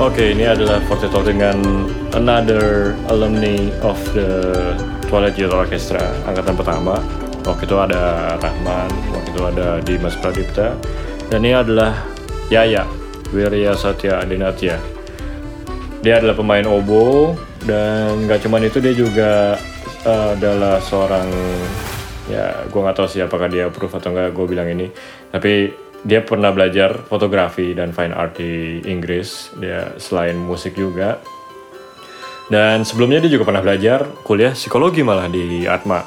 Oke, 0.00 0.32
ini 0.32 0.48
adalah 0.48 0.80
Forte 0.88 1.12
Talk 1.12 1.28
dengan 1.28 1.60
another 2.16 2.96
alumni 3.12 3.68
of 3.84 4.00
the 4.16 4.72
Twilight 5.04 5.36
Youth 5.36 5.52
Orchestra 5.52 6.00
angkatan 6.24 6.56
pertama. 6.56 7.04
Waktu 7.44 7.68
itu 7.68 7.76
ada 7.76 8.32
Rahman, 8.40 8.88
waktu 9.12 9.28
itu 9.28 9.42
ada 9.44 9.66
Dimas 9.84 10.16
Pradipta, 10.16 10.72
dan 11.28 11.44
ini 11.44 11.52
adalah 11.52 12.00
Yaya, 12.48 12.88
Wirya 13.28 13.76
Satya 13.76 14.24
Adinatya. 14.24 14.80
Dia 16.00 16.16
adalah 16.16 16.32
pemain 16.32 16.64
obo, 16.64 17.36
dan 17.68 18.24
nggak 18.24 18.40
cuman 18.40 18.72
itu 18.72 18.80
dia 18.80 18.96
juga 18.96 19.60
uh, 20.08 20.32
adalah 20.32 20.80
seorang 20.80 21.28
ya 22.24 22.64
gue 22.72 22.80
nggak 22.80 22.96
tahu 22.96 23.08
sih 23.10 23.20
apakah 23.20 23.52
dia 23.52 23.68
approve 23.68 24.00
atau 24.00 24.16
enggak 24.16 24.32
gue 24.32 24.46
bilang 24.46 24.70
ini 24.70 24.86
tapi 25.34 25.74
dia 26.00 26.24
pernah 26.24 26.48
belajar 26.48 27.04
fotografi 27.04 27.76
dan 27.76 27.92
fine 27.92 28.16
art 28.16 28.40
di 28.40 28.80
Inggris. 28.88 29.52
Dia 29.60 29.96
selain 30.00 30.36
musik 30.36 30.76
juga. 30.76 31.20
Dan 32.50 32.82
sebelumnya 32.82 33.22
dia 33.22 33.30
juga 33.30 33.46
pernah 33.46 33.62
belajar 33.62 34.08
kuliah 34.26 34.56
psikologi 34.56 35.06
malah 35.06 35.30
di 35.30 35.68
Atma. 35.68 36.02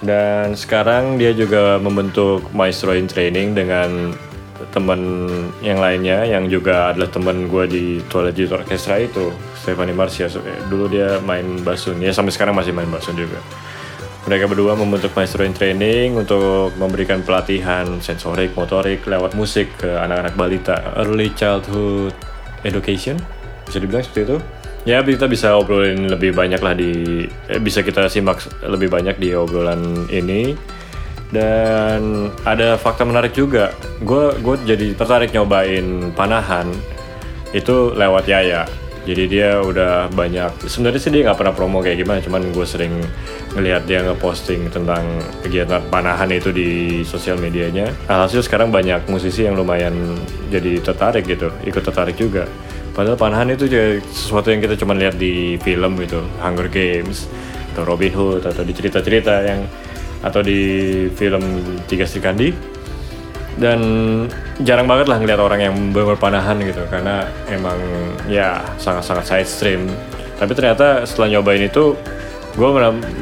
Dan 0.00 0.56
sekarang 0.56 1.16
dia 1.16 1.32
juga 1.32 1.76
membentuk 1.80 2.44
Maestro 2.52 2.92
in 2.96 3.08
Training 3.08 3.56
dengan 3.56 4.12
teman 4.76 5.00
yang 5.64 5.80
lainnya 5.80 6.28
yang 6.28 6.44
juga 6.52 6.92
adalah 6.92 7.08
teman 7.08 7.48
gue 7.48 7.64
di 7.64 7.84
Twilight 8.12 8.36
Youth 8.36 8.52
Orchestra 8.52 9.00
itu 9.00 9.32
Stephanie 9.56 9.96
Marcia. 9.96 10.28
Dulu 10.68 10.84
dia 10.92 11.16
main 11.24 11.64
basun 11.64 11.96
ya 12.04 12.12
sampai 12.12 12.32
sekarang 12.32 12.52
masih 12.52 12.76
main 12.76 12.88
basun 12.92 13.16
juga 13.16 13.40
mereka 14.28 14.44
berdua 14.44 14.76
membentuk 14.76 15.16
Maestro 15.16 15.40
in 15.48 15.56
Training 15.56 16.20
untuk 16.20 16.76
memberikan 16.76 17.24
pelatihan 17.24 17.88
sensorik, 18.04 18.52
motorik 18.52 19.08
lewat 19.08 19.32
musik 19.32 19.72
ke 19.80 19.88
anak-anak 19.88 20.36
balita. 20.36 20.76
Early 21.00 21.32
Childhood 21.32 22.12
Education, 22.60 23.16
bisa 23.64 23.80
dibilang 23.80 24.04
seperti 24.04 24.28
itu. 24.28 24.36
Ya, 24.84 25.00
kita 25.04 25.28
bisa 25.28 25.56
obrolin 25.56 26.08
lebih 26.08 26.32
banyak 26.32 26.60
lah 26.60 26.72
di, 26.76 27.24
eh, 27.28 27.60
bisa 27.60 27.80
kita 27.84 28.08
simak 28.08 28.44
lebih 28.64 28.92
banyak 28.92 29.16
di 29.16 29.32
obrolan 29.36 30.08
ini. 30.12 30.56
Dan 31.30 32.32
ada 32.42 32.74
fakta 32.74 33.06
menarik 33.06 33.32
juga. 33.32 33.70
Gue 34.02 34.34
gue 34.40 34.56
jadi 34.66 34.98
tertarik 34.98 35.30
nyobain 35.30 36.10
panahan 36.12 36.66
itu 37.54 37.94
lewat 37.94 38.26
Yaya 38.26 38.66
jadi 39.08 39.24
dia 39.26 39.48
udah 39.64 40.12
banyak 40.12 40.68
sebenarnya 40.68 41.00
sih 41.00 41.08
dia 41.08 41.24
nggak 41.24 41.38
pernah 41.40 41.54
promo 41.56 41.80
kayak 41.80 42.04
gimana 42.04 42.20
cuman 42.20 42.52
gue 42.52 42.66
sering 42.68 42.92
ngelihat 43.56 43.88
dia 43.88 44.04
ngeposting 44.04 44.68
tentang 44.68 45.02
kegiatan 45.40 45.80
panahan 45.88 46.28
itu 46.30 46.52
di 46.52 47.00
sosial 47.08 47.40
medianya. 47.40 47.88
Alhasil 48.06 48.44
sekarang 48.44 48.68
banyak 48.68 49.08
musisi 49.08 49.48
yang 49.48 49.56
lumayan 49.56 50.20
jadi 50.52 50.84
tertarik 50.84 51.24
gitu 51.24 51.48
ikut 51.64 51.80
tertarik 51.80 52.14
juga. 52.20 52.44
Padahal 52.92 53.16
panahan 53.16 53.56
itu 53.56 53.70
juga 53.70 54.04
sesuatu 54.12 54.52
yang 54.52 54.60
kita 54.60 54.76
cuma 54.76 54.92
lihat 54.92 55.16
di 55.16 55.56
film 55.64 55.96
gitu 56.02 56.20
Hunger 56.42 56.68
Games 56.68 57.24
atau 57.72 57.86
Robin 57.86 58.12
Hood 58.12 58.44
atau 58.44 58.62
di 58.66 58.72
cerita-cerita 58.76 59.46
yang 59.46 59.64
atau 60.20 60.44
di 60.44 60.60
film 61.16 61.40
Tiga 61.88 62.04
Sri 62.04 62.20
Kandi 62.20 62.52
dan 63.60 63.80
jarang 64.64 64.88
banget 64.88 65.06
lah 65.12 65.20
ngeliat 65.20 65.40
orang 65.40 65.60
yang 65.60 65.74
berpanahan 65.92 66.56
gitu 66.64 66.80
karena 66.88 67.28
emang 67.52 67.76
ya 68.24 68.64
sangat-sangat 68.80 69.24
side 69.28 69.50
stream 69.50 69.82
tapi 70.40 70.56
ternyata 70.56 71.04
setelah 71.04 71.36
nyobain 71.36 71.60
itu 71.60 71.92
gue 72.56 72.68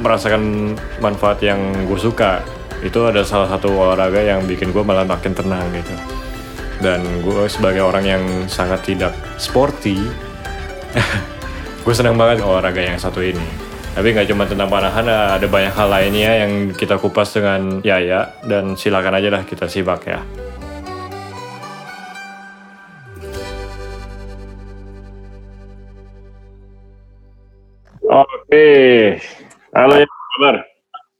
merasakan 0.00 0.72
manfaat 1.02 1.42
yang 1.42 1.58
gue 1.84 1.98
suka. 1.98 2.40
Itu 2.78 3.10
ada 3.10 3.26
salah 3.26 3.50
satu 3.50 3.74
olahraga 3.74 4.22
yang 4.22 4.46
bikin 4.46 4.70
gue 4.70 4.86
malah 4.86 5.02
makin 5.02 5.34
tenang 5.34 5.66
gitu. 5.74 5.90
Dan 6.78 7.02
gue 7.26 7.50
sebagai 7.50 7.82
orang 7.82 8.06
yang 8.06 8.22
sangat 8.46 8.86
tidak 8.86 9.10
sporty 9.34 9.98
gue 11.84 11.94
senang 11.94 12.14
banget 12.14 12.38
olahraga 12.38 12.78
yang 12.78 12.94
satu 12.94 13.18
ini 13.18 13.67
tapi 13.98 14.14
nggak 14.14 14.30
cuma 14.30 14.46
tentang 14.46 14.70
panahan, 14.70 15.10
ada 15.10 15.42
banyak 15.50 15.74
hal 15.74 15.90
lainnya 15.90 16.46
yang 16.46 16.70
kita 16.70 17.02
kupas 17.02 17.34
dengan 17.34 17.82
Yaya 17.82 18.30
dan 18.46 18.78
silakan 18.78 19.18
aja 19.18 19.26
lah 19.26 19.42
kita 19.42 19.66
simak 19.66 20.06
ya. 20.06 20.22
Oke, 28.06 28.70
halo 29.74 29.94
ya 29.98 30.06
kabar? 30.06 30.62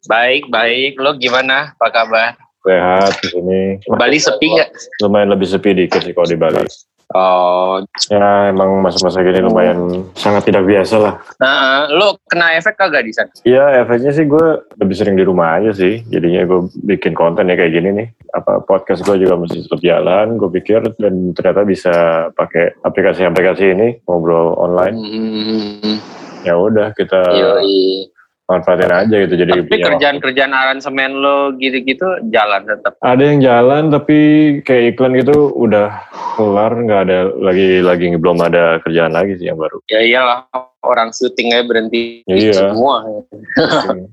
Baik, 0.06 0.46
baik. 0.46 1.02
Lo 1.02 1.18
gimana? 1.18 1.74
Apa 1.82 1.90
kabar? 1.90 2.38
Sehat 2.62 3.10
di 3.26 3.26
sini. 3.26 3.60
Bali 3.90 4.22
sepi 4.22 4.54
nggak? 4.54 4.70
Lumayan 5.02 5.34
lebih 5.34 5.50
sepi 5.50 5.74
dikit 5.74 5.98
sih 6.06 6.14
kalau 6.14 6.30
di 6.30 6.38
Bali. 6.38 6.62
Oh. 7.16 7.80
Ya 8.12 8.52
emang 8.52 8.84
masa-masa 8.84 9.24
gini 9.24 9.40
lumayan 9.40 10.04
sangat 10.12 10.52
tidak 10.52 10.68
biasa 10.68 11.00
lah. 11.00 11.14
Nah, 11.40 11.88
lo 11.88 12.20
kena 12.28 12.52
efek 12.60 12.76
kagak 12.76 13.08
di 13.08 13.12
sana? 13.16 13.32
Iya 13.48 13.80
efeknya 13.80 14.12
sih 14.12 14.28
gue 14.28 14.46
lebih 14.76 14.92
sering 14.92 15.16
di 15.16 15.24
rumah 15.24 15.56
aja 15.56 15.72
sih. 15.72 16.04
Jadinya 16.04 16.44
gue 16.44 16.68
bikin 16.84 17.16
konten 17.16 17.48
ya 17.48 17.56
kayak 17.56 17.72
gini 17.72 17.88
nih. 17.96 18.08
Apa 18.36 18.60
podcast 18.60 19.08
gue 19.08 19.24
juga 19.24 19.40
masih 19.40 19.64
tetap 19.64 19.80
jalan. 19.80 20.36
Gue 20.36 20.52
pikir 20.52 20.84
dan 21.00 21.32
ternyata 21.32 21.64
bisa 21.64 21.94
pakai 22.36 22.76
aplikasi-aplikasi 22.84 23.64
ini 23.72 23.88
ngobrol 24.04 24.52
online. 24.60 24.96
Hmm. 25.00 25.96
Ya 26.44 26.60
udah 26.60 26.92
kita. 26.92 27.24
Yoi 27.24 28.17
manfaatin 28.48 28.88
aja 28.88 29.16
gitu 29.28 29.34
jadi 29.36 29.52
tapi 29.62 29.76
kerjaan-kerjaan 29.76 30.52
aransemen 30.56 31.20
lo 31.20 31.52
gitu-gitu 31.60 32.32
jalan 32.32 32.64
tetap 32.64 32.96
ada 33.04 33.22
yang 33.22 33.44
jalan 33.44 33.92
tapi 33.92 34.18
kayak 34.64 34.96
iklan 34.96 35.20
gitu 35.20 35.52
udah 35.52 35.92
kelar 36.38 36.70
nggak 36.70 37.00
ada 37.10 37.18
lagi 37.42 37.82
lagi 37.82 38.14
belum 38.14 38.38
ada 38.38 38.78
kerjaan 38.86 39.10
lagi 39.10 39.34
sih 39.42 39.50
yang 39.50 39.58
baru. 39.58 39.82
Ya 39.90 40.00
iyalah 40.06 40.46
orang 40.86 41.10
syutingnya 41.10 41.66
berhenti 41.66 42.22
iya. 42.30 42.54
semua. 42.54 43.02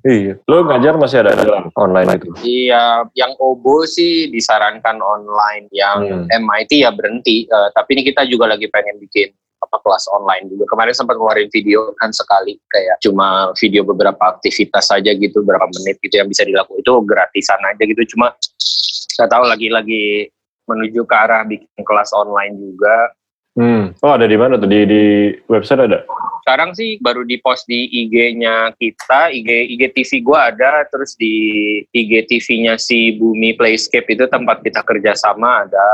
Iya. 0.05 0.41
Lo 0.49 0.65
ngajar 0.65 0.97
masih 0.97 1.21
ada 1.21 1.37
jalan 1.37 1.69
online 1.77 2.17
itu? 2.17 2.29
Iya 2.41 3.05
yang 3.13 3.37
obo 3.37 3.85
sih 3.85 4.29
disarankan 4.33 4.97
online 5.01 5.69
yang 5.69 6.25
hmm. 6.25 6.41
MIT 6.41 6.81
ya 6.81 6.89
berhenti. 6.89 7.45
Uh, 7.45 7.69
tapi 7.73 7.97
ini 7.97 8.01
kita 8.09 8.25
juga 8.25 8.49
lagi 8.49 8.65
pengen 8.69 8.97
bikin 8.97 9.33
apa 9.63 9.77
kelas 9.81 10.05
online 10.11 10.51
juga. 10.51 10.65
Kemarin 10.71 10.93
sempat 10.95 11.15
ngeluarin 11.17 11.49
video 11.49 11.91
kan 11.99 12.11
sekali 12.11 12.59
kayak 12.69 12.99
cuma 13.03 13.51
video 13.55 13.81
beberapa 13.87 14.19
aktivitas 14.37 14.91
saja 14.91 15.11
gitu 15.15 15.41
berapa 15.41 15.65
menit 15.81 15.99
gitu 16.03 16.19
yang 16.19 16.29
bisa 16.29 16.43
dilakukan 16.43 16.81
itu 16.81 16.91
gratisan 17.07 17.59
aja 17.63 17.83
gitu 17.83 18.15
cuma 18.15 18.35
saya 19.15 19.31
tahu 19.31 19.47
lagi-lagi 19.47 20.27
menuju 20.67 21.07
ke 21.07 21.15
arah 21.15 21.45
bikin 21.47 21.83
kelas 21.85 22.11
online 22.11 22.55
juga. 22.57 22.97
Hmm. 23.55 23.95
Oh 24.03 24.11
ada 24.11 24.27
di 24.27 24.35
mana 24.35 24.59
tuh 24.59 24.67
di 24.67 24.83
di 24.83 25.03
website 25.47 25.87
ada? 25.87 26.03
Sekarang 26.43 26.75
sih 26.75 26.99
baru 27.01 27.23
di 27.25 27.39
post 27.41 27.65
di 27.65 27.87
IG-nya 27.89 28.75
kita, 28.77 29.33
IG 29.33 29.49
IG 29.79 29.81
TV 29.95 30.11
gua 30.21 30.51
ada, 30.51 30.83
terus 30.91 31.15
di 31.15 31.33
IG 31.89 32.27
TV-nya 32.29 32.75
si 32.77 33.15
Bumi 33.15 33.55
Playscape 33.55 34.11
itu 34.11 34.27
tempat 34.27 34.61
kita 34.61 34.83
kerjasama 34.83 35.65
ada 35.65 35.89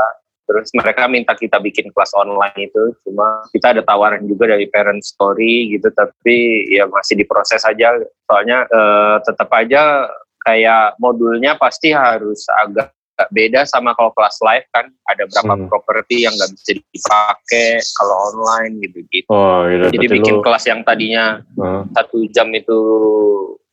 terus 0.52 0.68
mereka 0.76 1.08
minta 1.08 1.32
kita 1.32 1.56
bikin 1.56 1.88
kelas 1.96 2.12
online 2.12 2.68
itu. 2.68 2.92
Cuma 3.08 3.48
kita 3.48 3.72
ada 3.72 3.80
tawaran 3.80 4.28
juga 4.28 4.52
dari 4.52 4.68
parent 4.68 5.00
story 5.00 5.72
gitu. 5.72 5.88
Tapi 5.88 6.68
ya 6.68 6.84
masih 6.84 7.16
diproses 7.16 7.64
aja. 7.64 7.96
Soalnya 8.28 8.68
eh, 8.68 9.16
tetap 9.24 9.48
aja 9.56 10.12
kayak 10.44 11.00
modulnya 11.00 11.56
pasti 11.56 11.96
harus 11.96 12.44
agak 12.52 12.92
beda 13.32 13.64
sama 13.64 13.96
kalau 13.96 14.12
kelas 14.12 14.36
live 14.44 14.68
kan. 14.76 14.92
Ada 15.08 15.24
berapa 15.32 15.54
hmm. 15.56 15.68
properti 15.72 16.28
yang 16.28 16.36
nggak 16.36 16.52
bisa 16.52 16.70
dipakai 16.76 17.80
kalau 17.96 18.16
online 18.28 18.72
gitu 18.84 18.98
gitu. 19.08 19.28
Oh, 19.32 19.64
iya, 19.64 19.88
jadi 19.88 20.06
bikin 20.20 20.36
lu... 20.40 20.42
kelas 20.44 20.68
yang 20.68 20.84
tadinya 20.84 21.40
uh. 21.56 21.88
satu 21.96 22.28
jam 22.28 22.52
itu 22.52 22.78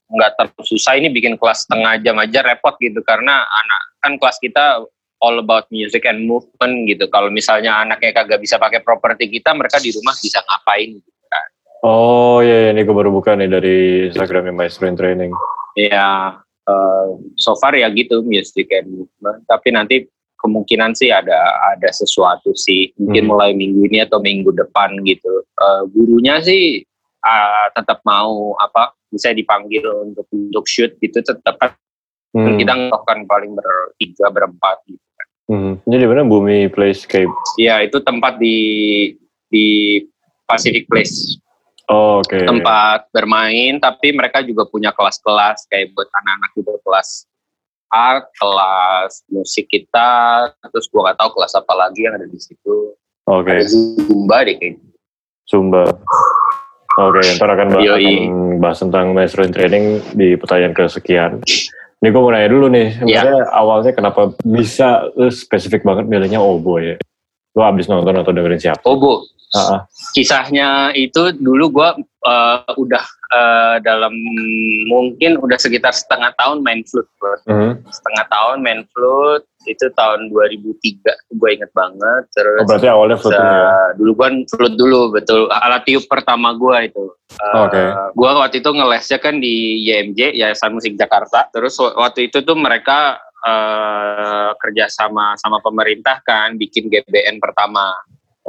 nggak 0.08 0.30
terlalu 0.40 0.64
susah. 0.64 0.96
Ini 0.96 1.12
bikin 1.12 1.36
kelas 1.36 1.68
setengah 1.68 2.00
jam 2.00 2.16
aja 2.16 2.40
repot 2.40 2.72
gitu. 2.80 3.04
Karena 3.04 3.44
anak 3.44 3.82
kan 4.00 4.12
kelas 4.16 4.40
kita 4.40 4.88
all 5.20 5.36
about 5.38 5.68
music 5.68 6.08
and 6.08 6.24
movement 6.24 6.88
gitu. 6.88 7.06
Kalau 7.12 7.28
misalnya 7.28 7.84
anaknya 7.84 8.16
kagak 8.16 8.40
bisa 8.40 8.56
pakai 8.56 8.80
properti 8.80 9.28
kita, 9.28 9.52
mereka 9.52 9.78
di 9.78 9.92
rumah 9.92 10.16
bisa 10.16 10.40
ngapain 10.44 10.96
gitu 10.96 11.20
kan. 11.28 11.48
Oh 11.84 12.38
iya, 12.40 12.68
iya. 12.68 12.70
ini 12.72 12.84
gue 12.84 12.96
baru 12.96 13.12
buka 13.12 13.36
nih 13.36 13.48
dari 13.48 13.76
Instagramnya 14.12 14.52
Maestro 14.52 14.88
in 14.88 14.96
Training. 14.96 15.32
Iya, 15.76 16.40
uh, 16.66 17.06
so 17.36 17.54
far 17.60 17.76
ya 17.76 17.88
gitu 17.92 18.24
music 18.24 18.72
and 18.72 18.88
movement. 18.90 19.44
Tapi 19.44 19.68
nanti 19.76 19.96
kemungkinan 20.40 20.96
sih 20.96 21.12
ada 21.12 21.36
ada 21.76 21.92
sesuatu 21.92 22.56
sih 22.56 22.96
mungkin 22.96 23.28
hmm. 23.28 23.30
mulai 23.30 23.50
minggu 23.52 23.84
ini 23.92 24.00
atau 24.00 24.24
minggu 24.24 24.56
depan 24.56 24.96
gitu. 25.04 25.44
Uh, 25.60 25.84
gurunya 25.92 26.40
sih 26.40 26.80
uh, 27.20 27.66
tetap 27.76 28.00
mau 28.08 28.56
apa 28.56 28.96
bisa 29.12 29.36
dipanggil 29.36 29.84
untuk 30.00 30.24
untuk 30.32 30.64
shoot 30.64 30.96
gitu 31.02 31.20
tetap 31.20 31.58
kan 31.60 31.76
hmm. 32.32 32.56
kita 32.56 32.72
kan 33.04 33.26
paling 33.26 33.52
bertiga 33.58 34.30
berempat 34.30 34.80
gitu 34.86 35.09
Hmm. 35.50 35.82
Ini 35.82 35.96
di 35.98 36.06
mana 36.06 36.22
Bumi 36.22 36.70
Playscape? 36.70 37.58
Iya, 37.58 37.82
itu 37.82 37.98
tempat 37.98 38.38
di 38.38 38.58
di 39.50 39.98
Pacific 40.46 40.86
Place. 40.86 41.42
Oh, 41.90 42.22
Oke. 42.22 42.38
Okay. 42.38 42.46
Tempat 42.46 43.10
bermain, 43.10 43.82
tapi 43.82 44.14
mereka 44.14 44.46
juga 44.46 44.62
punya 44.70 44.94
kelas-kelas 44.94 45.66
kayak 45.66 45.90
buat 45.90 46.06
anak-anak 46.06 46.50
juga 46.54 46.78
kelas 46.86 47.26
art, 47.90 48.30
kelas 48.38 49.26
musik 49.26 49.66
kita, 49.66 50.10
terus 50.70 50.86
gua 50.86 51.10
nggak 51.10 51.18
tahu 51.18 51.30
kelas 51.34 51.58
apa 51.58 51.74
lagi 51.74 52.06
yang 52.06 52.14
ada 52.14 52.30
di 52.30 52.38
situ. 52.38 52.94
Oke, 53.26 53.50
Ada 53.50 53.66
Zumba 53.66 54.46
deh 54.46 54.54
kayaknya. 54.54 54.86
Sumba. 55.50 55.82
Oke, 56.98 57.22
ntar 57.38 57.50
akan 57.50 57.74
bahas, 57.74 58.02
bahas 58.62 58.78
tentang 58.78 59.10
master 59.10 59.42
in 59.46 59.50
training 59.50 59.84
di 60.14 60.38
pertanyaan 60.38 60.74
kesekian. 60.78 61.42
Ini 62.00 62.08
gue 62.08 62.20
mau 62.20 62.32
nanya 62.32 62.48
dulu 62.48 62.72
nih, 62.72 62.96
Ya. 63.04 63.20
sebenarnya 63.20 63.44
awalnya 63.52 63.92
kenapa 63.92 64.32
bisa 64.40 65.04
lu 65.20 65.28
spesifik 65.28 65.84
banget 65.84 66.08
milihnya 66.08 66.40
oboe 66.40 66.80
ya? 66.80 66.96
Lu 67.52 67.60
abis 67.60 67.92
nonton 67.92 68.16
atau 68.16 68.32
dengerin 68.32 68.56
siapa? 68.56 68.80
Obo. 68.88 69.28
Ah, 69.52 69.60
ah. 69.60 69.80
Kisahnya 70.16 70.96
itu 70.96 71.34
dulu 71.36 71.68
gue 71.76 71.88
udah 72.72 73.04
eh, 73.30 73.76
dalam 73.80 74.10
mungkin 74.86 75.38
udah 75.38 75.54
sekitar 75.54 75.90
setengah 75.90 76.34
tahun 76.34 76.60
main 76.60 76.82
flute. 76.82 77.08
Bro. 77.16 77.34
Mhm. 77.46 77.70
Setengah 77.86 78.24
tahun 78.26 78.56
main 78.60 78.82
flute 78.88 79.46
itu 79.64 79.86
tahun 79.92 80.28
2003 80.28 81.12
gue 81.30 81.48
inget 81.52 81.68
banget. 81.70 82.22
Terus 82.32 82.60
Oh, 82.60 82.66
berarti 82.66 82.88
awalnya 82.88 83.16
flute 83.16 83.36
ya? 83.36 83.92
dulu 83.94 84.12
kan 84.16 84.32
flute 84.46 84.74
dulu 84.74 85.00
betul 85.12 85.40
alat 85.46 85.84
tiup 85.84 86.04
pertama 86.06 86.52
gua 86.52 86.80
itu. 86.80 87.12
Eh, 87.30 87.58
Oke. 87.60 87.82
Gua 88.12 88.40
waktu 88.40 88.58
itu 88.58 88.70
ngelesnya 88.70 89.18
kan 89.18 89.36
di 89.36 89.54
YMJ 89.84 90.34
Yayasan 90.34 90.72
Musik 90.72 90.96
Jakarta. 90.96 91.46
Terus 91.50 91.76
wa- 91.76 91.96
waktu 92.00 92.26
itu 92.26 92.40
tuh 92.40 92.56
mereka 92.56 93.20
eh, 93.40 94.50
kerja 94.54 94.84
sama 94.86 95.32
sama 95.34 95.60
pemerintah 95.60 96.20
kan 96.20 96.56
bikin 96.56 96.88
GBN 96.88 97.40
pertama. 97.40 97.88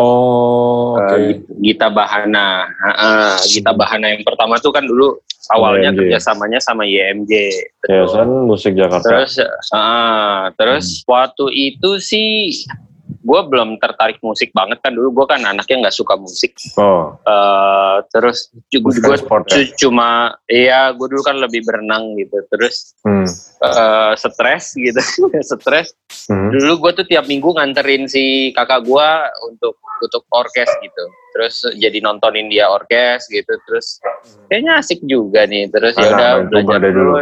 Oh. 0.01 0.97
Eh, 0.97 1.37
Gita 1.61 1.93
Bahana. 1.93 2.65
Heeh, 2.65 3.31
Gita 3.45 3.71
Bahana 3.77 4.09
yang 4.09 4.25
pertama 4.25 4.57
tuh 4.57 4.73
kan 4.73 4.81
dulu 4.81 5.21
awalnya 5.53 5.93
YMJ. 5.93 5.99
kerjasamanya 6.01 6.59
sama 6.61 6.83
YMJ. 6.89 7.31
Betul. 7.81 7.93
Yayasan 7.93 8.29
Musik 8.49 8.73
Jakarta. 8.73 9.05
Terus, 9.05 9.33
ah, 9.73 10.49
terus 10.57 11.05
waktu 11.05 11.45
itu 11.53 12.01
sih 12.01 12.53
gue 13.21 13.41
belum 13.47 13.77
tertarik 13.77 14.17
musik 14.25 14.49
banget 14.51 14.81
kan 14.81 14.97
dulu 14.97 15.21
gue 15.21 15.25
kan 15.29 15.41
anaknya 15.45 15.87
nggak 15.87 15.95
suka 15.95 16.17
musik. 16.17 16.57
Oh, 16.75 17.13
Eh, 17.21 17.97
terus 18.09 18.49
gue 18.73 18.81
Bukan 18.81 19.17
sport 19.17 19.45
ya? 19.53 19.69
cuma 19.77 20.33
iya 20.49 20.89
gue 20.91 21.07
dulu 21.07 21.21
kan 21.21 21.37
lebih 21.37 21.61
berenang 21.61 22.17
gitu. 22.17 22.41
Terus 22.49 22.97
hmm. 23.05 23.25
eh, 23.61 24.13
stres 24.17 24.73
gitu, 24.73 24.99
stres. 25.53 25.93
Hmm. 26.27 26.49
Dulu 26.49 26.89
gue 26.89 26.91
tuh 27.01 27.05
tiap 27.05 27.29
minggu 27.29 27.53
nganterin 27.53 28.09
si 28.09 28.49
kakak 28.57 28.81
gue 28.83 29.07
untuk 29.45 29.77
untuk 30.01 30.25
orkes 30.33 30.69
gitu. 30.81 31.03
Terus 31.37 31.55
jadi 31.77 32.01
nontonin 32.01 32.49
dia 32.49 32.67
orkes 32.67 33.29
gitu. 33.29 33.53
Terus 33.69 34.01
kayaknya 34.49 34.81
asik 34.81 34.99
juga 35.05 35.45
nih. 35.45 35.69
Terus 35.69 35.93
ya 35.95 36.09
udah 36.09 36.31
belajar 36.49 36.79
dulu. 36.81 37.21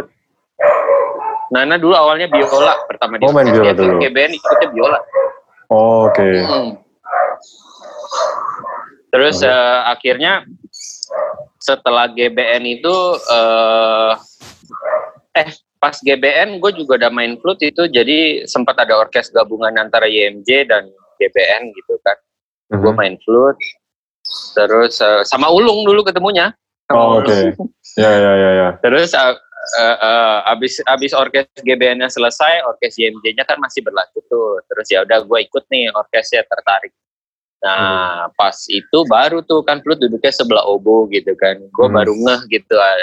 Nana 1.50 1.76
dulu 1.82 1.94
awalnya 1.98 2.30
biola 2.30 2.78
pertama 2.86 3.18
di 3.18 3.26
Oh, 3.26 3.34
main 3.34 3.50
biola 3.50 3.74
dulu. 3.74 3.98
GBN 3.98 4.32
ikutnya 4.38 4.68
biola. 4.70 4.98
Oh, 5.70 6.10
oke. 6.10 6.18
Hmm. 6.20 6.70
Terus 9.10 9.42
Oke. 9.42 9.50
eh, 9.50 9.78
akhirnya 9.86 10.32
setelah 11.58 12.06
GBN 12.08 12.62
itu 12.66 12.96
eh 13.26 14.12
eh 15.34 15.48
pas 15.78 15.96
GBN 15.96 16.58
gue 16.58 16.72
juga 16.74 17.00
udah 17.00 17.10
main 17.10 17.38
flute 17.38 17.70
itu 17.70 17.86
jadi 17.86 18.44
sempat 18.44 18.76
ada 18.78 18.98
orkes 18.98 19.30
gabungan 19.30 19.72
antara 19.78 20.06
YMJ 20.06 20.66
dan 20.66 20.86
GBN 21.18 21.70
gitu 21.74 21.98
kan. 22.02 22.16
Gue 22.70 22.90
Mhm. 22.92 22.98
main 22.98 23.14
flute. 23.22 23.58
Terus 24.54 24.98
eh, 24.98 25.22
sama 25.26 25.50
Ulung 25.50 25.82
dulu 25.82 26.02
ketemunya. 26.02 26.54
Sama 26.86 26.98
Oh, 26.98 27.22
oke. 27.22 27.54
Ya, 27.98 28.10
ya, 28.10 28.32
ya, 28.34 28.50
ya. 28.54 28.68
Terus 28.82 29.10
uh, 29.14 29.34
uh, 29.72 29.98
uh, 29.98 30.36
abis 30.50 30.80
abis 30.84 31.12
orkes 31.12 31.46
GBN-nya 31.60 32.08
selesai, 32.08 32.64
orkes 32.64 32.96
YMJ-nya 32.96 33.44
kan 33.44 33.58
masih 33.58 33.80
berlanjut 33.80 34.24
tuh. 34.26 34.58
Terus 34.66 34.86
ya 34.88 35.02
udah 35.02 35.22
gue 35.22 35.38
ikut 35.42 35.64
nih 35.68 35.90
orkesnya 35.92 36.42
tertarik. 36.44 36.90
Nah 37.60 38.32
pas 38.34 38.56
itu 38.66 38.98
baru 39.04 39.44
tuh 39.44 39.60
kan 39.60 39.84
flute 39.84 40.00
duduknya 40.00 40.32
sebelah 40.32 40.64
obo 40.64 41.04
gitu 41.08 41.36
kan. 41.36 41.60
Gue 41.70 41.86
Hmm. 41.86 41.96
baru 41.96 42.12
ngeh 42.16 42.40
gitu. 42.50 42.74
ah, 42.74 42.96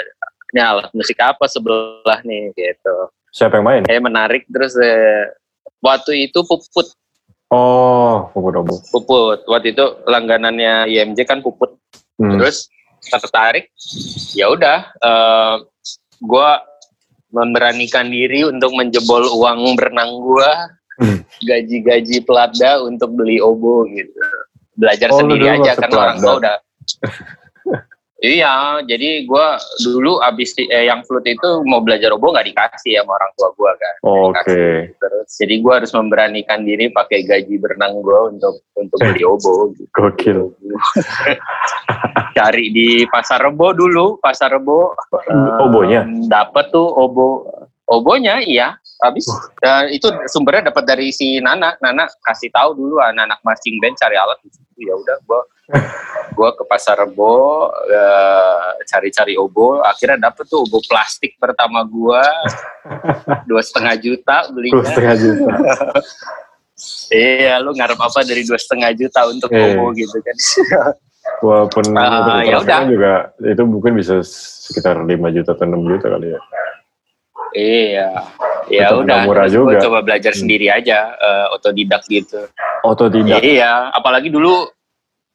Ini 0.48 0.60
alat 0.64 0.88
musik 0.92 1.20
apa 1.20 1.44
sebelah 1.44 2.24
nih 2.24 2.50
gitu. 2.52 2.96
Siapa 3.30 3.60
yang 3.60 3.66
main? 3.68 3.82
Kayak 3.84 4.02
menarik 4.02 4.42
terus 4.48 4.72
eh, 4.76 5.28
waktu 5.78 6.26
itu 6.26 6.40
puput 6.42 6.88
Oh, 7.48 8.28
Puput 8.32 8.60
Obo. 8.60 8.76
puput. 8.92 9.40
Waktu 9.44 9.72
itu 9.72 9.84
langganannya 10.04 10.84
YMJ 10.86 11.24
kan 11.24 11.40
puput. 11.40 11.76
Hmm. 12.18 12.34
terus 12.34 12.66
tertarik 12.98 13.70
ya 14.34 14.50
udah 14.50 14.90
eh, 14.90 15.54
gua 16.22 16.62
memberanikan 17.28 18.08
diri 18.08 18.48
untuk 18.48 18.72
menjebol 18.72 19.28
uang 19.36 19.76
berenang 19.76 20.18
gua 20.22 20.72
Hmm. 20.98 21.22
gaji-gaji 21.46 22.26
pelada 22.26 22.82
untuk 22.82 23.14
beli 23.14 23.38
obo 23.38 23.86
gitu 23.86 24.18
belajar 24.74 25.14
Oh, 25.14 25.22
sendiri 25.22 25.46
aja 25.46 25.78
karena 25.78 25.94
orang 25.94 26.18
tua 26.18 26.34
udah 26.42 26.56
iya 28.18 28.82
jadi 28.82 29.22
gua 29.26 29.56
dulu 29.78 30.18
abis 30.18 30.58
eh, 30.58 30.90
yang 30.90 31.06
flute 31.06 31.38
itu 31.38 31.50
mau 31.62 31.78
belajar 31.78 32.10
obo 32.14 32.34
nggak 32.34 32.50
dikasih 32.50 32.98
sama 32.98 33.14
orang 33.14 33.32
tua 33.38 33.48
gua 33.54 33.72
kan. 33.78 33.94
Oke. 34.02 34.90
terus. 34.98 35.28
Jadi 35.38 35.54
gua 35.62 35.78
harus 35.78 35.94
memberanikan 35.94 36.66
diri 36.66 36.90
pakai 36.90 37.22
gaji 37.22 37.54
berenang 37.62 38.02
gua 38.02 38.30
untuk 38.30 38.58
untuk 38.74 38.98
beli 38.98 39.22
obo 39.22 39.70
gitu. 39.78 39.86
Gokil. 39.94 40.38
cari 42.38 42.70
di 42.70 43.02
pasar 43.10 43.42
rebo 43.42 43.74
dulu 43.74 44.18
pasar 44.22 44.54
rebo 44.54 44.94
Hmm, 45.28 45.58
Obonya? 45.68 46.00
dapat 46.30 46.70
tuh 46.70 46.84
obo 46.84 47.48
obonya 47.88 48.38
iya 48.44 48.76
habis 49.02 49.24
eh, 49.62 49.94
itu 49.94 50.06
sumbernya 50.30 50.70
dapat 50.70 50.84
dari 50.86 51.08
si 51.14 51.38
Nana. 51.38 51.74
Nana 51.78 52.06
kasih 52.26 52.50
tahu 52.50 52.74
dulu 52.74 52.98
anak-anak 52.98 53.38
marching 53.46 53.78
band 53.78 53.94
cari 53.98 54.18
alat. 54.18 54.38
Di 54.42 54.50
situ 54.52 54.90
ya 54.90 54.94
udah 54.94 55.16
gua 55.26 55.40
gua 56.30 56.50
ke 56.52 56.64
pasar 56.64 56.96
rebo 56.98 57.66
eh, 57.84 58.58
cari-cari 58.84 59.34
obo 59.34 59.80
akhirnya 59.80 60.30
dapet 60.30 60.46
tuh 60.46 60.62
obo 60.62 60.78
plastik 60.82 61.34
pertama 61.36 61.82
gua 61.82 62.22
dua 63.44 63.60
setengah 63.60 63.94
juta 63.96 64.46
Dua 64.46 64.52
belinya 64.52 64.82
setengah 64.84 65.14
juta. 65.14 65.52
iya 67.12 67.58
lu 67.58 67.74
ngarep 67.74 67.98
apa 67.98 68.22
dari 68.22 68.42
dua 68.42 68.56
setengah 68.56 68.94
juta 68.94 69.26
untuk 69.26 69.50
Eh. 69.50 69.74
obo 69.74 69.90
gitu 69.92 70.18
kan 70.20 70.36
Walaupun 71.38 71.84
untuk 71.84 72.40
ya 72.42 72.56
udah. 72.56 72.80
juga 72.88 73.12
itu 73.38 73.62
mungkin 73.62 73.92
bisa 73.94 74.24
sekitar 74.24 74.96
5 74.96 75.12
juta 75.30 75.52
atau 75.52 75.68
6 75.68 75.76
juta 75.86 76.06
kali 76.08 76.32
ya. 76.32 76.40
Iya, 77.48 78.08
ya 78.66 78.86
udah. 78.96 79.28
murah 79.28 79.44
terus 79.44 79.54
juga. 79.54 79.76
coba 79.78 79.98
belajar 80.00 80.32
Hmm. 80.32 80.40
sendiri 80.40 80.66
aja, 80.68 80.98
eh, 81.14 81.46
otodidak 81.52 82.00
gitu. 82.08 82.48
Otodidak. 82.80 83.44
Iya, 83.44 83.92
apalagi 83.92 84.32
dulu 84.32 84.72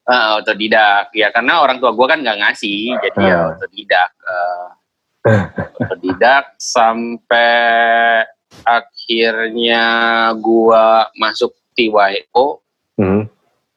eh, 0.08 0.30
otodidak, 0.40 1.12
ya 1.16 1.32
karena 1.32 1.64
orang 1.64 1.78
tua 1.80 1.96
gua 1.96 2.12
kan 2.12 2.20
nggak 2.20 2.40
ngasih, 2.44 2.96
jadi 3.00 3.20
ya 3.24 3.36
Ah. 3.36 3.48
otodidak. 3.56 4.12
eh, 5.30 5.44
otodidak 5.80 6.46
sampai 6.60 8.24
akhirnya 8.64 9.84
gua 10.40 11.08
masuk 11.16 11.56
TYO. 11.74 12.62
Hmm. 13.00 13.26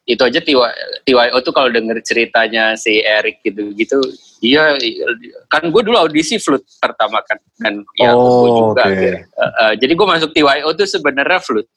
Itu 0.06 0.22
aja 0.22 0.38
TY, 0.38 0.54
TYO 1.02 1.36
tuh 1.42 1.50
kalau 1.50 1.66
denger 1.66 1.98
ceritanya 2.06 2.78
si 2.78 3.02
Eric 3.02 3.42
gitu-gitu, 3.42 3.98
iya 4.38 4.78
kan 5.50 5.66
gue 5.66 5.82
dulu 5.82 5.96
audisi 5.98 6.38
flute 6.38 6.62
pertama 6.78 7.18
kan 7.26 7.38
dan 7.58 7.82
ya 7.98 8.14
Oh, 8.14 8.22
gua 8.22 8.50
juga 8.54 8.82
akhirnya. 8.86 9.26
Uh, 9.34 9.46
uh, 9.46 9.72
jadi 9.74 9.92
gue 9.98 10.06
masuk 10.06 10.30
TYO 10.30 10.68
tuh 10.78 10.86
sebenarnya 10.86 11.38
flute. 11.42 11.70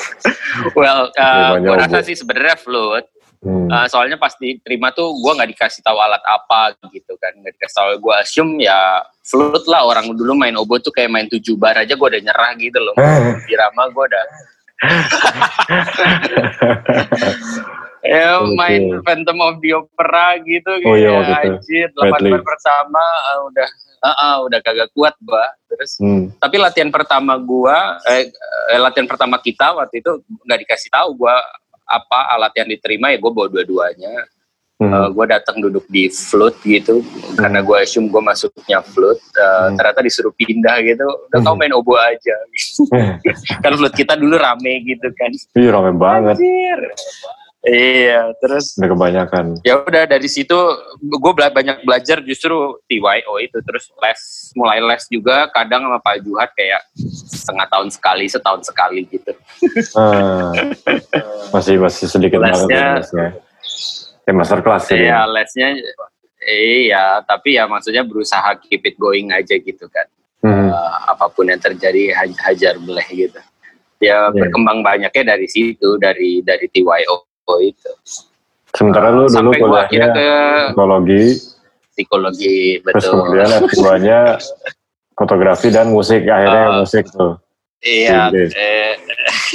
well, 0.78 1.08
uh, 1.16 1.56
gue 1.56 1.72
rasa 1.72 2.04
sih 2.04 2.12
sebenarnya 2.18 2.60
flute. 2.60 3.08
Hmm. 3.42 3.66
Uh, 3.66 3.90
soalnya 3.90 4.14
pas 4.14 4.30
diterima 4.38 4.94
tuh 4.94 5.10
gue 5.18 5.32
nggak 5.34 5.50
dikasih 5.50 5.82
tahu 5.82 5.98
alat 5.98 6.22
apa 6.22 6.78
gitu 6.94 7.18
kan, 7.18 7.34
nggak 7.34 7.58
dikasih 7.58 7.74
tahu. 7.74 7.88
Gue 7.98 8.14
assume 8.14 8.62
ya 8.62 9.02
flute 9.26 9.66
lah 9.66 9.82
orang 9.82 10.14
dulu 10.14 10.38
main 10.38 10.54
oboe 10.54 10.78
tuh 10.78 10.94
kayak 10.94 11.10
main 11.10 11.26
tujuh 11.26 11.58
bar 11.58 11.74
aja 11.74 11.98
gue 11.98 12.06
udah 12.06 12.22
nyerah 12.22 12.54
gitu 12.54 12.78
loh. 12.78 12.94
Eh. 12.94 13.34
Irama 13.54 13.90
gue 13.90 14.04
udah. 14.06 14.24
ya 18.02 18.42
main 18.58 18.98
Phantom 19.06 19.38
of 19.46 19.62
the 19.62 19.78
Opera 19.78 20.34
gitu 20.42 20.74
Oh 20.82 20.98
iya, 20.98 21.22
itu. 21.22 21.54
anjir 21.54 21.86
delapan 21.94 22.34
bar 22.34 22.42
pertama 22.42 22.98
uh, 23.30 23.46
udah 23.46 23.68
uh, 24.02 24.10
uh, 24.10 24.36
udah 24.50 24.58
kagak 24.58 24.90
kuat 24.90 25.14
gua 25.22 25.46
terus 25.70 26.02
Hmm. 26.02 26.34
tapi 26.42 26.58
latihan 26.58 26.90
pertama 26.90 27.38
gua 27.38 28.02
eh, 28.10 28.26
eh, 28.74 28.80
latihan 28.82 29.06
pertama 29.06 29.38
kita 29.38 29.70
waktu 29.78 30.02
itu 30.02 30.18
nggak 30.42 30.66
dikasih 30.66 30.90
tahu 30.90 31.14
gua 31.14 31.38
apa 31.92 32.32
alat 32.32 32.56
yang 32.56 32.68
diterima 32.68 33.12
ya 33.12 33.18
gua 33.18 33.32
bawa 33.32 33.48
dua-duanya 33.50 34.24
Hmm. 34.80 34.90
Eh, 34.90 35.08
gua 35.14 35.30
datang 35.30 35.62
duduk 35.62 35.86
di 35.86 36.10
flute 36.10 36.58
gitu 36.64 37.06
karena 37.38 37.62
gua 37.62 37.86
assume 37.86 38.10
gua 38.10 38.18
masuknya 38.24 38.82
flute 38.82 39.22
Eh, 39.30 39.46
Hmm. 39.62 39.78
ternyata 39.78 40.02
disuruh 40.02 40.34
pindah 40.34 40.74
gitu 40.82 41.06
udah 41.06 41.38
kau 41.38 41.54
main 41.54 41.70
oboe 41.70 41.94
aja 41.94 42.34
kan 43.62 43.72
flute 43.72 43.94
kita 43.94 44.18
dulu 44.18 44.34
rame 44.34 44.82
gitu 44.82 45.06
kan 45.14 45.30
Ih, 45.54 45.70
rame 45.70 45.94
banget. 45.94 46.34
Anjir. 46.34 46.80
Iya, 47.62 48.34
terus 48.42 48.74
Udah 48.74 48.90
kebanyakan. 48.90 49.62
ya 49.62 49.78
udah 49.78 50.02
dari 50.02 50.26
situ 50.26 50.54
gue 50.98 51.32
banyak 51.32 51.86
belajar 51.86 52.18
justru 52.18 52.50
TYO 52.90 53.38
itu 53.38 53.54
terus 53.62 53.86
les 54.02 54.20
mulai 54.58 54.82
les 54.82 55.06
juga 55.06 55.46
kadang 55.46 55.86
sama 55.86 56.02
Pak 56.02 56.26
Juhat 56.26 56.50
kayak 56.58 56.82
setengah 57.30 57.70
tahun 57.70 57.88
sekali 57.94 58.26
setahun 58.26 58.66
sekali 58.66 59.06
gitu 59.06 59.30
Ah. 59.94 60.50
masih 61.54 61.78
masih 61.78 62.10
sedikit 62.10 62.42
banget 62.42 62.66
lesnya, 62.66 62.82
ya, 62.82 62.90
lesnya. 62.98 63.28
Ya 64.22 64.32
master 64.34 64.58
class 64.58 64.84
ya. 64.90 64.98
Iya, 64.98 65.20
lesnya 65.30 65.68
iya, 66.42 67.04
tapi 67.22 67.54
ya 67.54 67.70
maksudnya 67.70 68.02
berusaha 68.02 68.58
keep 68.58 68.82
it 68.82 68.98
going 68.98 69.30
aja 69.30 69.54
gitu 69.54 69.86
kan. 69.86 70.06
Hmm. 70.42 70.66
Uh, 70.66 71.14
apa 71.14 71.30
pun 71.30 71.46
yang 71.46 71.62
terjadi 71.62 72.10
haj- 72.18 72.42
hajar 72.42 72.74
beleh 72.76 73.06
gitu. 73.06 73.38
Ya 74.02 74.26
Iya. 74.26 74.34
berkembang 74.34 74.82
banyaknya 74.82 75.38
dari 75.38 75.46
situ, 75.46 75.94
dari 76.02 76.42
dari 76.42 76.66
TYO 76.66 77.22
itu. 77.60 77.90
Sementara 78.72 79.12
lu 79.12 79.28
dulu 79.28 79.52
Sampai 79.52 79.60
gua 79.60 79.84
akhirnya 79.84 80.08
kuliahnya 80.08 80.16
ke 80.16 80.40
psikologi, 80.72 81.24
psikologi 81.92 82.56
terus 82.80 83.04
betul. 83.04 83.12
kemudian 83.20 83.48
S2-nya 83.68 84.20
fotografi 85.12 85.68
dan 85.68 85.86
musik, 85.92 86.24
akhirnya 86.24 86.64
Uh, 86.72 86.76
musik 86.80 87.04
tuh. 87.12 87.36
Iya. 87.82 88.30
Eh, 88.30 88.94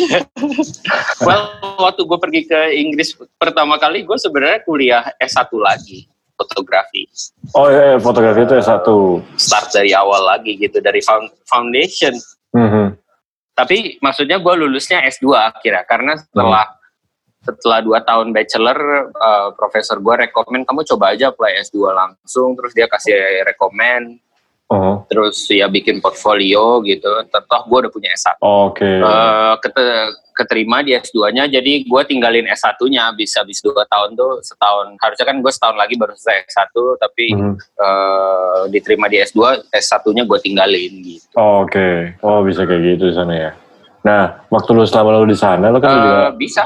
well, 1.25 1.47
waktu 1.79 2.03
gue 2.03 2.19
pergi 2.19 2.41
ke 2.43 2.59
Inggris 2.75 3.15
pertama 3.39 3.79
kali, 3.79 4.03
gue 4.03 4.17
sebenarnya 4.19 4.67
kuliah 4.67 5.03
S1 5.15 5.47
lagi 5.55 6.11
fotografi. 6.37 7.07
Oh 7.55 7.71
iya, 7.71 7.95
iya, 7.95 7.97
fotografi 7.97 8.45
itu 8.45 8.53
S1. 8.59 8.83
Start 9.39 9.67
dari 9.73 9.95
awal 9.95 10.27
lagi 10.27 10.59
gitu, 10.59 10.77
dari 10.83 10.99
found- 11.01 11.33
foundation. 11.47 12.13
Mhm. 12.53 12.99
Tapi 13.57 13.97
maksudnya 14.03 14.37
gue 14.37 14.53
lulusnya 14.59 15.01
S2 15.07 15.33
akhirnya, 15.33 15.81
karena 15.87 16.13
setelah 16.19 16.76
setelah 17.47 17.79
dua 17.79 17.99
tahun 18.01 18.35
bachelor, 18.35 18.77
eh, 19.07 19.49
profesor 19.55 19.97
gue 19.97 20.27
rekomen 20.27 20.67
kamu 20.67 20.83
coba 20.85 21.15
aja 21.15 21.31
apply 21.31 21.63
S2 21.63 21.79
langsung, 21.89 22.53
terus 22.53 22.75
dia 22.75 22.85
kasih 22.85 23.15
rekomen, 23.43 24.19
Oh, 24.67 24.99
terus 25.07 25.47
ya 25.47 25.71
bikin 25.71 26.03
portfolio 26.03 26.83
gitu. 26.83 27.07
Toh 27.31 27.61
gue 27.63 27.77
udah 27.79 27.87
punya 27.87 28.11
S1. 28.11 28.35
oke. 28.37 28.83
Eh, 28.83 29.53
kete- 29.63 30.11
keterima 30.35 30.83
di 30.83 30.91
S2-nya, 30.91 31.47
jadi 31.47 31.87
gue 31.87 32.01
tinggalin 32.03 32.43
S1-nya 32.45 33.15
bisa 33.15 33.41
habis 33.41 33.63
dua 33.63 33.87
tahun 33.87 34.13
tuh 34.13 34.43
setahun. 34.43 34.99
Harusnya 34.99 35.23
kan 35.23 35.39
gue 35.39 35.47
setahun 35.49 35.77
lagi 35.79 35.95
baru 35.95 36.11
selesai 36.13 36.51
S1, 36.51 36.75
tapi 36.99 37.25
Mhm. 37.31 37.53
eh, 37.79 38.61
diterima 38.67 39.07
di 39.07 39.23
S2, 39.23 39.39
S1-nya 39.71 40.27
gue 40.27 40.39
tinggalin 40.43 40.91
gitu. 40.99 41.31
Oh, 41.33 41.63
Oke, 41.63 42.19
oh 42.19 42.43
bisa 42.43 42.67
kayak 42.67 42.99
gitu 42.99 43.07
di 43.07 43.15
sana 43.15 43.33
ya. 43.33 43.51
Nah, 44.03 44.23
waktu 44.47 44.69
lu 44.71 44.83
selama 44.83 45.15
lu 45.17 45.31
di 45.31 45.39
sana, 45.39 45.71
lu 45.71 45.79
kan 45.79 45.89
Eh, 45.89 45.95
juga 45.95 46.19
bisa? 46.35 46.63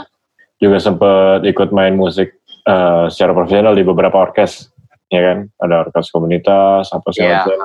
Juga 0.62 0.78
sempet 0.78 1.42
ikut 1.44 1.74
main 1.74 1.98
musik 1.98 2.38
eh, 2.62 3.06
secara 3.10 3.34
profesional 3.34 3.74
di 3.74 3.82
beberapa 3.82 4.14
orkes, 4.22 4.70
ya 5.10 5.22
kan? 5.26 5.38
Ada 5.58 5.90
orkes 5.90 6.14
komunitas, 6.14 6.94
apa 6.94 7.10
segala 7.10 7.26
Iya. 7.26 7.42
macam. 7.42 7.58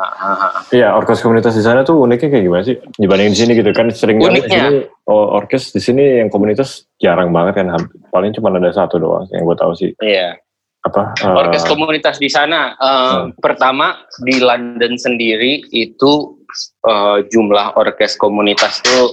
Iya, 0.73 0.89
orkes 0.97 1.21
komunitas 1.21 1.53
di 1.53 1.61
sana 1.61 1.85
tuh 1.85 2.01
uniknya 2.01 2.33
kayak 2.33 2.45
gimana 2.49 2.63
sih? 2.65 2.81
Dibanding 2.97 3.37
di 3.37 3.39
sini 3.39 3.53
gitu 3.53 3.71
kan 3.77 3.93
sering 3.93 4.17
banget 4.17 4.49
di 4.49 4.57
sini 4.57 4.89
oh, 5.05 5.37
orkes 5.37 5.71
di 5.71 5.81
sini 5.85 6.25
yang 6.25 6.33
komunitas 6.33 6.89
jarang 6.97 7.29
banget 7.31 7.61
kan, 7.61 7.77
paling 8.09 8.33
cuma 8.33 8.49
ada 8.49 8.73
satu 8.73 8.97
doang 8.97 9.29
yang 9.31 9.45
gue 9.45 9.57
tahu 9.61 9.73
sih. 9.77 9.93
Iya. 10.01 10.41
Apa? 10.87 11.19
eh, 11.19 11.35
Orkes 11.45 11.67
komunitas 11.67 12.17
di 12.17 12.31
sana, 12.31 12.73
eh, 12.73 13.19
pertama 13.37 14.01
di 14.23 14.39
London 14.41 14.97
sendiri 14.97 15.61
itu 15.75 16.41
eh, 16.89 17.19
jumlah 17.29 17.77
orkes 17.77 18.17
komunitas 18.17 18.81
tuh 18.81 19.13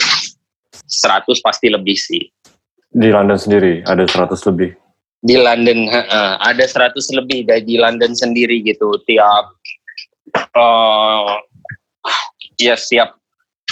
100 0.88 1.28
pasti 1.44 1.68
lebih 1.68 1.98
sih. 1.98 2.24
Di 2.94 3.10
London 3.10 3.36
sendiri 3.36 3.82
ada 3.84 4.06
100 4.06 4.38
lebih. 4.50 4.72
di 5.20 5.40
London 5.40 5.88
heeh, 5.88 6.32
ada 6.38 6.66
100 6.68 7.00
lebih 7.16 7.48
dari 7.48 7.64
di 7.64 7.80
London 7.80 8.12
sendiri 8.12 8.60
gitu 8.60 9.00
tiap 9.04 9.56
eh 10.36 11.32
ya 12.60 12.76
siap 12.76 13.16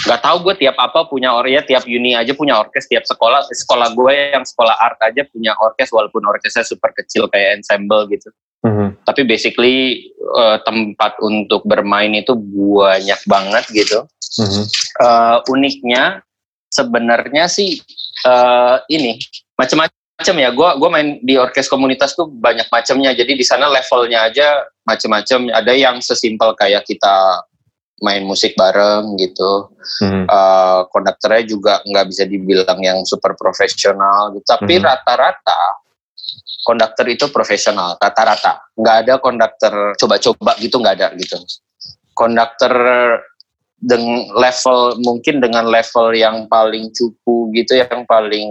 nggak 0.02 0.20
tahu 0.24 0.36
gue 0.48 0.54
tiap 0.58 0.74
apa 0.80 1.06
punya 1.06 1.36
or 1.36 1.44
ya 1.44 1.60
tiap 1.60 1.84
uni 1.84 2.16
aja 2.16 2.32
punya 2.32 2.56
orkes 2.56 2.88
tiap 2.88 3.04
sekolah 3.04 3.44
sekolah 3.46 3.92
gue 3.92 4.32
yang 4.32 4.42
sekolah 4.42 4.74
art 4.80 4.98
aja 5.04 5.22
punya 5.28 5.52
orkes 5.60 5.92
walaupun 5.92 6.24
orkesnya 6.24 6.64
super 6.64 6.90
kecil 6.96 7.28
kayak 7.28 7.60
ensemble 7.60 8.08
gitu 8.08 8.32
Mhm. 8.62 9.02
tapi 9.04 9.26
basically 9.26 10.06
eh, 10.16 10.58
tempat 10.64 11.18
untuk 11.20 11.66
bermain 11.66 12.14
itu 12.14 12.32
banyak 12.32 13.20
banget 13.28 13.64
gitu 13.70 14.08
Mhm. 14.40 14.62
Eh, 15.04 15.38
uniknya 15.52 16.24
sebenarnya 16.72 17.44
sih 17.46 17.76
eh, 18.26 18.76
ini 18.94 19.18
macam-macam 19.58 20.34
ya. 20.38 20.50
Gua 20.54 20.78
gua 20.78 20.88
main 20.90 21.18
di 21.22 21.34
orkes 21.38 21.66
komunitas 21.68 22.14
tuh 22.14 22.30
banyak 22.30 22.66
macamnya. 22.70 23.14
Jadi 23.14 23.38
di 23.38 23.44
sana 23.46 23.66
levelnya 23.68 24.30
aja 24.30 24.66
macam-macam. 24.86 25.50
Ada 25.52 25.72
yang 25.74 25.98
sesimpel 26.02 26.54
kayak 26.58 26.86
kita 26.86 27.42
main 28.02 28.26
musik 28.26 28.58
bareng 28.58 29.14
gitu. 29.18 29.70
Mhm. 30.02 30.26
Eh, 30.26 30.80
konduktornya 30.90 31.42
juga 31.46 31.78
nggak 31.86 32.06
bisa 32.10 32.24
dibilang 32.26 32.80
yang 32.82 32.98
super 33.06 33.38
profesional 33.38 34.34
gitu. 34.34 34.42
Tapi 34.42 34.78
Mhm. 34.78 34.84
rata-rata 34.84 35.60
konduktor 36.66 37.06
itu 37.10 37.26
profesional. 37.30 37.98
Rata-rata 37.98 38.70
nggak 38.74 38.96
ada 39.06 39.14
konduktor 39.22 39.94
coba-coba 39.98 40.52
gitu 40.58 40.78
nggak 40.82 40.94
ada 40.98 41.08
gitu. 41.14 41.38
Konduktor 42.12 42.74
dengan 43.82 44.30
level 44.32 44.78
mungkin 45.02 45.42
dengan 45.42 45.66
level 45.66 46.14
yang 46.14 46.46
paling 46.46 46.94
cupu 46.94 47.50
gitu 47.50 47.82
yang 47.82 48.06
paling 48.06 48.46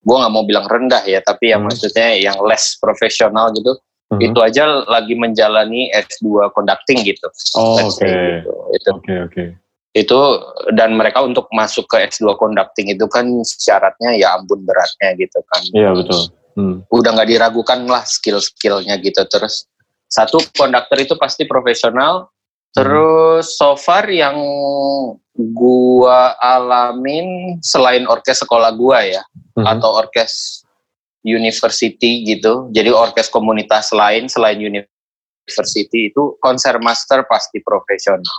gue 0.00 0.16
nggak 0.16 0.32
mau 0.32 0.42
bilang 0.42 0.66
rendah 0.66 1.06
ya 1.06 1.22
tapi 1.22 1.54
yang 1.54 1.62
Hmm. 1.62 1.70
maksudnya 1.70 2.18
yang 2.18 2.34
less 2.42 2.74
profesional 2.76 3.54
gitu 3.54 3.78
Mhm. 4.10 4.26
itu 4.26 4.38
aja 4.42 4.66
lagi 4.90 5.14
menjalani 5.14 5.86
S2 5.94 6.50
conducting 6.50 6.98
gitu 7.06 7.30
Oh, 7.54 7.78
oke. 7.78 7.94
say 7.94 8.10
gitu. 8.42 8.50
itu 8.74 8.90
Oke, 8.90 9.14
oke. 9.22 9.44
itu 9.94 10.18
dan 10.74 10.98
mereka 10.98 11.22
untuk 11.22 11.46
masuk 11.54 11.86
ke 11.86 12.10
S2 12.10 12.34
conducting 12.34 12.90
itu 12.90 13.06
kan 13.06 13.22
syaratnya 13.46 14.18
ya 14.18 14.34
ampun 14.34 14.66
beratnya 14.66 15.14
gitu 15.14 15.38
kan 15.46 15.62
Iya, 15.70 15.94
betul. 15.94 16.26
Hmm. 16.58 16.82
udah 16.90 17.10
nggak 17.14 17.30
diragukan 17.30 17.86
lah 17.86 18.02
skill-skillnya 18.02 18.98
gitu 18.98 19.22
terus 19.30 19.70
satu 20.10 20.42
konduktor 20.58 20.98
itu 20.98 21.14
pasti 21.14 21.46
profesional 21.46 22.26
terus 22.70 23.56
so 23.56 23.74
far 23.74 24.06
yang 24.06 24.36
gua 25.34 26.36
alamin 26.38 27.58
selain 27.60 28.06
orkes 28.06 28.40
sekolah 28.40 28.70
gua 28.72 29.02
ya 29.02 29.22
Mhm. 29.56 29.66
atau 29.66 29.98
orkes 29.98 30.62
university 31.20 32.24
gitu 32.24 32.70
jadi 32.70 32.92
orkes 32.92 33.28
komunitas 33.28 33.90
lain 33.90 34.24
selain 34.26 34.56
university 34.56 36.08
itu 36.08 36.38
konser 36.38 36.78
master 36.78 37.26
pasti 37.26 37.60
profesional 37.60 38.30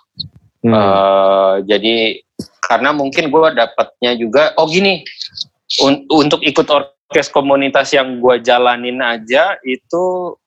Hmm. 0.61 0.77
Eh, 0.77 1.55
jadi 1.65 2.21
karena 2.61 2.93
mungkin 2.93 3.33
gue 3.33 3.47
dapatnya 3.57 4.13
juga 4.13 4.53
oh 4.61 4.69
gini 4.69 5.01
un- 5.81 6.05
untuk 6.05 6.38
ikut 6.45 6.69
orkes 6.69 7.33
komunitas 7.33 7.89
yang 7.97 8.21
gue 8.21 8.38
jalanin 8.45 9.01
aja 9.01 9.57
itu 9.65 10.03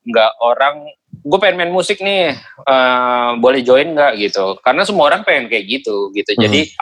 nggak 0.07 0.33
orang 0.39 0.87
gue 1.23 1.39
pengen 1.39 1.57
main 1.61 1.73
musik 1.73 2.03
nih 2.03 2.35
eh, 2.65 3.31
boleh 3.39 3.61
join 3.63 3.95
nggak? 3.95 4.19
Gitu. 4.19 4.59
Karena 4.65 4.83
semua 4.83 5.13
orang 5.13 5.23
pengen 5.23 5.47
kayak 5.47 5.65
gitu 5.69 6.11
gitu. 6.17 6.35
Jadi 6.35 6.75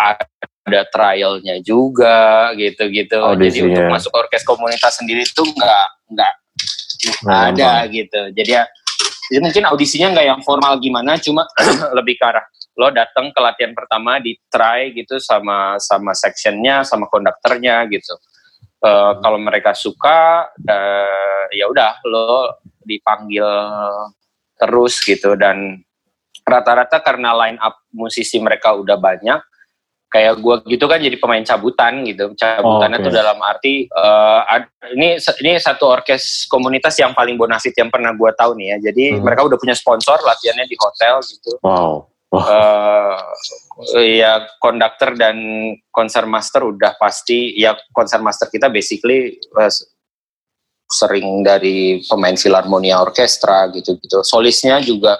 ada 0.63 0.87
trialnya 0.95 1.59
juga 1.59 2.55
gitu 2.55 2.87
gitu 2.87 3.19
jadi 3.35 3.59
untuk 3.67 3.85
masuk 3.91 4.15
orkes 4.15 4.47
komunitas 4.47 4.95
sendiri 4.95 5.27
itu 5.27 5.43
nggak 5.43 5.87
nggak 6.15 6.33
Nggak 7.03 7.43
ada 7.55 7.73
gitu. 7.91 8.21
Jadi 8.31 8.51
ya 8.51 8.65
jadi 9.27 9.41
mungkin 9.43 9.65
audisinya 9.67 10.09
nggak 10.15 10.27
yang 10.29 10.41
formal 10.47 10.79
gimana 10.79 11.19
cuma 11.19 11.43
lebih 11.99 12.21
ke 12.21 12.25
arah 12.27 12.47
lo 12.73 12.89
datang 12.89 13.29
ke 13.35 13.41
latihan 13.43 13.77
pertama 13.77 14.17
di 14.17 14.39
try 14.49 14.95
gitu 14.97 15.21
sama 15.21 15.77
sama 15.77 16.17
sectionnya 16.17 16.87
sama 16.87 17.11
konduktornya 17.11 17.85
gitu. 17.91 18.15
Eh, 18.83 19.13
kalau 19.19 19.39
mereka 19.39 19.75
suka 19.75 20.47
eh, 20.63 21.45
ya 21.59 21.67
udah 21.69 22.01
lo 22.07 22.59
dipanggil 22.83 23.47
terus 24.63 25.03
gitu 25.03 25.35
dan 25.35 25.83
rata-rata 26.47 27.03
karena 27.03 27.35
line 27.35 27.59
up 27.59 27.83
musisi 27.91 28.39
mereka 28.39 28.71
udah 28.75 28.95
banyak 28.95 29.43
kayak 30.07 30.39
gua 30.39 30.61
gitu 30.63 30.85
kan 30.85 31.01
jadi 31.01 31.17
pemain 31.17 31.41
cabutan 31.41 32.05
gitu 32.05 32.37
cabutannya 32.37 33.01
Oh, 33.01 33.03
oke. 33.03 33.07
tuh 33.09 33.13
dalam 33.17 33.39
arti 33.41 33.89
ad- 34.45 34.69
ini 34.93 35.17
ini 35.17 35.51
satu 35.57 35.89
orkes 35.89 36.45
komunitas 36.47 36.95
yang 37.01 37.11
paling 37.11 37.35
bonafit 37.35 37.73
yang 37.73 37.89
pernah 37.89 38.13
gua 38.13 38.31
tahu 38.31 38.53
nih 38.55 38.77
ya 38.77 38.93
jadi 38.93 39.17
Hmm. 39.17 39.25
mereka 39.25 39.49
udah 39.49 39.57
punya 39.57 39.73
sponsor 39.73 40.21
latihannya 40.21 40.69
di 40.69 40.77
hotel 40.77 41.17
gitu 41.25 41.57
Wow. 41.65 42.07
eh 42.33 43.17
ya 44.21 44.45
konduktor 44.57 45.17
dan 45.17 45.37
konser 45.89 46.25
master 46.25 46.65
udah 46.65 46.97
pasti 46.97 47.57
ya 47.57 47.73
konser 47.93 48.21
master 48.21 48.49
kita 48.49 48.69
basically 48.69 49.37
s- 49.65 49.89
sering 50.93 51.41
dari 51.41 52.05
pemain 52.05 52.37
filharmonia 52.37 53.01
orkestra 53.01 53.73
gitu-gitu 53.73 54.21
solisnya 54.21 54.79
juga 54.85 55.17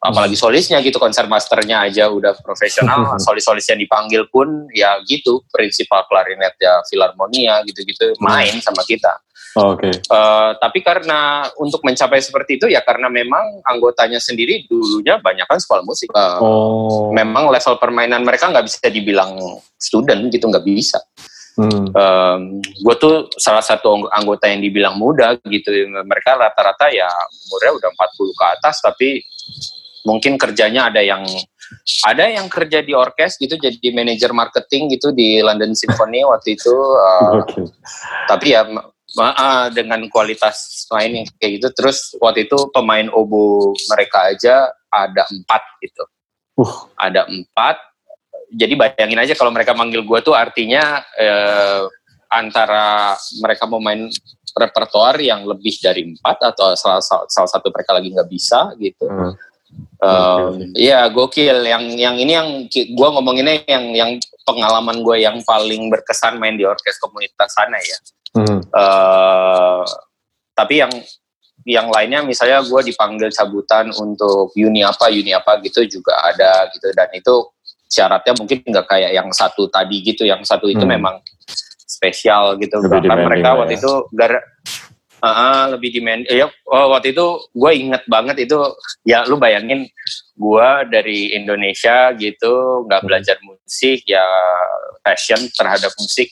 apalagi 0.00 0.36
solisnya 0.36 0.80
gitu 0.80 0.96
konser 0.96 1.28
masternya 1.28 1.84
aja 1.84 2.08
udah 2.08 2.36
profesional 2.40 3.12
solis-solis 3.24 3.68
yang 3.68 3.80
dipanggil 3.80 4.24
pun 4.32 4.68
ya 4.72 4.96
gitu 5.04 5.44
prinsipal 5.52 6.04
klarinet 6.08 6.56
ya 6.56 6.80
filharmonia 6.88 7.60
gitu-gitu 7.68 8.16
main 8.20 8.56
sama 8.64 8.80
kita 8.88 9.20
Oh, 9.56 9.74
Oke. 9.74 9.90
Eh, 9.90 10.50
tapi 10.60 10.84
karena 10.86 11.48
untuk 11.58 11.82
mencapai 11.82 12.22
seperti 12.22 12.62
itu 12.62 12.66
ya 12.70 12.84
karena 12.84 13.10
memang 13.10 13.64
anggotanya 13.66 14.22
sendiri 14.22 14.68
dulunya 14.70 15.18
banyak 15.18 15.48
kan 15.48 15.58
sekolah 15.58 15.82
musik. 15.82 16.12
Eh, 16.14 16.36
Oh. 16.38 17.10
Memang 17.10 17.50
level 17.50 17.80
permainan 17.80 18.22
mereka 18.22 18.52
nggak 18.52 18.66
bisa 18.68 18.86
dibilang 18.92 19.34
student 19.74 20.30
gitu 20.30 20.46
nggak 20.46 20.62
bisa. 20.62 21.00
Hmm. 21.58 21.90
Um, 21.90 22.40
gue 22.62 22.94
tuh 23.02 23.26
salah 23.34 23.66
satu 23.66 24.06
anggota 24.14 24.46
yang 24.46 24.62
dibilang 24.62 24.94
muda 24.94 25.34
gitu. 25.42 25.74
Mereka 25.90 26.38
rata-rata 26.38 26.86
ya 26.94 27.10
umurnya 27.50 27.72
udah 27.82 27.90
40 27.90 28.38
ke 28.38 28.44
atas 28.46 28.76
tapi 28.78 29.08
mungkin 30.06 30.38
kerjanya 30.38 30.88
ada 30.88 31.02
yang 31.02 31.26
ada 32.08 32.24
yang 32.30 32.48
kerja 32.48 32.80
di 32.80 32.96
orkes 32.96 33.36
gitu 33.36 33.60
jadi 33.60 33.92
manajer 33.92 34.32
marketing 34.32 34.88
gitu 34.96 35.12
di 35.12 35.42
London 35.44 35.76
Symphony 35.76 36.24
waktu 36.30 36.56
itu 36.56 36.72
uh, 36.72 37.44
okay. 37.44 37.66
tapi 38.24 38.56
ya 38.56 38.64
uh, 38.64 39.66
dengan 39.68 40.00
kualitas 40.08 40.88
main 40.94 41.12
yang 41.12 41.26
kayak 41.36 41.60
gitu 41.60 41.68
terus 41.76 42.16
waktu 42.22 42.48
itu 42.48 42.56
pemain 42.72 43.08
obo 43.12 43.76
mereka 43.92 44.32
aja 44.32 44.72
ada 44.88 45.28
empat 45.28 45.62
gitu 45.84 46.04
uh. 46.64 46.88
ada 46.96 47.28
empat 47.28 47.76
jadi 48.48 48.74
bayangin 48.74 49.20
aja 49.20 49.34
kalau 49.36 49.52
mereka 49.52 49.76
manggil 49.76 50.00
gue 50.04 50.18
tuh 50.24 50.32
artinya 50.32 51.04
eh, 51.16 51.84
antara 52.28 53.16
mereka 53.40 53.64
mau 53.64 53.80
main 53.80 54.08
repertoar 54.52 55.16
yang 55.20 55.44
lebih 55.48 55.80
dari 55.80 56.12
empat 56.12 56.52
atau 56.54 56.76
salah, 56.76 57.00
salah 57.02 57.50
satu 57.50 57.72
mereka 57.72 57.96
lagi 57.96 58.12
nggak 58.12 58.28
bisa 58.28 58.72
gitu. 58.76 59.06
Hmm. 59.08 59.32
Um, 60.00 60.72
ya 60.74 61.06
gokil. 61.08 61.64
Yang 61.64 61.84
yang 61.96 62.16
ini 62.16 62.32
yang 62.32 62.48
gue 62.72 63.08
ngomonginnya 63.08 63.64
yang 63.68 63.84
yang 63.94 64.10
pengalaman 64.44 65.00
gue 65.04 65.16
yang 65.24 65.40
paling 65.44 65.92
berkesan 65.92 66.40
main 66.40 66.56
di 66.56 66.64
orkes 66.64 67.00
komunitas 67.00 67.52
sana 67.52 67.78
ya. 67.80 67.98
Hmm. 68.36 68.60
Uh, 68.72 69.84
tapi 70.52 70.84
yang 70.84 70.92
yang 71.68 71.88
lainnya 71.92 72.24
misalnya 72.24 72.64
gue 72.64 72.80
dipanggil 72.92 73.28
cabutan 73.28 73.92
untuk 73.92 74.56
uni 74.56 74.80
apa 74.80 75.12
uni 75.12 75.36
apa 75.36 75.60
gitu 75.60 75.84
juga 75.84 76.16
ada 76.24 76.64
gitu 76.72 76.88
dan 76.96 77.12
itu 77.12 77.34
syaratnya 77.88 78.36
mungkin 78.36 78.60
nggak 78.62 78.86
kayak 78.86 79.12
yang 79.16 79.28
satu 79.32 79.66
tadi 79.72 80.04
gitu 80.04 80.28
yang 80.28 80.44
satu 80.44 80.68
itu 80.68 80.84
hmm. 80.84 80.92
memang 81.00 81.16
spesial 81.88 82.54
gitu 82.60 82.78
lebih 82.84 83.08
bahkan 83.08 83.26
mereka 83.26 83.50
waktu 83.56 83.74
ya. 83.74 83.80
itu 83.80 83.92
gar 84.12 84.32
uh, 85.24 85.64
lebih 85.74 85.90
demand 85.98 86.22
ya 86.28 86.46
oh, 86.68 86.86
waktu 86.94 87.16
itu 87.16 87.26
gue 87.50 87.72
inget 87.74 88.02
banget 88.06 88.36
itu 88.44 88.58
ya 89.02 89.24
lu 89.24 89.40
bayangin 89.40 89.88
gue 90.38 90.68
dari 90.92 91.34
Indonesia 91.34 92.12
gitu 92.14 92.84
nggak 92.86 93.00
hmm. 93.02 93.08
belajar 93.08 93.36
musik 93.42 94.04
ya 94.06 94.26
passion 95.02 95.40
terhadap 95.56 95.90
musik 95.98 96.28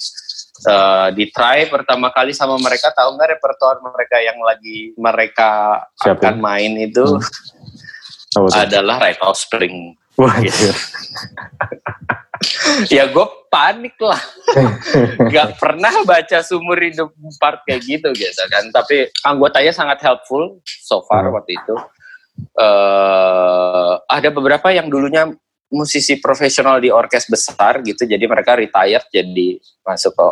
uh, 0.69 1.09
di 1.11 1.33
try 1.33 1.67
pertama 1.67 2.13
kali 2.15 2.37
sama 2.37 2.61
mereka 2.61 2.93
tahu 2.95 3.17
nggak 3.17 3.41
repertoire 3.41 3.81
mereka 3.83 4.17
yang 4.23 4.39
lagi 4.45 4.93
mereka 4.95 5.83
Siapa? 5.99 6.21
akan 6.21 6.37
main 6.39 6.73
itu 6.79 7.03
hmm. 7.03 8.53
adalah 8.55 9.01
Right 9.01 9.19
Spring 9.35 9.97
Wah, 10.17 10.41
gitu. 10.41 10.73
ya 12.97 13.09
gue 13.09 13.27
panik 13.49 13.97
lah. 14.01 14.21
Gak 15.35 15.61
pernah 15.61 15.93
baca 16.05 16.39
sumur 16.45 16.81
hidup 16.81 17.13
part 17.41 17.65
kayak 17.65 17.83
gitu 17.85 18.09
gitu 18.13 18.43
kan. 18.49 18.65
Tapi 18.73 19.09
anggotanya 19.25 19.73
sangat 19.73 20.01
helpful 20.05 20.61
so 20.65 21.05
far 21.09 21.29
hmm. 21.29 21.35
waktu 21.37 21.57
itu. 21.57 21.77
Uh, 22.53 23.97
ada 24.13 24.29
beberapa 24.29 24.69
yang 24.69 24.93
dulunya 24.93 25.33
musisi 25.73 26.21
profesional 26.21 26.79
di 26.79 26.93
orkes 26.93 27.29
besar 27.29 27.81
gitu. 27.81 28.05
Jadi 28.05 28.25
mereka 28.29 28.57
retired 28.57 29.09
jadi 29.09 29.57
masuk 29.85 30.13
ke 30.13 30.29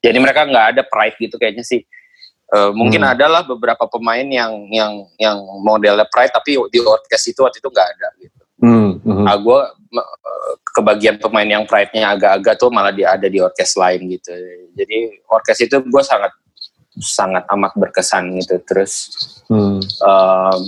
jadi 0.00 0.16
mereka 0.16 0.48
nggak 0.48 0.66
ada 0.76 0.82
pride 0.84 1.16
gitu 1.20 1.36
kayaknya 1.36 1.64
sih. 1.64 1.84
Uh, 2.50 2.74
mungkin 2.74 3.06
hmm. 3.06 3.14
adalah 3.14 3.46
beberapa 3.46 3.86
pemain 3.86 4.26
yang 4.26 4.66
yang 4.74 5.06
yang 5.22 5.38
modelnya 5.62 6.02
pride 6.10 6.34
tapi 6.34 6.58
di 6.74 6.82
orkes 6.82 7.30
itu 7.30 7.46
waktu 7.46 7.62
itu 7.62 7.70
nggak 7.70 7.88
ada 7.94 8.08
gitu. 8.18 8.39
Hmm, 8.60 9.00
hmm. 9.00 9.24
Nah, 9.24 9.36
gue 9.40 9.60
kebagian 10.70 11.16
pemain 11.18 11.48
yang 11.48 11.64
pride-nya 11.66 12.14
agak-agak 12.14 12.54
tuh 12.60 12.70
malah 12.70 12.94
dia 12.94 13.16
ada 13.16 13.26
di 13.26 13.42
orkes 13.42 13.74
lain 13.74 14.06
gitu. 14.12 14.32
Jadi 14.76 15.24
orkes 15.26 15.58
itu 15.64 15.76
gue 15.82 16.02
sangat 16.04 16.32
sangat 17.00 17.44
amat 17.50 17.72
berkesan 17.74 18.36
gitu. 18.38 18.60
Terus 18.62 19.10
hmm. 19.48 19.80
um, 20.04 20.60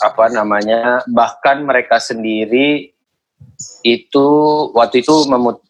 apa 0.00 0.24
namanya? 0.32 1.04
Bahkan 1.10 1.66
mereka 1.66 2.00
sendiri 2.00 2.94
itu 3.84 4.26
waktu 4.72 5.04
itu 5.04 5.14
memut 5.28 5.60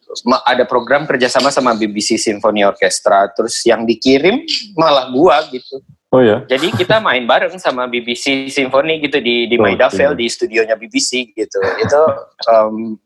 ada 0.42 0.66
program 0.66 1.06
kerjasama 1.06 1.54
sama 1.54 1.74
BBC 1.74 2.18
Symphony 2.18 2.66
Orchestra. 2.66 3.30
Terus 3.32 3.62
yang 3.66 3.86
dikirim 3.86 4.42
malah 4.76 5.10
gua 5.10 5.42
gitu. 5.50 5.82
Oh 6.10 6.18
ya. 6.18 6.42
Jadi 6.50 6.74
kita 6.74 6.98
main 6.98 7.22
bareng 7.22 7.54
sama 7.62 7.86
BBC 7.86 8.50
Symphony 8.50 8.98
gitu 8.98 9.22
di 9.22 9.46
di 9.46 9.54
oh, 9.54 9.62
Maidavale 9.62 10.18
di 10.18 10.26
studionya 10.26 10.74
BBC 10.74 11.30
gitu. 11.30 11.58
Itu 11.78 12.02
um, 12.50 12.98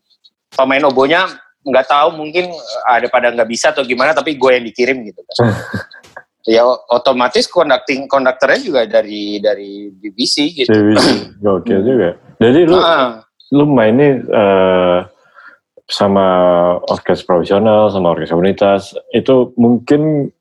pemain 0.49 0.81
obonya 0.89 1.29
nggak 1.61 1.85
tahu 1.85 2.17
mungkin 2.17 2.49
ada 2.89 3.05
pada 3.09 3.29
nggak 3.29 3.49
bisa 3.49 3.69
atau 3.69 3.85
gimana 3.85 4.13
tapi 4.13 4.33
gue 4.33 4.51
yang 4.57 4.65
dikirim 4.65 4.97
gitu 5.05 5.21
kan. 5.21 5.53
ya 6.57 6.65
otomatis 6.89 7.45
conducting 7.49 8.09
konduktornya 8.09 8.61
juga 8.61 8.81
dari 8.89 9.37
dari 9.37 9.93
BBC 9.93 10.65
gitu. 10.65 10.73
BBC. 10.73 11.07
Oke 11.61 11.77
juga. 11.85 12.17
Jadi 12.41 12.59
lu 12.65 12.77
uh, 12.81 13.21
lu 13.53 13.69
mainnya 13.69 14.17
uh, 14.33 14.99
sama 15.85 16.25
orkes 16.89 17.21
profesional 17.21 17.93
sama 17.93 18.17
orkes 18.17 18.33
komunitas 18.33 18.97
itu 19.13 19.53
mungkin 19.61 20.33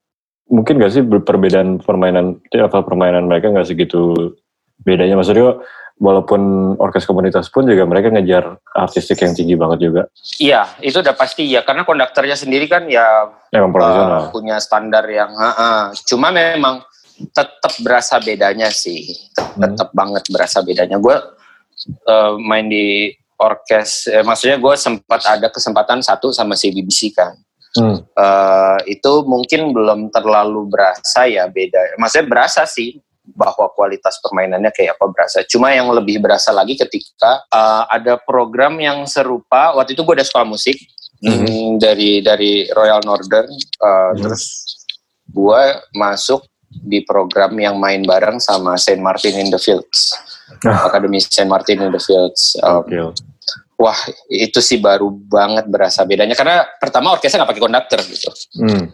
mungkin 0.49 0.77
gak 0.77 0.93
sih 0.93 1.03
perbedaan 1.05 1.81
permainan 1.81 2.41
apa 2.53 2.85
permainan 2.85 3.25
mereka 3.29 3.49
nggak 3.49 3.69
segitu 3.69 4.37
bedanya 4.85 5.17
maksudnya 5.17 5.63
walaupun 6.03 6.75
orkes 6.83 7.07
komunitas 7.07 7.47
pun 7.49 7.71
juga 7.71 7.87
mereka 7.87 8.11
ngejar 8.11 8.59
artistik 8.75 9.23
yang 9.23 9.33
tinggi 9.33 9.55
banget 9.55 9.79
juga. 9.89 10.03
Iya, 10.43 10.67
itu 10.83 10.99
udah 10.99 11.15
pasti 11.15 11.47
ya 11.47 11.63
karena 11.63 11.87
konduktornya 11.87 12.35
sendiri 12.35 12.67
kan 12.67 12.91
ya 12.91 13.31
emang 13.55 13.71
profesional. 13.71 14.29
Uh, 14.29 14.33
punya 14.35 14.59
standar 14.59 15.07
yang 15.07 15.31
uh, 15.39 15.47
uh. 15.55 15.83
cuma 16.03 16.35
memang 16.35 16.83
tetap 17.31 17.73
berasa 17.87 18.19
bedanya 18.19 18.75
sih. 18.75 19.07
Tetap 19.39 19.95
hmm. 19.95 19.97
banget 19.97 20.25
berasa 20.35 20.67
bedanya. 20.67 20.99
Gue 20.99 21.15
uh, 22.11 22.35
main 22.43 22.67
di 22.67 23.15
orkes 23.39 24.07
eh, 24.11 24.23
maksudnya 24.23 24.63
gue 24.63 24.75
sempat 24.79 25.23
ada 25.27 25.51
kesempatan 25.51 26.01
satu 26.01 26.31
sama 26.31 26.55
si 26.55 26.71
BBC 26.71 27.11
kan 27.11 27.35
hmm. 27.79 27.99
uh, 28.15 28.79
itu 28.87 29.13
mungkin 29.27 29.75
belum 29.75 30.01
terlalu 30.11 30.71
berasa 30.71 31.27
ya 31.27 31.47
beda. 31.51 31.99
Maksudnya 31.99 32.27
berasa 32.27 32.63
sih 32.67 32.99
bahwa 33.25 33.73
kualitas 33.73 34.21
permainannya 34.21 34.69
kayak 34.71 35.01
apa 35.01 35.07
berasa. 35.09 35.41
Cuma 35.49 35.73
yang 35.73 35.89
lebih 35.89 36.21
berasa 36.21 36.53
lagi 36.53 36.77
ketika 36.77 37.41
uh, 37.49 37.89
ada 37.89 38.21
program 38.21 38.77
yang 38.79 39.09
serupa. 39.09 39.73
Waktu 39.75 39.97
itu 39.97 40.05
gue 40.05 40.15
ada 40.21 40.27
sekolah 40.27 40.49
musik 40.49 40.77
hmm. 41.25 41.41
Hmm, 41.45 41.71
dari 41.81 42.21
dari 42.21 42.69
Royal 42.73 43.01
Northern. 43.03 43.49
Uh, 43.81 44.13
hmm. 44.13 44.21
Terus 44.21 44.45
gue 45.33 45.63
masuk 45.97 46.45
di 46.75 47.07
program 47.07 47.55
yang 47.57 47.79
main 47.79 48.03
bareng 48.03 48.43
sama 48.43 48.75
Saint 48.75 48.99
Martin 48.99 49.39
in 49.39 49.49
the 49.49 49.61
Fields, 49.63 50.11
ah. 50.67 50.91
Akademi 50.91 51.23
Saint 51.23 51.47
Martin 51.47 51.87
in 51.87 51.95
the 51.95 52.03
Fields. 52.03 52.59
Um, 52.67 52.83
okay 52.83 52.99
wah 53.75 53.99
itu 54.31 54.63
sih 54.63 54.79
baru 54.79 55.11
banget 55.11 55.67
berasa 55.67 56.07
bedanya 56.07 56.39
karena 56.39 56.63
pertama 56.79 57.15
orkesnya 57.15 57.43
nggak 57.43 57.51
pakai 57.51 57.65
konduktor 57.65 58.01
gitu. 58.07 58.31
Hmm. 58.63 58.85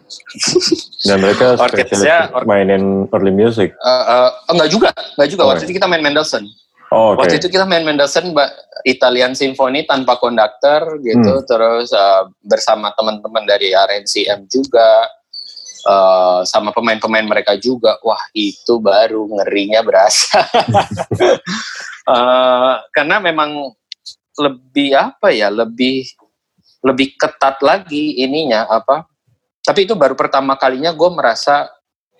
Dan 1.04 1.16
mereka 1.20 1.46
orkesnya 1.68 2.32
or 2.32 2.48
mainin 2.48 3.04
early 3.12 3.32
music. 3.32 3.76
Uh, 3.84 3.90
uh, 3.90 4.28
enggak 4.48 4.68
juga, 4.72 4.90
enggak 5.16 5.28
juga. 5.28 5.42
Oh, 5.44 5.48
waktu 5.52 5.68
itu 5.68 5.76
kita 5.76 5.88
main 5.88 6.00
Mendelssohn. 6.04 6.48
Oh, 6.90 7.14
okay. 7.14 7.22
Waktu 7.22 7.34
itu 7.38 7.48
kita 7.54 7.64
main 7.68 7.86
Mendelssohn 7.86 8.34
Italian 8.82 9.36
Symphony 9.36 9.86
tanpa 9.86 10.18
konduktor 10.18 10.98
gitu, 11.04 11.32
hmm. 11.38 11.46
terus 11.46 11.92
uh, 11.92 12.26
bersama 12.42 12.90
teman-teman 12.96 13.44
dari 13.44 13.76
RNCM 13.76 14.48
juga. 14.48 15.06
Uh, 15.80 16.44
sama 16.44 16.76
pemain-pemain 16.76 17.24
mereka 17.24 17.56
juga, 17.56 17.96
wah 18.04 18.20
itu 18.36 18.76
baru 18.84 19.24
ngerinya 19.32 19.80
berasa. 19.80 20.44
uh, 22.04 22.84
karena 22.96 23.16
memang 23.16 23.72
lebih 24.40 24.96
apa 24.96 25.28
ya 25.28 25.52
lebih 25.52 26.08
lebih 26.80 27.14
ketat 27.20 27.60
lagi 27.60 28.24
ininya 28.24 28.64
apa. 28.66 29.04
Tapi 29.60 29.84
itu 29.84 29.92
baru 29.92 30.16
pertama 30.16 30.56
kalinya 30.56 30.90
gue 30.96 31.10
merasa 31.12 31.68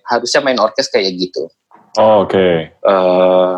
harusnya 0.05 0.45
main 0.45 0.61
orkes 0.61 0.93
kayak 0.93 1.17
gitu. 1.17 1.49
Oh, 1.97 2.29
oke. 2.29 2.37
Okay. 2.37 2.55
uh, 2.85 3.57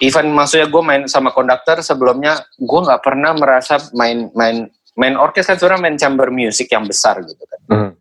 eh, 0.00 0.08
even 0.08 0.32
maksudnya 0.32 0.66
gue 0.66 0.82
main 0.82 1.04
sama 1.04 1.30
konduktor 1.30 1.84
sebelumnya 1.84 2.40
gue 2.56 2.80
nggak 2.80 3.04
pernah 3.04 3.36
merasa 3.36 3.76
main 3.92 4.32
main 4.32 4.72
main 4.96 5.14
orkes 5.20 5.46
kan 5.46 5.60
sebenarnya 5.60 5.84
main 5.84 5.96
chamber 6.00 6.32
music 6.32 6.72
yang 6.72 6.88
besar 6.88 7.20
gitu 7.22 7.44
kan. 7.44 7.60
Mm 7.68 7.99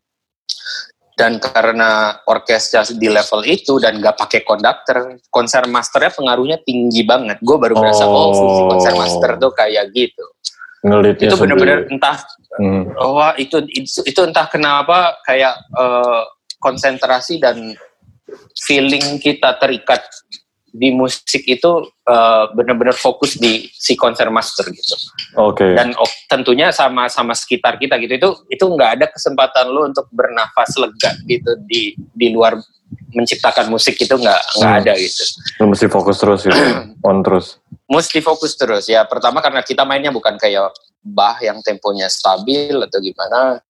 dan 1.20 1.36
karena 1.36 2.16
orkestra 2.32 2.88
di 2.88 3.12
level 3.12 3.44
itu 3.44 3.76
dan 3.84 4.00
gak 4.00 4.16
pakai 4.16 4.48
konduktor 4.48 5.20
konser 5.28 5.68
masternya 5.68 6.16
pengaruhnya 6.16 6.58
tinggi 6.64 7.04
banget. 7.04 7.44
Gue 7.44 7.60
baru 7.60 7.76
merasa 7.76 8.08
oh, 8.08 8.32
oh. 8.32 8.32
fungsi 8.32 8.62
konser 8.72 8.94
master 8.96 9.32
tuh 9.36 9.52
kayak 9.52 9.92
gitu. 9.92 10.24
Ngelitnya 10.80 11.28
itu 11.28 11.36
bener-bener 11.36 11.92
entah 11.92 12.24
hmm. 12.56 12.96
oh 13.04 13.36
itu, 13.36 13.68
itu 13.68 14.00
itu 14.08 14.22
entah 14.24 14.48
kenapa 14.48 15.20
kayak 15.28 15.60
uh, 15.76 16.24
konsentrasi 16.64 17.44
dan 17.44 17.76
feeling 18.64 19.20
kita 19.20 19.60
terikat 19.60 20.00
di 20.74 20.94
musik 20.94 21.46
itu 21.46 21.90
uh, 22.06 22.46
benar-benar 22.54 22.96
fokus 22.96 23.38
di 23.38 23.70
si 23.74 23.94
konser 23.98 24.30
master 24.30 24.70
gitu. 24.70 24.96
Oke. 25.40 25.66
Okay. 25.66 25.72
Dan 25.76 25.94
oh, 25.98 26.10
tentunya 26.30 26.70
sama 26.74 27.10
sama 27.10 27.34
sekitar 27.34 27.78
kita 27.78 27.98
gitu 28.02 28.14
itu 28.16 28.30
itu 28.50 28.66
nggak 28.66 28.92
ada 29.00 29.06
kesempatan 29.10 29.70
lu 29.70 29.90
untuk 29.90 30.06
bernafas 30.14 30.78
lega 30.78 31.16
gitu 31.26 31.52
di 31.66 31.94
di 31.98 32.28
luar 32.34 32.58
menciptakan 33.14 33.70
musik 33.70 33.98
itu 33.98 34.14
nggak 34.14 34.42
nggak 34.58 34.72
hmm. 34.74 34.82
ada 34.86 34.94
gitu. 34.98 35.24
Lu 35.62 35.66
mesti 35.70 35.88
fokus 35.90 36.18
terus 36.22 36.42
gitu, 36.46 36.64
on 37.10 37.22
terus. 37.22 37.62
Mesti 37.90 38.20
fokus 38.22 38.54
terus 38.58 38.86
ya. 38.90 39.06
Pertama 39.06 39.42
karena 39.42 39.62
kita 39.62 39.86
mainnya 39.86 40.14
bukan 40.14 40.38
kayak 40.38 40.74
bah 41.02 41.38
yang 41.42 41.62
temponya 41.66 42.10
stabil 42.10 42.74
atau 42.74 43.00
gimana. 43.02 43.62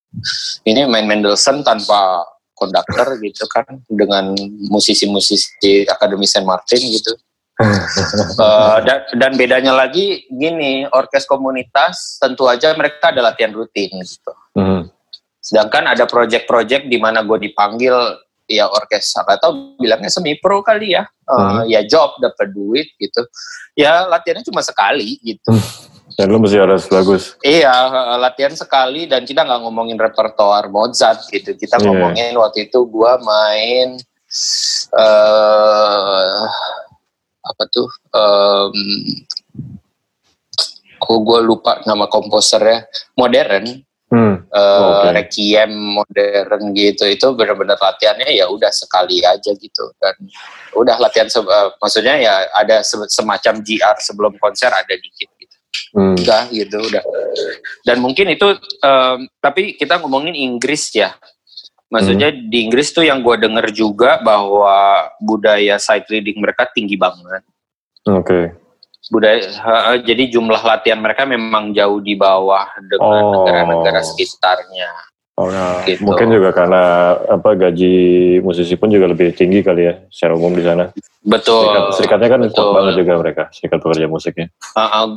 Ini 0.66 0.90
main 0.90 1.06
Mendelssohn 1.06 1.62
tanpa 1.62 2.26
konduktor 2.60 3.16
gitu 3.24 3.48
kan 3.48 3.66
dengan 3.88 4.36
musisi-musisi 4.68 5.88
Akademi 5.88 6.28
Saint 6.28 6.44
Martin 6.44 6.84
gitu. 6.84 7.16
uh, 7.60 8.78
dan, 8.88 9.00
dan 9.16 9.32
bedanya 9.40 9.72
lagi 9.72 10.28
gini, 10.28 10.84
orkes 10.92 11.24
komunitas 11.24 12.20
tentu 12.20 12.52
aja 12.52 12.76
mereka 12.76 13.16
ada 13.16 13.32
latihan 13.32 13.56
rutin 13.56 13.88
gitu. 14.04 14.32
Hmm. 14.60 14.92
Sedangkan 15.40 15.88
ada 15.88 16.04
project-project 16.04 16.92
di 16.92 17.00
mana 17.00 17.24
gue 17.24 17.50
dipanggil 17.50 17.96
ya 18.50 18.68
orkes 18.68 19.16
atau 19.16 19.78
bilangnya 19.80 20.12
semi 20.12 20.36
pro 20.36 20.60
kali 20.60 21.00
ya, 21.00 21.08
uh, 21.32 21.64
hmm. 21.64 21.72
ya 21.72 21.82
job 21.88 22.20
dapat 22.20 22.52
duit 22.52 22.92
gitu. 23.00 23.24
Ya 23.80 24.04
latihannya 24.04 24.44
cuma 24.44 24.60
sekali 24.60 25.16
gitu. 25.24 25.56
Hmm 25.56 25.90
dan 26.20 26.28
lu 26.28 26.44
mesti 26.44 26.60
harus 26.60 26.84
bagus. 26.92 27.40
Iya, 27.40 27.72
latihan 28.20 28.52
sekali 28.52 29.08
dan 29.08 29.24
kita 29.24 29.48
nggak 29.48 29.64
ngomongin 29.64 29.96
repertoar 29.96 30.68
Mozart 30.68 31.24
gitu. 31.32 31.56
Kita 31.56 31.80
yeah. 31.80 31.88
ngomongin 31.88 32.36
waktu 32.36 32.68
itu 32.68 32.84
gua 32.92 33.16
main 33.24 33.96
uh, 35.00 36.44
apa 37.40 37.64
tuh? 37.72 37.88
Um, 38.12 38.76
kok 41.00 41.20
gue 41.24 41.40
lupa 41.40 41.80
nama 41.88 42.12
komposernya 42.12 42.84
modern 43.16 43.80
hmm. 44.12 44.52
uh, 44.52 44.60
eh, 44.60 44.84
okay. 44.84 45.10
requiem 45.16 45.72
modern 45.72 46.76
gitu 46.76 47.08
itu 47.08 47.28
benar-benar 47.34 47.80
latihannya 47.80 48.28
ya 48.36 48.52
udah 48.52 48.68
sekali 48.68 49.24
aja 49.24 49.56
gitu 49.56 49.96
dan 49.96 50.14
udah 50.76 51.00
latihan 51.00 51.32
uh, 51.40 51.72
maksudnya 51.80 52.20
ya 52.20 52.52
ada 52.52 52.84
semacam 52.84 53.64
GR 53.64 53.98
sebelum 54.04 54.36
konser 54.44 54.70
ada 54.76 54.92
dikit 54.92 55.39
hmm. 55.96 56.16
udah 56.20 56.44
gitu 56.54 56.78
udah 56.80 57.04
dan 57.86 57.98
mungkin 58.02 58.32
itu 58.34 58.58
um, 58.84 59.18
tapi 59.42 59.76
kita 59.78 60.02
ngomongin 60.02 60.36
Inggris 60.36 60.94
ya 60.94 61.14
maksudnya 61.90 62.30
hmm. 62.30 62.50
di 62.50 62.58
Inggris 62.70 62.94
tuh 62.94 63.06
yang 63.06 63.26
gue 63.26 63.36
denger 63.38 63.74
juga 63.74 64.22
bahwa 64.22 65.10
budaya 65.22 65.82
sight 65.82 66.06
reading 66.10 66.38
mereka 66.38 66.70
tinggi 66.70 66.96
banget 66.96 67.42
oke 68.06 68.26
okay. 68.26 68.44
budaya 69.10 69.40
uh, 69.62 69.98
jadi 70.02 70.30
jumlah 70.30 70.62
latihan 70.62 71.02
mereka 71.02 71.26
memang 71.26 71.74
jauh 71.74 71.98
di 72.02 72.14
bawah 72.14 72.70
dengan 72.86 73.24
oh. 73.26 73.32
negara-negara 73.42 74.02
sekitarnya 74.06 75.10
Oh, 75.40 75.48
nah, 75.48 75.88
gitu. 75.88 76.04
Mungkin 76.04 76.36
juga 76.36 76.52
karena 76.52 77.16
apa 77.16 77.56
gaji 77.56 77.96
musisi 78.44 78.76
pun 78.76 78.92
juga 78.92 79.08
lebih 79.08 79.32
tinggi 79.32 79.64
kali 79.64 79.88
ya 79.88 79.96
secara 80.12 80.36
umum 80.36 80.52
di 80.52 80.68
sana. 80.68 80.92
Betul. 81.24 81.64
Serikat, 81.64 81.84
serikatnya 81.96 82.28
kan 82.28 82.42
kuat 82.52 82.70
banget 82.76 82.94
juga 83.00 83.14
mereka, 83.16 83.44
serikat 83.56 83.80
pekerja 83.80 84.08
musiknya. 84.12 84.48
Uh, 84.76 84.84
uh, 84.84 85.08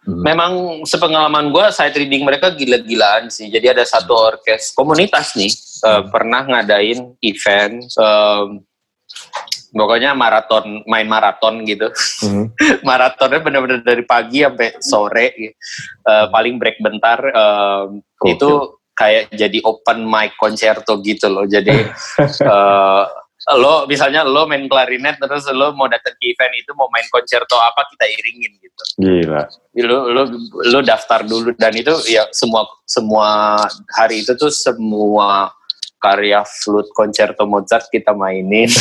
Hmm. 0.00 0.24
Memang 0.24 0.52
sepengalaman 0.88 1.52
gue 1.52 1.66
side 1.76 1.92
reading 1.92 2.24
mereka 2.24 2.56
gila-gilaan 2.56 3.28
sih. 3.28 3.52
Jadi 3.52 3.76
ada 3.76 3.84
satu 3.84 4.16
orkes 4.16 4.72
komunitas 4.72 5.36
nih 5.36 5.52
uh, 5.84 6.02
pernah 6.08 6.48
ngadain 6.48 7.20
event 7.20 7.84
um, 8.00 8.64
pokoknya 9.76 10.16
maraton 10.16 10.80
main 10.88 11.04
maraton 11.04 11.62
gitu. 11.68 11.92
Hmm. 12.24 12.48
Maratonnya 12.88 13.44
benar-benar 13.44 13.80
dari 13.84 14.02
pagi 14.08 14.40
sampai 14.40 14.80
sore. 14.80 15.28
Uh, 16.08 16.26
paling 16.32 16.56
break 16.56 16.80
bentar 16.80 17.20
um, 17.36 18.00
itu 18.24 18.80
kayak 18.96 19.32
jadi 19.32 19.58
open 19.64 20.04
mic 20.04 20.32
concerto 20.36 21.00
gitu 21.04 21.28
loh. 21.28 21.44
Jadi 21.44 21.76
uh, 22.44 23.04
lo 23.56 23.88
misalnya 23.88 24.22
lo 24.22 24.46
main 24.46 24.68
klarinet 24.68 25.18
terus 25.18 25.48
lo 25.50 25.72
mau 25.74 25.90
datang 25.90 26.14
ke 26.18 26.34
event 26.34 26.54
itu 26.54 26.70
mau 26.76 26.86
main 26.92 27.06
konserto 27.10 27.56
apa 27.58 27.86
kita 27.90 28.04
iringin 28.06 28.52
gitu. 28.60 28.82
Gila. 29.00 29.42
Lo 29.86 29.98
lo 30.12 30.22
lo 30.70 30.78
daftar 30.84 31.24
dulu 31.26 31.56
dan 31.56 31.74
itu 31.74 31.94
ya 32.06 32.28
semua 32.30 32.68
semua 32.84 33.56
hari 33.96 34.22
itu 34.22 34.36
tuh 34.36 34.52
semua 34.52 35.50
karya 36.00 36.44
flute 36.46 36.92
konserto 36.92 37.48
Mozart 37.48 37.88
kita 37.90 38.14
mainin. 38.14 38.68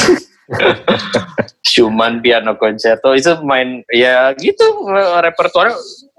Schumann 1.69 2.25
piano 2.25 2.58
konserto 2.58 3.13
itu 3.13 3.38
main 3.45 3.86
ya 3.93 4.34
gitu 4.34 4.65
repertoire 5.21 5.69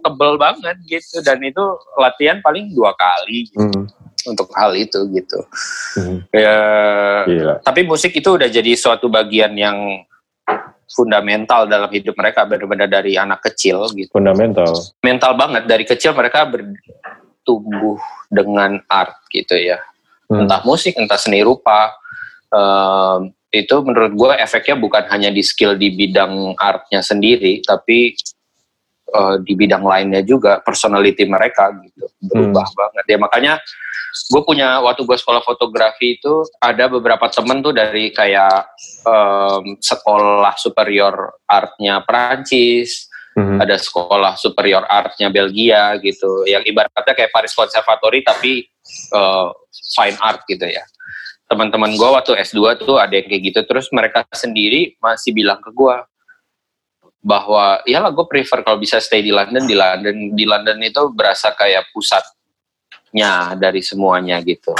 tebel 0.01 0.39
banget 0.39 0.79
gitu 0.87 1.19
dan 1.27 1.43
itu 1.43 1.61
latihan 1.99 2.39
paling 2.39 2.71
dua 2.71 2.95
kali 2.95 3.51
gitu. 3.51 3.59
Hmm 3.59 4.00
untuk 4.31 4.49
hal 4.55 4.73
itu 4.79 5.03
gitu. 5.11 5.38
Hmm. 5.99 6.19
Ya, 6.31 6.59
Gila. 7.27 7.55
tapi 7.66 7.83
musik 7.83 8.14
itu 8.14 8.38
udah 8.38 8.47
jadi 8.47 8.73
suatu 8.79 9.11
bagian 9.11 9.53
yang 9.59 10.07
fundamental 10.90 11.71
dalam 11.71 11.90
hidup 11.90 12.19
mereka 12.19 12.43
benar-benar 12.47 12.90
dari 12.90 13.14
anak 13.14 13.43
kecil 13.47 13.87
gitu. 13.95 14.11
Fundamental. 14.11 14.71
Mental 15.03 15.33
banget 15.38 15.62
dari 15.66 15.85
kecil 15.87 16.14
mereka 16.14 16.47
bertumbuh 16.47 17.99
dengan 18.27 18.83
art 18.90 19.14
gitu 19.31 19.55
ya. 19.55 19.79
Hmm. 20.31 20.47
Entah 20.47 20.62
musik, 20.66 20.99
entah 20.99 21.19
seni 21.19 21.43
rupa. 21.43 21.95
Um, 22.51 23.31
itu 23.51 23.83
menurut 23.83 24.14
gue 24.14 24.31
efeknya 24.38 24.79
bukan 24.79 25.11
hanya 25.11 25.31
di 25.35 25.43
skill 25.43 25.75
di 25.75 25.90
bidang 25.90 26.55
artnya 26.55 27.03
sendiri, 27.03 27.62
tapi 27.66 28.14
uh, 29.14 29.37
di 29.42 29.53
bidang 29.59 29.83
lainnya 29.83 30.23
juga 30.23 30.62
personality 30.62 31.27
mereka 31.27 31.70
gitu. 31.83 32.07
Berubah 32.23 32.66
hmm. 32.66 32.79
banget. 32.79 33.05
Ya 33.11 33.18
makanya 33.18 33.53
gue 34.11 34.42
punya 34.42 34.83
waktu 34.83 35.07
gue 35.07 35.14
sekolah 35.14 35.42
fotografi 35.46 36.18
itu 36.18 36.42
ada 36.59 36.90
beberapa 36.90 37.31
temen 37.31 37.62
tuh 37.62 37.70
dari 37.70 38.11
kayak 38.11 38.75
um, 39.07 39.79
sekolah 39.79 40.59
superior 40.59 41.38
artnya 41.46 42.03
Perancis 42.03 43.07
hmm. 43.38 43.62
ada 43.62 43.79
sekolah 43.79 44.35
superior 44.35 44.83
artnya 44.90 45.31
Belgia 45.31 45.94
gitu. 46.03 46.42
Yang 46.46 46.75
ibaratnya 46.75 47.14
kayak 47.14 47.31
Paris 47.31 47.55
Conservatory 47.55 48.27
tapi 48.27 48.66
uh, 49.14 49.55
fine 49.94 50.18
art 50.18 50.42
gitu 50.51 50.66
ya. 50.66 50.83
Teman-teman 51.51 51.99
gue 51.99 52.09
waktu 52.14 52.38
S2 52.46 52.79
tuh 52.79 52.99
ada 53.03 53.11
yang 53.11 53.27
kayak 53.27 53.42
gitu. 53.51 53.61
Terus 53.66 53.90
mereka 53.90 54.23
sendiri 54.31 54.94
masih 55.03 55.35
bilang 55.35 55.59
ke 55.59 55.70
gue 55.75 55.94
bahwa 57.21 57.85
ya 57.85 58.01
lah 58.01 58.11
gue 58.11 58.25
prefer 58.25 58.65
kalau 58.65 58.81
bisa 58.81 58.97
stay 58.97 59.21
di 59.21 59.29
London 59.29 59.69
di 59.69 59.77
London 59.77 60.17
di 60.33 60.45
London 60.49 60.79
itu 60.81 61.13
berasa 61.13 61.53
kayak 61.53 61.93
pusat 61.93 62.25
nya 63.11 63.59
dari 63.59 63.83
semuanya 63.83 64.39
gitu. 64.41 64.71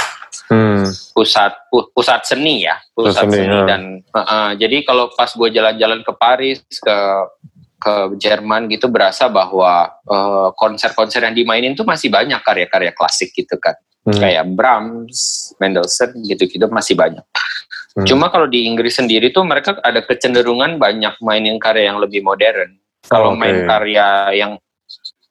Hmm. 0.47 0.87
Pusat 1.11 1.67
pu, 1.67 1.91
pusat 1.91 2.23
seni 2.23 2.63
ya, 2.63 2.79
pusat 2.95 3.27
seni, 3.27 3.43
seni 3.43 3.57
ya. 3.59 3.63
dan 3.67 3.81
uh, 4.15 4.19
uh, 4.19 4.49
jadi 4.55 4.87
kalau 4.87 5.11
pas 5.11 5.27
gue 5.27 5.49
jalan-jalan 5.51 5.99
ke 6.01 6.13
Paris 6.15 6.63
ke 6.79 6.97
ke 7.81 7.93
Jerman 8.21 8.69
gitu 8.69 8.93
berasa 8.93 9.25
bahwa 9.25 9.89
konser-konser 10.53 11.25
uh, 11.25 11.25
yang 11.27 11.35
dimainin 11.35 11.73
tuh 11.73 11.81
masih 11.81 12.13
banyak 12.13 12.37
karya-karya 12.45 12.93
klasik 12.93 13.33
gitu 13.33 13.57
kan. 13.57 13.73
Hmm. 14.05 14.17
Kayak 14.17 14.53
Brahms, 14.53 15.51
Mendelssohn 15.57 16.13
gitu-gitu 16.25 16.69
masih 16.69 16.93
banyak. 16.93 17.25
Hmm. 17.91 18.07
Cuma 18.07 18.31
kalau 18.31 18.47
di 18.47 18.63
Inggris 18.67 18.95
sendiri 18.95 19.35
tuh 19.35 19.43
mereka 19.43 19.75
ada 19.83 19.99
kecenderungan 19.99 20.79
banyak 20.79 21.19
mainin 21.19 21.59
karya 21.59 21.91
yang 21.91 21.99
lebih 21.99 22.23
modern. 22.23 22.79
Kalau 23.03 23.35
okay. 23.35 23.39
main 23.39 23.57
karya 23.67 24.07
yang 24.37 24.51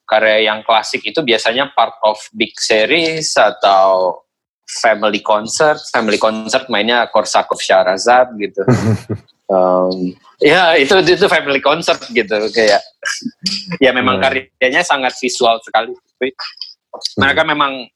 karya 0.05 0.51
yang 0.51 0.61
klasik 0.66 1.01
itu 1.07 1.23
biasanya 1.23 1.70
part 1.73 1.94
of 2.03 2.18
big 2.37 2.53
series 2.61 3.33
atau 3.38 4.20
family 4.83 5.25
concert. 5.25 5.81
Family 5.88 6.20
concert 6.20 6.68
mainnya 6.68 7.09
Korsakov 7.09 7.62
Shahrazad 7.62 8.35
gitu. 8.37 8.61
um, 9.55 10.12
ya 10.42 10.77
itu 10.77 10.92
itu 11.01 11.27
family 11.33 11.64
concert 11.64 12.01
gitu 12.12 12.38
kayak 12.53 12.83
ya 13.85 13.90
memang 13.96 14.20
hmm. 14.20 14.25
karyanya 14.61 14.85
sangat 14.85 15.16
visual 15.16 15.57
sekali. 15.64 15.96
Mereka 17.16 17.46
memang 17.49 17.88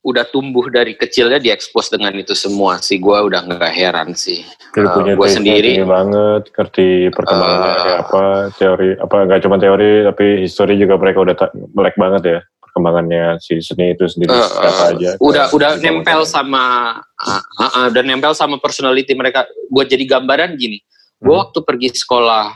udah 0.00 0.24
tumbuh 0.32 0.64
dari 0.72 0.96
kecilnya 0.96 1.36
diekspos 1.36 1.92
dengan 1.92 2.16
itu 2.16 2.32
semua 2.32 2.80
sih. 2.80 2.96
Gue 2.96 3.20
udah 3.20 3.44
nggak 3.44 3.72
heran 3.72 4.16
sih. 4.16 4.40
Jadi 4.72 4.86
uh, 4.88 4.94
punya 4.96 5.12
gue 5.12 5.28
sendiri 5.28 5.72
banget 5.84 6.42
ngerti 6.56 6.88
perkembangan 7.12 7.60
uh, 7.60 7.96
apa 8.00 8.22
teori 8.56 8.88
apa 8.96 9.16
nggak 9.28 9.40
cuma 9.44 9.56
teori 9.60 10.08
tapi 10.08 10.26
histori 10.40 10.80
juga 10.80 10.96
mereka 10.96 11.18
udah 11.20 11.34
melek 11.76 11.96
banget 12.00 12.22
ya 12.24 12.40
perkembangannya 12.64 13.42
si 13.42 13.58
seni 13.58 13.98
itu 13.98 14.06
sendiri 14.06 14.30
uh, 14.30 14.46
uh, 14.46 14.88
aja 14.94 15.10
udah 15.18 15.50
udah 15.52 15.70
nempel 15.82 16.22
sama 16.22 16.96
uh, 17.02 17.42
uh, 17.60 17.64
uh, 17.84 17.88
dan 17.92 18.08
nempel 18.08 18.32
sama 18.32 18.56
personality 18.56 19.12
mereka. 19.12 19.44
Gue 19.68 19.84
jadi 19.84 20.06
gambaran 20.08 20.56
gini 20.56 20.80
gue 21.20 21.28
hmm. 21.28 21.42
waktu 21.44 21.58
pergi 21.60 21.88
sekolah 21.92 22.48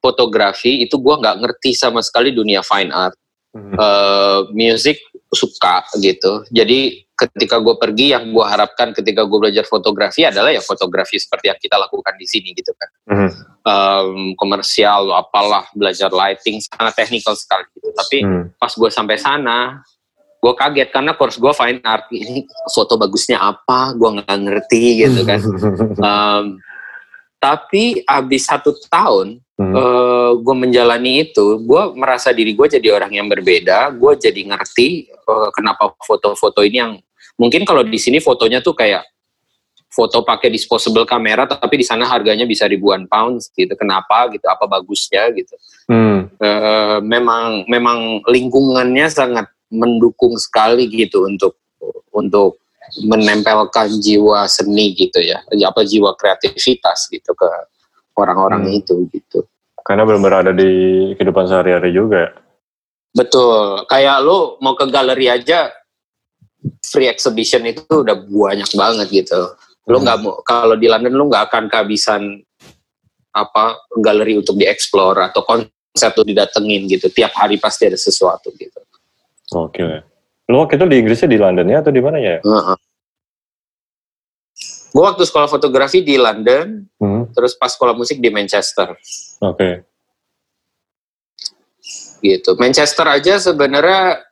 fotografi 0.00 0.80
itu 0.80 0.96
gue 0.96 1.14
nggak 1.20 1.36
ngerti 1.44 1.76
sama 1.76 2.00
sekali 2.00 2.32
dunia 2.32 2.64
fine 2.64 2.88
art. 2.88 3.16
Hmm. 3.56 3.72
uh, 3.72 4.40
music 4.52 5.00
suka 5.32 5.82
gitu. 5.98 6.46
Jadi 6.50 7.06
ketika 7.16 7.56
gue 7.64 7.74
pergi 7.80 8.12
yang 8.12 8.28
gue 8.28 8.44
harapkan 8.44 8.92
ketika 8.92 9.24
gue 9.24 9.38
belajar 9.40 9.64
fotografi 9.64 10.28
adalah 10.28 10.52
ya 10.52 10.60
fotografi 10.60 11.16
seperti 11.16 11.48
yang 11.48 11.56
kita 11.56 11.80
lakukan 11.80 12.12
di 12.20 12.28
sini 12.28 12.52
gitu 12.52 12.76
kan 12.76 12.88
Mhm. 13.08 13.28
um, 13.64 14.08
komersial 14.36 15.08
apalah 15.16 15.64
belajar 15.72 16.12
lighting 16.12 16.60
sangat 16.60 16.92
teknikal 16.92 17.32
sekali 17.32 17.64
gitu 17.72 17.88
tapi 17.96 18.20
Hmm. 18.20 18.52
pas 18.60 18.68
gue 18.68 18.90
sampai 18.92 19.16
sana 19.16 19.80
gue 20.44 20.52
kaget 20.52 20.92
karena 20.92 21.16
course 21.16 21.40
gue 21.40 21.52
fine 21.56 21.80
art 21.80 22.04
ini 22.12 22.44
foto 22.68 23.00
bagusnya 23.00 23.40
apa 23.40 23.96
gue 23.96 24.20
nggak 24.20 24.36
ngerti 24.36 24.82
gitu 25.00 25.20
kan 25.24 25.40
Um, 26.06 26.60
tapi 27.46 28.02
abis 28.02 28.50
satu 28.50 28.74
tahun 28.90 29.38
Hmm. 29.56 29.72
gue 30.44 30.52
menjalani 30.68 31.24
itu, 31.24 31.64
gue 31.64 31.82
merasa 31.96 32.28
diri 32.28 32.52
gue 32.52 32.68
jadi 32.68 32.92
orang 32.92 33.08
yang 33.08 33.24
berbeda. 33.24 33.88
Gue 33.96 34.12
jadi 34.12 34.44
ngerti 34.52 35.08
eh, 35.08 35.48
kenapa 35.56 35.96
foto-foto 36.04 36.60
ini 36.60 36.76
yang 36.76 36.92
mungkin 37.40 37.64
kalau 37.64 37.80
di 37.80 37.96
sini 37.96 38.20
fotonya 38.20 38.60
tuh 38.60 38.76
kayak 38.76 39.08
foto 39.88 40.20
pakai 40.20 40.52
disposable 40.52 41.08
kamera, 41.08 41.48
tapi 41.48 41.80
di 41.80 41.88
sana 41.88 42.04
harganya 42.04 42.44
bisa 42.44 42.68
ribuan 42.68 43.08
pounds 43.08 43.48
gitu. 43.56 43.72
Kenapa 43.80 44.28
gitu? 44.28 44.44
Apa 44.44 44.68
bagusnya 44.68 45.32
gitu? 45.32 45.56
Hmm. 45.88 46.28
Eh, 46.36 46.98
memang 47.00 47.64
memang 47.64 48.28
lingkungannya 48.28 49.08
sangat 49.08 49.48
mendukung 49.72 50.36
sekali 50.36 50.84
gitu 50.92 51.24
untuk 51.24 51.56
untuk 52.12 52.60
menempelkan 53.04 53.88
jiwa 54.00 54.46
seni 54.46 54.94
gitu 54.94 55.18
ya, 55.20 55.42
apa 55.42 55.82
jiwa 55.82 56.14
kreativitas 56.14 57.10
gitu 57.10 57.34
ke 57.34 57.48
orang-orang 58.16 58.64
Hmm. 58.66 58.78
itu 58.80 58.94
gitu. 59.12 59.44
Karena 59.86 60.02
benar-benar 60.02 60.48
ada 60.48 60.52
di 60.56 60.70
kehidupan 61.14 61.46
sehari-hari 61.46 61.94
juga. 61.94 62.34
Betul, 63.14 63.86
kayak 63.86 64.18
lu 64.24 64.58
mau 64.60 64.74
ke 64.74 64.84
galeri 64.90 65.30
aja 65.30 65.70
free 66.82 67.06
exhibition 67.06 67.62
itu 67.64 67.80
udah 67.88 68.16
banyak 68.18 68.70
banget 68.74 69.08
gitu. 69.24 69.40
Lu 69.86 70.00
Hmm. 70.00 70.04
nggak 70.04 70.18
mau 70.20 70.32
kalau 70.42 70.74
di 70.74 70.90
London 70.90 71.14
lu 71.14 71.30
nggak 71.30 71.46
akan 71.52 71.64
kehabisan 71.70 72.42
apa 73.30 73.78
galeri 74.00 74.40
untuk 74.40 74.56
dieksplor 74.56 75.20
atau 75.30 75.44
konsep 75.44 76.10
tuh 76.16 76.24
didatengin 76.26 76.88
gitu. 76.90 77.06
Tiap 77.12 77.36
hari 77.36 77.60
pasti 77.60 77.86
ada 77.86 77.98
sesuatu 78.00 78.50
gitu. 78.56 78.80
Oke. 79.54 80.02
Lu 80.46 80.62
waktu 80.62 80.78
itu 80.78 80.86
di 80.86 80.96
Inggrisnya 81.02 81.26
di 81.26 81.38
London 81.38 81.66
ya 81.66 81.82
atau 81.82 81.90
di 81.90 81.98
mana 81.98 82.18
ya? 82.22 82.38
Gue 84.94 85.02
waktu 85.04 85.26
sekolah 85.26 85.50
fotografi 85.50 86.00
di 86.00 86.16
London, 86.16 86.86
Hmm. 86.96 87.28
terus 87.36 87.52
pas 87.52 87.68
sekolah 87.68 87.92
musik 87.92 88.16
di 88.16 88.32
Manchester 88.32 88.96
Oke. 89.44 89.84
gitu. 92.24 92.56
Manchester 92.56 93.04
aja 93.04 93.36
sebenarnya 93.36 94.24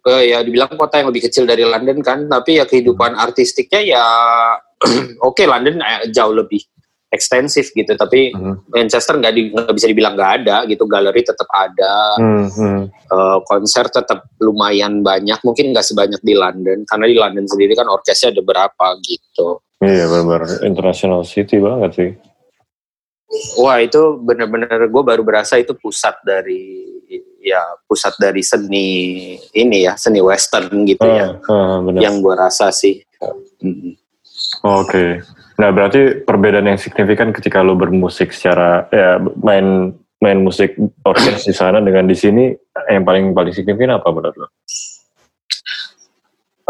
eh, 0.00 0.32
ya 0.32 0.44
dibilang 0.44 0.76
kota 0.76 1.00
yang 1.00 1.08
lebih 1.08 1.24
kecil 1.28 1.44
dari 1.44 1.64
London 1.64 2.00
kan, 2.00 2.28
tapi 2.28 2.60
ya 2.60 2.64
kehidupan 2.64 3.16
artistiknya 3.16 3.80
ya 3.80 4.04
oke 5.28 5.40
London 5.44 5.80
eh, 5.80 6.08
jauh 6.12 6.32
lebih 6.32 6.60
ekstensif 7.10 7.74
gitu, 7.74 7.90
tapi 7.94 8.30
Hmm. 8.30 8.62
Manchester 8.70 9.18
nggak 9.18 9.34
di- 9.34 9.50
bisa 9.50 9.86
dibilang 9.86 10.14
nggak 10.14 10.32
ada 10.40 10.56
gitu, 10.64 10.86
galeri 10.86 11.20
tetap 11.20 11.50
ada, 11.50 12.14
Hmm, 12.16 12.46
hmm. 12.46 12.82
eh, 12.88 13.38
konser 13.44 13.90
tetap 13.90 14.30
lumayan 14.38 15.02
banyak, 15.02 15.42
mungkin 15.42 15.74
nggak 15.74 15.84
sebanyak 15.84 16.22
di 16.22 16.34
London, 16.34 16.86
karena 16.86 17.06
di 17.06 17.16
London 17.18 17.44
sendiri 17.44 17.74
kan 17.74 17.86
orkesnya 17.86 18.30
ada 18.30 18.40
berapa 18.40 18.86
gitu. 19.02 19.58
Iya 19.80 20.06
benar-benar 20.06 20.62
international 20.62 21.24
city 21.24 21.58
banget 21.58 21.90
sih. 21.92 22.10
Wah 23.56 23.78
itu 23.78 24.18
bener-bener 24.18 24.68
gue 24.86 25.02
baru 25.02 25.22
berasa 25.22 25.54
itu 25.54 25.70
pusat 25.72 26.18
dari 26.20 26.82
ya 27.40 27.62
pusat 27.86 28.12
dari 28.18 28.44
seni 28.44 28.88
ini 29.54 29.78
ya 29.80 29.96
seni 29.96 30.20
western 30.20 30.84
gitu 30.84 31.00
ya 31.02 31.38
Ah, 31.40 31.48
ah, 31.48 31.76
benar. 31.80 32.00
yang 32.02 32.20
gue 32.20 32.34
rasa 32.34 32.68
sih. 32.68 33.00
Mm. 33.62 33.96
Oke. 34.64 35.24
Nah 35.60 35.68
berarti 35.72 36.24
perbedaan 36.24 36.68
yang 36.72 36.80
signifikan 36.80 37.32
ketika 37.36 37.60
lo 37.60 37.76
bermusik 37.76 38.32
secara 38.32 38.88
ya 38.88 39.20
main 39.20 39.92
main 40.20 40.38
musik 40.40 40.76
orkes 41.04 41.48
di 41.48 41.54
sana 41.56 41.80
dengan 41.80 42.04
di 42.04 42.16
sini 42.16 42.52
yang 42.92 43.04
paling 43.04 43.32
paling 43.32 43.52
signifikan 43.56 44.00
apa 44.00 44.08
menurut 44.12 44.36
lo? 44.36 44.48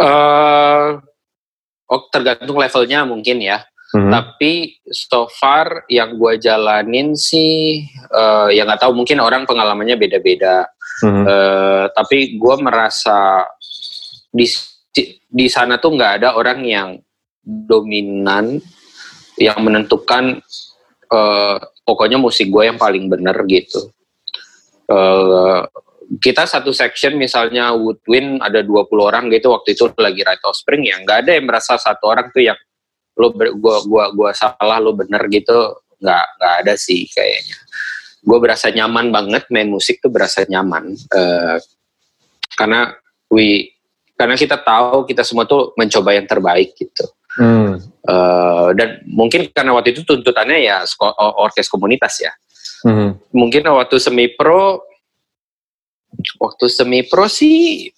Eh, 0.00 0.88
oh 1.90 2.02
tergantung 2.14 2.58
levelnya 2.58 3.02
mungkin 3.06 3.42
ya. 3.42 3.66
Mhm. 3.90 4.10
Tapi 4.10 4.78
so 4.86 5.26
far 5.34 5.82
yang 5.90 6.14
gue 6.14 6.38
jalanin 6.38 7.18
sih 7.18 7.82
eh, 7.90 8.48
ya 8.54 8.62
nggak 8.62 8.86
tahu 8.86 8.94
mungkin 8.94 9.18
orang 9.18 9.50
pengalamannya 9.50 9.98
beda-beda. 9.98 10.70
Mhm. 11.02 11.24
Eh, 11.26 11.84
tapi 11.90 12.38
gue 12.38 12.54
merasa 12.62 13.42
di 14.30 14.46
di 15.26 15.46
sana 15.50 15.78
tuh 15.82 15.94
nggak 15.94 16.22
ada 16.22 16.28
orang 16.38 16.62
yang 16.62 16.88
dominan 17.44 18.60
yang 19.40 19.58
menentukan 19.64 20.38
eh, 21.10 21.58
pokoknya 21.84 22.20
musik 22.20 22.52
gue 22.52 22.68
yang 22.68 22.78
paling 22.78 23.08
bener 23.08 23.36
gitu. 23.48 23.90
Eh, 24.90 25.62
kita 26.18 26.42
satu 26.42 26.74
section 26.74 27.14
misalnya 27.14 27.70
Woodwind 27.70 28.42
ada 28.42 28.66
20 28.66 28.90
orang 28.98 29.30
gitu 29.30 29.54
waktu 29.54 29.78
itu 29.78 29.86
lagi 29.94 30.26
Right 30.26 30.42
of 30.42 30.58
Spring 30.58 30.82
ya 30.82 30.98
nggak 30.98 31.18
ada 31.26 31.38
yang 31.38 31.46
merasa 31.46 31.78
satu 31.78 32.10
orang 32.10 32.34
tuh 32.34 32.42
yang 32.42 32.58
lo 33.14 33.30
ber, 33.30 33.54
gua 33.54 33.78
gua 33.86 34.04
gua 34.10 34.30
salah 34.34 34.82
lo 34.82 34.90
bener 34.90 35.22
gitu 35.30 35.78
nggak 36.02 36.24
nggak 36.34 36.54
ada 36.66 36.74
sih 36.74 37.06
kayaknya 37.14 37.54
gue 38.20 38.38
berasa 38.42 38.68
nyaman 38.68 39.08
banget 39.08 39.48
main 39.48 39.70
musik 39.70 40.02
tuh 40.02 40.12
berasa 40.12 40.44
nyaman 40.44 40.92
Eh, 40.92 41.56
karena 42.58 42.92
we 43.30 43.72
karena 44.18 44.36
kita 44.36 44.60
tahu 44.60 45.08
kita 45.08 45.24
semua 45.24 45.46
tuh 45.46 45.72
mencoba 45.78 46.12
yang 46.12 46.26
terbaik 46.26 46.74
gitu 46.76 47.06
Hmm. 47.38 47.78
Eh, 48.00 48.68
dan 48.74 48.88
mungkin 49.06 49.46
karena 49.52 49.76
waktu 49.76 49.92
itu 49.94 50.02
tuntutannya 50.02 50.58
ya 50.64 50.82
orkes 51.38 51.68
komunitas 51.68 52.18
ya 52.24 52.32
Mhm. 52.80 53.36
mungkin 53.36 53.60
waktu 53.68 54.00
semi 54.00 54.32
pro 54.32 54.80
waktu 56.40 56.64
semi 56.72 57.04
pro 57.04 57.28
sih 57.28 57.92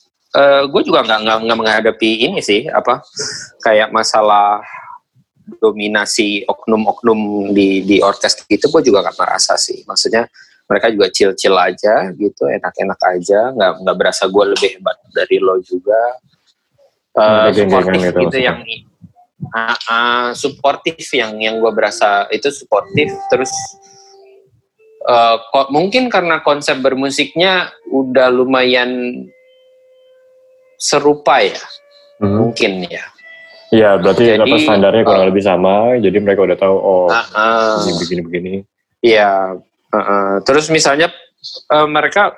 gue 0.68 0.83
juga 0.83 1.07
nggak 1.07 1.45
nggak 1.45 1.59
menghadapi 1.61 2.27
ini 2.27 2.42
sih 2.42 2.66
apa 2.66 2.99
kayak 3.62 3.95
masalah 3.95 4.59
dominasi 5.61 6.42
oknum-oknum 6.49 7.53
di 7.55 7.87
di 7.87 7.97
orkes 8.03 8.42
gitu 8.47 8.66
gue 8.75 8.83
juga 8.90 9.07
nggak 9.07 9.18
merasa 9.18 9.55
sih 9.55 9.87
maksudnya 9.87 10.27
mereka 10.66 10.88
juga 10.88 11.07
chill-chill 11.12 11.57
aja 11.59 12.11
gitu 12.16 12.49
enak-enak 12.49 13.01
aja 13.12 13.53
nggak 13.53 13.73
nggak 13.87 13.97
berasa 13.99 14.25
gue 14.31 14.45
lebih 14.57 14.68
hebat 14.79 14.97
dari 15.12 15.37
lo 15.42 15.61
juga 15.61 16.01
uh, 17.18 17.53
suportif 17.53 17.92
gitu 17.92 18.09
gitu, 18.09 18.18
maksudnya. 18.25 18.42
yang 18.42 18.59
Ah, 19.50 19.74
ah, 19.90 20.28
suportif 20.33 21.02
yang 21.12 21.35
yang 21.37 21.59
gue 21.59 21.72
berasa 21.74 22.31
itu 22.31 22.46
suportif 22.48 23.11
terus 23.26 23.50
eh, 25.02 25.37
kok 25.42 25.68
mungkin 25.68 26.07
karena 26.07 26.38
konsep 26.40 26.78
bermusiknya 26.78 27.68
udah 27.90 28.31
lumayan 28.31 29.26
serupa 30.78 31.42
ya 31.42 31.59
Mhm. 32.22 32.37
mungkin 32.38 32.72
ya 32.87 33.05
Iya 33.72 33.96
berarti 33.96 34.37
Jadi, 34.37 34.52
apa 34.52 34.57
standarnya 34.61 35.00
kurang 35.02 35.24
eh, 35.24 35.28
lebih 35.33 35.42
sama, 35.42 35.96
jadi 35.96 36.18
mereka 36.20 36.44
udah 36.44 36.59
tahu 36.61 36.76
oh 36.76 37.09
Ah, 37.09 37.24
ah. 37.33 37.81
ini 37.81 37.92
begini-begini. 37.96 38.52
Iya, 39.00 39.57
heeh. 39.88 40.28
terus 40.44 40.68
misalnya 40.68 41.09
eh, 41.66 41.88
mereka 41.88 42.37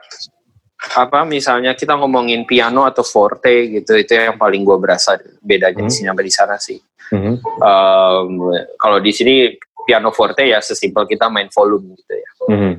apa 0.95 1.27
misalnya 1.27 1.75
kita 1.75 1.99
ngomongin 1.99 2.47
piano 2.47 2.87
atau 2.87 3.03
forte 3.03 3.51
gitu 3.67 3.99
itu 3.99 4.15
yang 4.15 4.39
paling 4.39 4.63
gue 4.63 4.79
berasa 4.79 5.19
bedanya 5.43 5.75
di 5.75 5.83
Hmm. 5.83 5.91
sini 5.91 6.07
sama 6.07 6.23
di 6.23 6.31
sana 6.33 6.55
sih. 6.57 6.79
Mhm. 7.13 7.35
Em, 7.41 8.31
kalau 8.79 8.99
di 9.01 9.13
sini 9.13 9.53
piano 9.85 10.09
forte 10.11 10.47
ya 10.47 10.61
sesimpel 10.61 11.05
kita 11.05 11.29
main 11.29 11.53
volume 11.53 11.93
gitu 11.99 12.13
ya. 12.15 12.31
Mhm. 12.49 12.73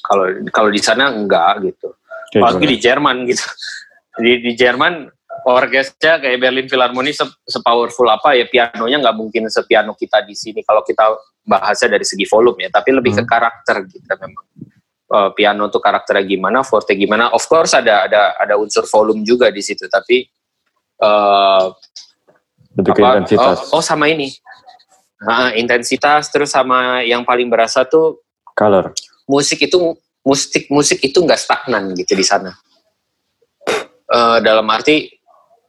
Kalau 0.00 0.24
kalau 0.48 0.70
di 0.70 0.80
sana 0.80 1.12
enggak 1.12 1.60
gitu. 1.66 1.92
Kayak 2.32 2.42
Apalagi 2.42 2.66
di 2.66 2.78
Jerman 2.78 3.16
gitu. 3.26 3.44
Di 4.16 4.32
di 4.40 4.52
Jerman 4.56 4.94
orkesnya 5.44 6.18
kayak 6.18 6.40
Berlin 6.40 6.66
Philharmonic 6.66 7.14
se- 7.14 7.38
sepowerful 7.44 8.08
apa 8.08 8.34
ya 8.34 8.48
pianonya 8.48 8.98
nggak 8.98 9.16
mungkin 9.16 9.46
sepiano 9.46 9.92
kita 9.94 10.24
di 10.24 10.32
sini 10.32 10.64
kalau 10.64 10.80
kita 10.82 11.12
bahasnya 11.44 11.94
dari 11.94 12.02
segi 12.02 12.26
volume 12.26 12.66
ya 12.66 12.70
tapi 12.72 12.90
lebih 12.90 13.14
ke 13.14 13.22
Hmm. 13.22 13.30
karakter 13.30 13.76
gitu 13.86 14.08
memang 14.16 14.46
Eh, 15.06 15.30
piano 15.38 15.70
tuh 15.70 15.78
karakternya 15.78 16.26
gimana 16.26 16.66
forte 16.66 16.98
gimana 16.98 17.30
of 17.30 17.38
course 17.46 17.78
ada 17.78 18.10
ada 18.10 18.34
ada 18.34 18.58
unsur 18.58 18.90
volume 18.90 19.22
juga 19.22 19.54
di 19.54 19.62
situ 19.62 19.86
tapi 19.86 20.26
eh 20.98 21.64
Lebih 22.76 22.92
ke 22.92 23.00
apa, 23.02 23.08
intensitas, 23.24 23.72
Oh, 23.72 23.80
oh 23.80 23.82
sama 23.82 24.12
ini 24.12 24.28
Nah, 25.16 25.56
intensitas 25.56 26.28
terus 26.28 26.52
sama 26.52 27.00
yang 27.00 27.24
paling 27.24 27.48
berasa 27.48 27.88
tuh 27.88 28.20
color. 28.52 28.92
musik 29.24 29.64
itu 29.64 29.96
musik 30.20 30.68
musik 30.68 31.00
itu 31.00 31.24
nggak 31.24 31.40
stagnan 31.40 31.96
gitu 31.96 32.12
di 32.12 32.26
sana. 32.26 32.52
Eh, 34.06 34.38
dalam 34.44 34.68
arti, 34.68 35.08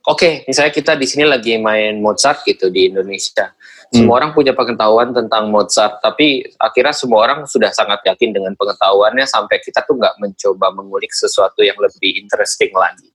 oke, 0.04 0.46
misalnya 0.46 0.70
kita 0.76 0.94
di 1.00 1.08
sini 1.08 1.24
lagi 1.24 1.56
main 1.58 1.98
Mozart 2.04 2.44
gitu 2.44 2.68
di 2.68 2.92
Indonesia. 2.92 3.56
Semua 3.88 4.20
orang 4.20 4.36
punya 4.36 4.52
pengetahuan 4.52 5.16
tentang 5.16 5.48
Mozart, 5.48 6.04
tapi 6.04 6.44
akhirnya 6.60 6.92
semua 6.92 7.24
orang 7.24 7.40
sudah 7.48 7.72
sangat 7.72 8.04
yakin 8.04 8.36
dengan 8.36 8.52
pengetahuannya 8.60 9.24
sampai 9.24 9.64
kita 9.64 9.80
tuh 9.88 9.96
nggak 9.96 10.20
mencoba 10.20 10.76
mengulik 10.76 11.16
sesuatu 11.16 11.64
yang 11.64 11.80
lebih 11.80 12.20
interesting 12.20 12.76
lagi. 12.76 13.08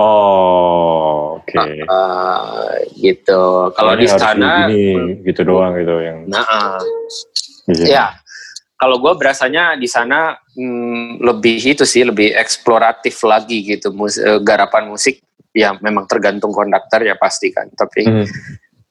Oh, 0.00 1.36
oke. 1.36 1.60
Uh, 1.84 2.72
gitu. 2.96 3.68
Kalau 3.76 3.92
di 4.00 4.08
sana, 4.08 4.64
ini 4.72 5.20
gitu 5.28 5.44
doang 5.44 5.76
gitu 5.76 6.00
yang 6.00 6.24
nah, 6.24 6.40
uh, 6.48 6.80
ya. 7.68 8.16
Kalau 8.80 8.96
gue 8.96 9.12
berasanya 9.12 9.76
di 9.76 9.84
sana 9.84 10.40
hmm, 10.56 11.20
lebih 11.20 11.60
itu 11.76 11.84
sih, 11.84 12.00
lebih 12.00 12.32
eksploratif 12.32 13.20
lagi 13.28 13.60
gitu. 13.76 13.92
Mus- 13.92 14.16
eh, 14.16 14.40
garapan 14.40 14.88
musik, 14.88 15.20
ya 15.52 15.76
memang 15.84 16.08
tergantung 16.08 16.48
konduktor 16.48 17.04
ya 17.04 17.12
pasti 17.20 17.52
kan. 17.52 17.68
Tapi 17.68 18.00
Hmm. 18.08 18.24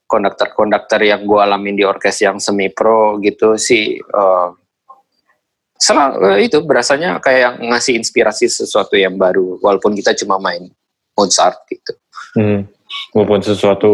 konduktor-konduktor 0.05 1.01
yang 1.01 1.25
gue 1.25 1.41
alamin 1.41 1.73
di 1.73 1.85
orkes 1.85 2.21
yang 2.21 2.37
semi 2.37 2.69
pro 2.69 3.17
gitu 3.17 3.57
sih 3.57 3.97
eh, 3.97 4.49
sel- 5.77 6.17
eh, 6.33 6.49
itu 6.49 6.61
berasanya 6.65 7.17
kayak 7.21 7.57
ngasih 7.61 7.97
inspirasi 7.97 8.45
sesuatu 8.49 8.93
yang 8.97 9.17
baru 9.17 9.57
walaupun 9.61 9.93
kita 9.93 10.13
cuma 10.17 10.41
main 10.41 10.69
Mozart 11.17 11.65
gitu. 11.69 11.93
Hmm. 12.37 12.69
Maupun 13.13 13.41
sesuatu 13.45 13.91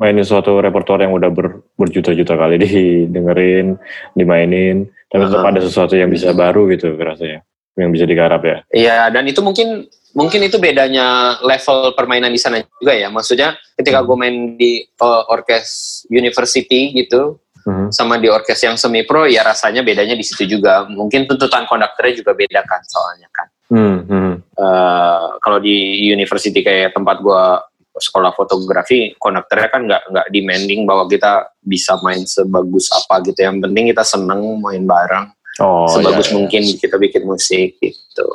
mainin 0.00 0.24
suatu 0.24 0.56
repertoire 0.60 1.04
yang 1.04 1.12
udah 1.12 1.28
ber, 1.28 1.60
berjuta-juta 1.76 2.34
kali 2.36 2.56
didengerin, 2.64 3.76
dimainin, 4.16 4.88
tapi 5.12 5.28
tetap 5.28 5.44
Aha. 5.44 5.50
ada 5.52 5.60
sesuatu 5.60 5.94
yang 5.96 6.08
bisa 6.08 6.32
baru 6.32 6.64
gitu 6.72 6.96
rasanya, 6.96 7.44
yang 7.76 7.92
bisa 7.92 8.08
digarap 8.08 8.40
ya. 8.44 8.58
Iya 8.72 9.12
dan 9.12 9.28
itu 9.28 9.44
mungkin 9.44 9.84
mungkin 10.16 10.40
itu 10.46 10.56
bedanya 10.56 11.36
level 11.44 11.92
permainan 11.92 12.32
di 12.32 12.40
sana 12.40 12.64
juga 12.80 12.96
ya. 12.96 13.12
Maksudnya 13.12 13.60
ketika 13.76 14.00
gue 14.00 14.16
main 14.16 14.56
di 14.56 14.84
eh, 14.88 15.22
orkes 15.28 16.02
university 16.08 16.96
gitu 16.96 17.40
Hmm. 17.64 17.88
sama 17.88 18.20
di 18.20 18.28
orkes 18.28 18.60
yang 18.60 18.76
semi 18.76 19.08
pro 19.08 19.24
ya 19.24 19.40
rasanya 19.40 19.80
bedanya 19.80 20.12
di 20.12 20.20
situ 20.20 20.44
juga. 20.44 20.84
Mungkin 20.84 21.24
tuntutan 21.24 21.64
konduktornya 21.64 22.12
juga 22.12 22.36
beda 22.36 22.60
kan 22.60 22.80
soalnya 22.84 23.24
kan. 23.32 23.48
Hmm, 23.72 24.04
hmm. 24.04 24.34
eh 24.60 25.24
kalau 25.40 25.58
di 25.58 26.04
university 26.12 26.60
kayak 26.60 26.92
tempat 26.92 27.24
gua 27.24 27.64
sekolah 27.94 28.34
fotografi 28.34 29.14
konduktornya 29.16 29.68
kan 29.70 29.82
nggak 29.86 30.02
nggak 30.10 30.26
demanding 30.34 30.82
bahwa 30.82 31.06
kita 31.06 31.46
bisa 31.62 31.94
main 32.02 32.26
sebagus 32.26 32.90
apa 32.90 33.22
gitu 33.22 33.38
yang 33.38 33.62
penting 33.62 33.94
kita 33.94 34.02
seneng 34.02 34.42
main 34.60 34.82
bareng 34.84 35.30
Oh, 35.62 35.86
sebagus 35.86 36.26
iya, 36.26 36.30
iya. 36.34 36.34
mungkin 36.34 36.62
kita 36.82 36.96
bikin 36.98 37.22
musik 37.24 37.78
gitu 37.78 38.28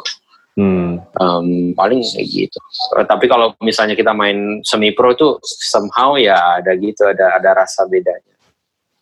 Hmm. 0.60 1.00
Em, 1.00 1.72
paling 1.72 2.04
kayak 2.04 2.28
gitu 2.28 2.60
Eh, 3.00 3.06
tapi 3.08 3.32
kalau 3.32 3.56
misalnya 3.64 3.96
kita 3.96 4.12
main 4.12 4.60
semi 4.68 4.92
pro 4.92 5.16
tuh 5.16 5.40
somehow 5.40 6.20
ya 6.20 6.60
ada 6.60 6.76
gitu 6.76 7.08
ada 7.08 7.40
ada 7.40 7.64
rasa 7.64 7.88
bedanya 7.88 8.36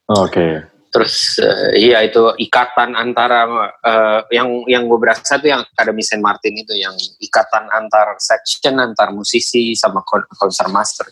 Oke. 0.06 0.62
Terus 0.98 1.38
eh, 1.38 1.94
iya 1.94 2.02
itu 2.02 2.34
ikatan 2.42 2.98
antara 2.98 3.46
eh, 3.78 4.20
yang 4.34 4.66
yang 4.66 4.90
gue 4.90 4.98
berasa 4.98 5.38
tuh 5.38 5.54
yang 5.54 5.62
Academy 5.62 6.02
Saint 6.02 6.26
Martin 6.26 6.58
itu 6.58 6.74
yang 6.74 6.98
ikatan 7.22 7.70
antar 7.70 8.18
section 8.18 8.82
antar 8.82 9.14
musisi 9.14 9.78
sama 9.78 10.02
kon- 10.02 10.26
konser 10.34 10.66
master 10.74 11.06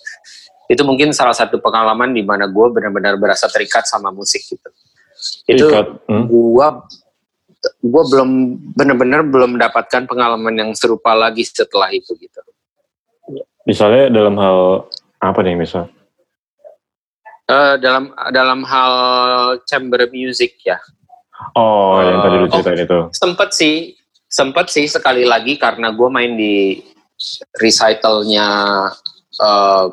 itu 0.66 0.82
mungkin 0.82 1.14
salah 1.14 1.38
satu 1.38 1.62
pengalaman 1.62 2.10
di 2.10 2.26
mana 2.26 2.50
gue 2.50 2.68
benar-benar 2.74 3.22
berasa 3.22 3.46
terikat 3.46 3.86
sama 3.86 4.10
musik 4.10 4.42
gitu 4.42 4.70
itu 5.46 5.66
hmm? 5.70 6.26
gue 6.26 6.68
gue 7.86 8.04
belum 8.10 8.30
benar-benar 8.74 9.22
belum 9.22 9.62
mendapatkan 9.62 10.10
pengalaman 10.10 10.54
yang 10.58 10.72
serupa 10.74 11.14
lagi 11.14 11.46
setelah 11.46 11.94
itu 11.94 12.18
gitu 12.18 12.42
Misalnya 13.66 14.14
dalam 14.14 14.38
hal 14.38 14.86
apa 15.18 15.40
nih 15.42 15.58
misal? 15.58 15.90
Eh, 17.46 17.76
dalam 17.78 18.10
dalam 18.34 18.66
hal 18.66 18.94
chamber 19.70 20.10
music 20.10 20.58
ya 20.66 20.82
Oh, 21.54 22.02
yang 22.02 22.18
tadi 22.20 22.36
lu 22.42 22.50
Oh. 22.50 22.58
ceritain 22.58 22.82
itu. 22.82 23.00
sempet 23.14 23.50
sih 23.54 23.76
sempet 24.26 24.66
sih 24.68 24.90
sekali 24.90 25.30
lagi 25.30 25.54
karena 25.56 25.94
gue 25.94 26.10
main 26.10 26.34
di 26.34 26.82
recitalnya 27.56 28.48
eh, 29.36 29.86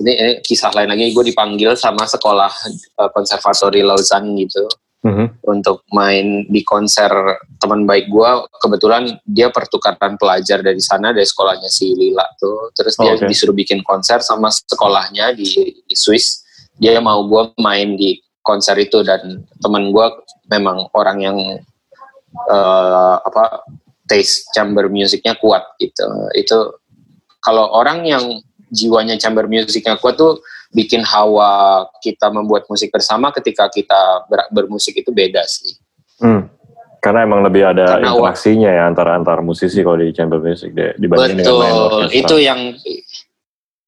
ini, 0.00 0.12
ini 0.16 0.32
kisah 0.40 0.72
lain 0.72 0.88
lagi 0.88 1.12
gue 1.12 1.24
dipanggil 1.28 1.76
sama 1.76 2.08
sekolah 2.08 2.48
eh, 2.72 3.10
konservatori 3.12 3.84
Lausanne 3.84 4.32
gitu 4.40 4.64
Mhm. 4.98 5.44
untuk 5.46 5.86
main 5.92 6.42
di 6.44 6.64
konser 6.64 7.06
teman 7.60 7.84
baik 7.84 8.08
gue 8.08 8.30
kebetulan 8.58 9.06
dia 9.22 9.46
pertukaran 9.46 10.16
pelajar 10.16 10.58
dari 10.58 10.80
sana 10.80 11.12
dari 11.12 11.22
sekolahnya 11.22 11.68
si 11.68 11.92
Lila 11.92 12.24
tuh 12.34 12.72
terus 12.72 12.96
dia 12.96 13.12
Oh, 13.12 13.14
oke. 13.14 13.28
disuruh 13.28 13.52
bikin 13.52 13.84
konser 13.84 14.18
sama 14.20 14.48
sekolahnya 14.48 15.36
di, 15.36 15.46
di 15.78 15.94
Swiss 15.94 16.47
dia 16.78 16.98
mau 17.02 17.22
gue 17.26 17.42
main 17.58 17.94
di 17.98 18.18
konser 18.40 18.78
itu 18.80 19.04
dan 19.04 19.44
teman 19.60 19.92
gue 19.92 20.06
memang 20.48 20.88
orang 20.94 21.18
yang 21.20 21.36
eh, 22.48 23.16
apa 23.20 23.66
taste 24.08 24.48
chamber 24.56 24.88
musiknya 24.88 25.36
kuat 25.36 25.76
gitu 25.76 26.06
itu 26.32 26.56
kalau 27.44 27.68
orang 27.76 28.08
yang 28.08 28.24
jiwanya 28.72 29.20
chamber 29.20 29.44
musiknya 29.44 30.00
kuat 30.00 30.16
tuh 30.16 30.40
bikin 30.72 31.00
hawa 31.04 31.84
kita 32.04 32.28
membuat 32.28 32.68
musik 32.68 32.92
bersama 32.92 33.32
ketika 33.32 33.68
kita 33.72 34.24
ber- 34.28 34.48
bermusik 34.52 34.96
itu 34.96 35.12
beda 35.12 35.44
sih 35.44 35.76
Hmm. 36.18 36.50
Karena 36.98 37.22
emang 37.22 37.46
lebih 37.46 37.62
ada 37.62 37.94
Karena 37.94 38.10
interaksinya 38.10 38.70
ya 38.74 38.82
antara 38.90 39.14
antar 39.14 39.38
musisi 39.38 39.86
kalau 39.86 40.02
di 40.02 40.10
chamber 40.10 40.42
music 40.42 40.74
deh 40.74 40.98
dengan 40.98 41.30
main 41.30 41.38
betul 41.38 41.62
orkestra. 41.62 42.10
itu 42.10 42.36
yang 42.42 42.60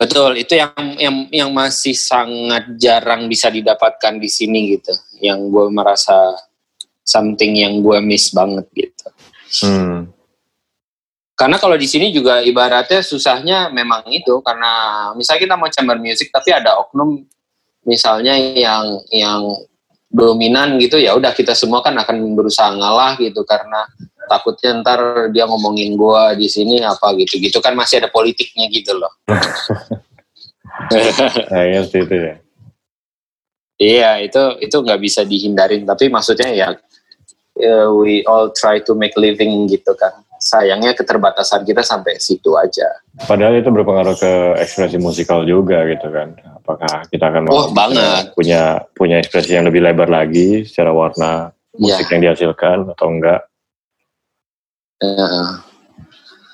betul 0.01 0.33
itu 0.41 0.57
yang 0.57 0.73
yang 0.97 1.17
yang 1.29 1.51
masih 1.53 1.93
sangat 1.93 2.73
jarang 2.81 3.29
bisa 3.29 3.53
didapatkan 3.53 4.17
di 4.17 4.33
sini 4.33 4.81
gitu. 4.81 4.97
Yang 5.21 5.53
gue 5.53 5.67
merasa 5.69 6.41
something 7.05 7.53
yang 7.61 7.85
gue 7.85 8.01
miss 8.01 8.33
banget 8.33 8.65
gitu. 8.73 9.09
Hmm. 9.51 10.07
karena 11.35 11.59
kalau 11.59 11.75
di 11.75 11.89
sini 11.91 12.15
juga 12.15 12.39
ibaratnya 12.39 13.03
susahnya 13.03 13.69
memang 13.73 14.09
itu. 14.13 14.41
Karena 14.41 14.73
misalnya 15.17 15.41
kita 15.43 15.57
mau 15.59 15.69
chamber 15.73 15.99
music 15.99 16.31
tapi 16.31 16.53
ada 16.55 16.79
oknum 16.79 17.21
misalnya 17.83 18.37
yang 18.39 19.01
yang 19.11 19.43
dominan 20.13 20.79
gitu 20.79 21.01
ya 21.01 21.17
udah 21.17 21.33
kita 21.35 21.57
semua 21.57 21.83
kan 21.83 21.97
akan 21.99 22.37
berusaha 22.37 22.71
ngalah 22.77 23.19
gitu. 23.19 23.43
Karena 23.43 23.89
takutnya 24.31 24.79
ntar 24.79 25.01
dia 25.35 25.43
ngomongin 25.45 25.99
gua 25.99 26.31
di 26.33 26.47
sini 26.47 26.79
apa 26.79 27.11
gitu 27.19 27.43
gitu 27.43 27.59
kan 27.59 27.75
masih 27.75 27.99
ada 27.99 28.07
politiknya 28.07 28.71
gitu 28.71 28.95
loh 28.95 29.11
seperti 30.91 31.99
itu 32.07 32.15
ya. 32.17 32.35
iya 33.81 34.11
itu 34.23 34.43
itu 34.63 34.77
nggak 34.77 35.01
bisa 35.03 35.27
dihindarin 35.27 35.83
tapi 35.83 36.07
maksudnya 36.07 36.49
ya 36.53 36.69
eh, 37.59 37.89
we 37.91 38.23
all 38.25 38.55
try 38.55 38.79
to 38.79 38.95
make 38.95 39.19
living 39.19 39.67
gitu 39.67 39.91
kan 39.99 40.15
sayangnya 40.41 40.97
keterbatasan 40.97 41.69
kita 41.69 41.85
sampai 41.85 42.17
situ 42.17 42.57
aja 42.57 42.89
Padahal 43.21 43.61
itu 43.61 43.69
berpengaruh 43.69 44.17
ke 44.17 44.33
ekspresi 44.57 44.97
musikal 44.97 45.45
juga 45.45 45.85
gitu 45.85 46.09
kan. 46.09 46.33
Apakah 46.57 47.05
kita 47.13 47.29
akan 47.29 47.53
Oh, 47.53 47.69
banget. 47.69 48.33
punya 48.33 48.81
punya 48.97 49.21
ekspresi 49.21 49.53
yang 49.53 49.69
lebih 49.69 49.85
lebar 49.85 50.09
lagi 50.09 50.65
secara 50.65 50.89
warna 50.89 51.53
musik 51.77 52.09
Iya. 52.09 52.13
yang 52.17 52.21
dihasilkan 52.25 52.89
atau 52.89 53.13
enggak? 53.13 53.45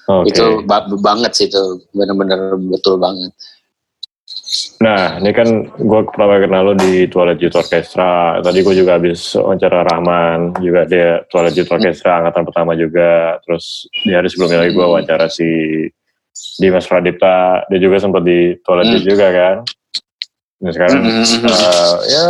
Oke. 0.06 0.30
itu 0.30 0.62
ba- 0.62 0.86
banget 0.86 1.32
sih 1.34 1.46
itu 1.50 1.82
benar-benar 1.90 2.54
betul 2.70 2.96
banget 2.98 3.34
Nah, 4.82 5.22
ini 5.22 5.30
kan 5.30 5.48
gue 5.70 6.00
pertama 6.06 6.42
kenal 6.42 6.70
lo 6.70 6.74
di 6.74 7.06
Toilet 7.06 7.38
Youth 7.38 7.58
Orchestra. 7.58 8.42
Tadi 8.42 8.58
gue 8.62 8.74
juga 8.74 8.98
habis 8.98 9.34
wawancara 9.38 9.86
Rahman, 9.86 10.54
juga 10.58 10.82
dia 10.86 11.22
Toilet 11.30 11.54
Youth 11.54 11.70
Orchestra 11.70 12.22
angkatan 12.22 12.44
pertama 12.46 12.74
juga. 12.74 13.38
Terus 13.46 13.86
di 14.06 14.10
hari 14.14 14.26
sebelumnya 14.26 14.66
lagi 14.66 14.74
gue 14.74 14.86
wawancara 14.86 15.26
si 15.30 15.46
Dimas 16.58 16.86
Pradipta, 16.90 17.66
dia 17.70 17.78
juga 17.78 18.02
sempat 18.02 18.22
di 18.26 18.54
Toilet 18.66 18.86
Youth 18.98 19.06
juga 19.06 19.26
kan. 19.30 19.56
Nah 20.62 20.70
sekarang 20.74 21.00
eh, 21.06 21.94
ya 22.10 22.26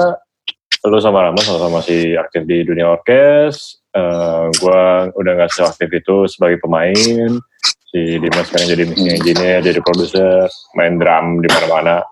lu 0.87 0.99
sama 1.03 1.27
Rahman 1.27 1.43
sama-sama 1.43 1.81
masih 1.81 2.21
aktif 2.21 2.45
di 2.45 2.63
dunia 2.63 2.93
orkes. 2.93 3.81
Eh 3.97 4.45
gue 4.61 4.83
udah 5.17 5.33
nggak 5.41 5.53
seaktif 5.57 5.89
itu 5.89 6.29
sebagai 6.29 6.61
pemain. 6.61 7.41
Si 7.89 8.21
Dimas 8.21 8.53
sekarang 8.53 8.69
jadi 8.77 8.83
mixing 8.93 9.15
engineer, 9.17 9.59
jadi 9.65 9.81
produser, 9.81 10.53
main 10.77 11.01
drum 11.01 11.41
di 11.41 11.49
mana-mana. 11.49 12.05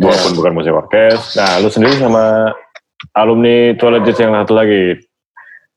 Walaupun 0.00 0.32
bukan 0.34 0.52
musik 0.56 0.72
orkes. 0.72 1.36
Nah, 1.36 1.60
lu 1.60 1.68
sendiri 1.68 2.00
sama 2.00 2.50
alumni 3.12 3.76
Toilet 3.76 4.08
Youth 4.08 4.18
yang 4.18 4.34
satu 4.34 4.56
lagi. 4.56 4.98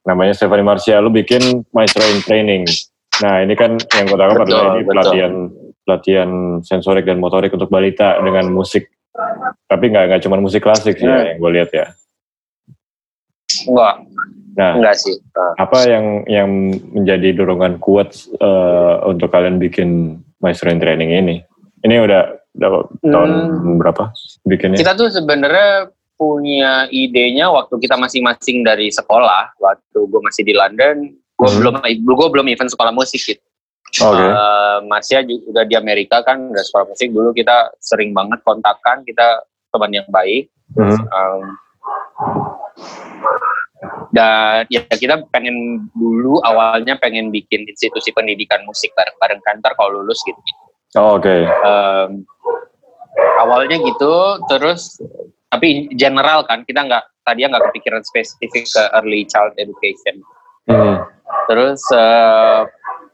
Namanya 0.07 0.33
Stephanie 0.33 0.65
Marcia, 0.65 1.03
lu 1.03 1.11
bikin 1.11 1.61
Maestro 1.75 2.01
in 2.07 2.23
Training. 2.23 2.63
Nah, 3.21 3.43
ini 3.43 3.53
kan 3.53 3.77
yang 3.77 4.05
gue 4.09 4.17
tangkap 4.17 4.47
adalah 4.47 4.65
ini 4.73 4.81
betul. 4.81 4.89
pelatihan 4.89 5.33
pelatihan 5.83 6.29
sensorik 6.63 7.03
dan 7.05 7.19
motorik 7.19 7.51
untuk 7.51 7.69
balita 7.69 8.17
dengan 8.23 8.49
musik. 8.49 8.87
Tapi 9.67 9.85
nggak 9.93 10.09
nggak 10.09 10.21
cuma 10.25 10.39
musik 10.41 10.63
klasik 10.63 10.97
sih 10.97 11.05
ya, 11.05 11.35
yang 11.35 11.37
gue 11.37 11.51
lihat 11.53 11.69
ya. 11.75 11.85
Enggak 13.65 13.95
Nah, 14.53 14.77
enggak 14.77 15.01
sih 15.01 15.17
Eh, 15.17 15.53
apa 15.57 15.77
yang 15.89 16.05
yang 16.29 16.49
menjadi 16.93 17.33
dorongan 17.33 17.81
kuat 17.81 18.13
eh, 18.37 18.95
untuk 19.03 19.27
kalian 19.27 19.57
bikin 19.57 20.21
Maestro 20.39 20.69
in 20.69 20.77
Training 20.77 21.09
ini? 21.09 21.41
Ini 21.81 21.95
udah, 21.99 22.21
udah 22.53 22.69
tahun 23.01 23.31
Hmm. 23.49 23.75
berapa 23.81 24.13
bikinnya? 24.45 24.77
kita 24.77 24.93
tuh 24.93 25.09
sebenarnya 25.09 25.89
punya 26.13 26.85
idenya 26.87 27.49
waktu 27.49 27.81
kita 27.81 27.97
masing-masing 27.97 28.61
dari 28.61 28.87
sekolah 28.87 29.57
waktu 29.57 29.99
gue 29.99 30.21
masih 30.21 30.45
di 30.45 30.53
London 30.53 31.09
gue 31.11 31.49
Hmm. 31.49 31.57
belum 31.59 31.73
gue 31.81 32.27
belum 32.29 32.45
event 32.47 32.69
sekolah 32.69 32.93
musik 32.93 33.19
gitu 33.19 33.41
Oke. 33.99 34.21
Eh, 34.21 34.77
Marsha 34.85 35.21
juga 35.21 35.49
udah 35.49 35.63
di 35.65 35.75
Amerika 35.75 36.21
kan 36.21 36.49
udah 36.49 36.61
sekolah 36.61 36.85
musik 36.87 37.09
dulu 37.09 37.33
kita 37.33 37.73
sering 37.77 38.13
banget 38.13 38.37
kontakkan 38.41 39.01
kita 39.01 39.41
teman 39.69 39.91
yang 39.91 40.05
baik 40.07 40.53
Mhm. 40.73 41.05
Um, 41.05 41.41
dan 44.13 44.63
ya 44.71 44.85
kita 44.87 45.25
pengen 45.33 45.89
dulu 45.97 46.39
awalnya 46.45 46.95
pengen 47.01 47.33
bikin 47.33 47.67
institusi 47.67 48.13
pendidikan 48.15 48.63
musik 48.63 48.93
bareng-bareng 48.95 49.41
kantor 49.43 49.71
kalau 49.75 49.91
lulus 50.01 50.21
gitu, 50.23 50.39
Oh, 50.93 51.17
Oke. 51.17 51.41
Um, 51.65 52.21
awalnya 53.41 53.77
gitu 53.81 54.13
terus 54.49 55.01
tapi 55.49 55.89
general 55.93 56.45
kan 56.49 56.65
kita 56.65 56.85
nggak 56.85 57.03
tadi 57.25 57.45
nggak 57.45 57.63
kepikiran 57.69 58.01
spesifik 58.01 58.65
ke 58.65 58.83
early 58.97 59.25
child 59.29 59.53
education 59.61 60.21
Mhm. 60.63 60.95
terus 61.51 61.83
eh, 61.91 62.61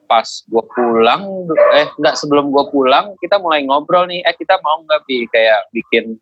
pas 0.06 0.26
gue 0.26 0.64
pulang 0.74 1.50
eh 1.74 1.88
nggak 1.98 2.16
sebelum 2.18 2.54
gue 2.54 2.66
pulang 2.70 3.14
kita 3.22 3.42
mulai 3.42 3.66
ngobrol 3.66 4.06
nih 4.06 4.22
eh 4.26 4.36
kita 4.38 4.58
mau 4.62 4.82
nggak 4.86 5.02
bi 5.06 5.26
kayak 5.30 5.66
bikin 5.74 6.18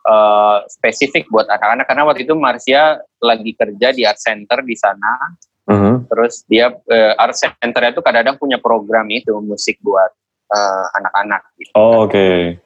eh, 0.00 0.58
spesifik 0.68 1.28
buat 1.28 1.44
anak-anak 1.44 1.84
karena 1.84 2.02
waktu 2.04 2.24
itu 2.24 2.34
Marcia 2.34 2.96
lagi 3.20 3.52
kerja 3.52 3.92
di 3.92 4.02
art 4.04 4.16
center 4.16 4.64
di 4.64 4.74
sana 4.74 5.36
Mhm. 5.70 6.10
terus 6.10 6.42
dia 6.44 6.72
eh, 6.86 7.14
art 7.14 7.36
center 7.36 7.82
itu 7.86 8.00
kadang-kadang 8.00 8.40
punya 8.40 8.58
program 8.58 9.06
itu 9.08 9.30
musik 9.38 9.78
buat 9.80 10.10
eh, 10.50 10.84
anak-anak 10.98 11.42
gitu. 11.54 11.70
Oh, 11.78 12.04
Oke. 12.04 12.58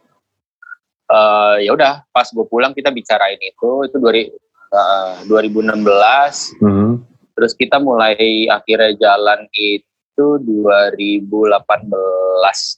Eh, 1.04 1.56
ya 1.60 1.70
udah 1.70 2.08
pas 2.08 2.24
gue 2.24 2.46
pulang 2.48 2.72
kita 2.72 2.88
bicarain 2.88 3.36
itu 3.36 3.84
itu 3.84 3.96
dari 4.00 4.32
eh, 4.72 5.14
2016 5.28 6.56
Mhm. 6.64 6.90
terus 7.36 7.52
kita 7.52 7.76
mulai 7.76 8.16
akhirnya 8.48 8.96
jalan 8.96 9.44
itu 9.52 10.38
2018 10.38 11.84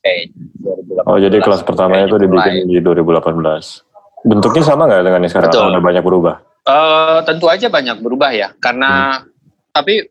kayaknya 0.03 0.43
2018 0.59 1.07
Oh, 1.07 1.19
jadi 1.21 1.37
kelas 1.39 1.63
pertamanya 1.63 2.09
itu 2.09 2.19
dibikin 2.19 2.67
di 2.67 2.81
2018. 2.81 3.85
Bentuknya 4.27 4.62
sama 4.66 4.91
nggak 4.91 5.07
dengan 5.07 5.22
yang 5.22 5.31
sekarang? 5.31 5.51
Betul. 5.55 5.70
Udah 5.70 5.85
banyak 5.87 6.03
berubah? 6.03 6.35
Eh, 6.66 7.18
tentu 7.22 7.47
aja 7.47 7.70
banyak 7.70 8.03
berubah 8.03 8.35
ya 8.35 8.51
karena 8.59 9.22
tapi 9.70 10.03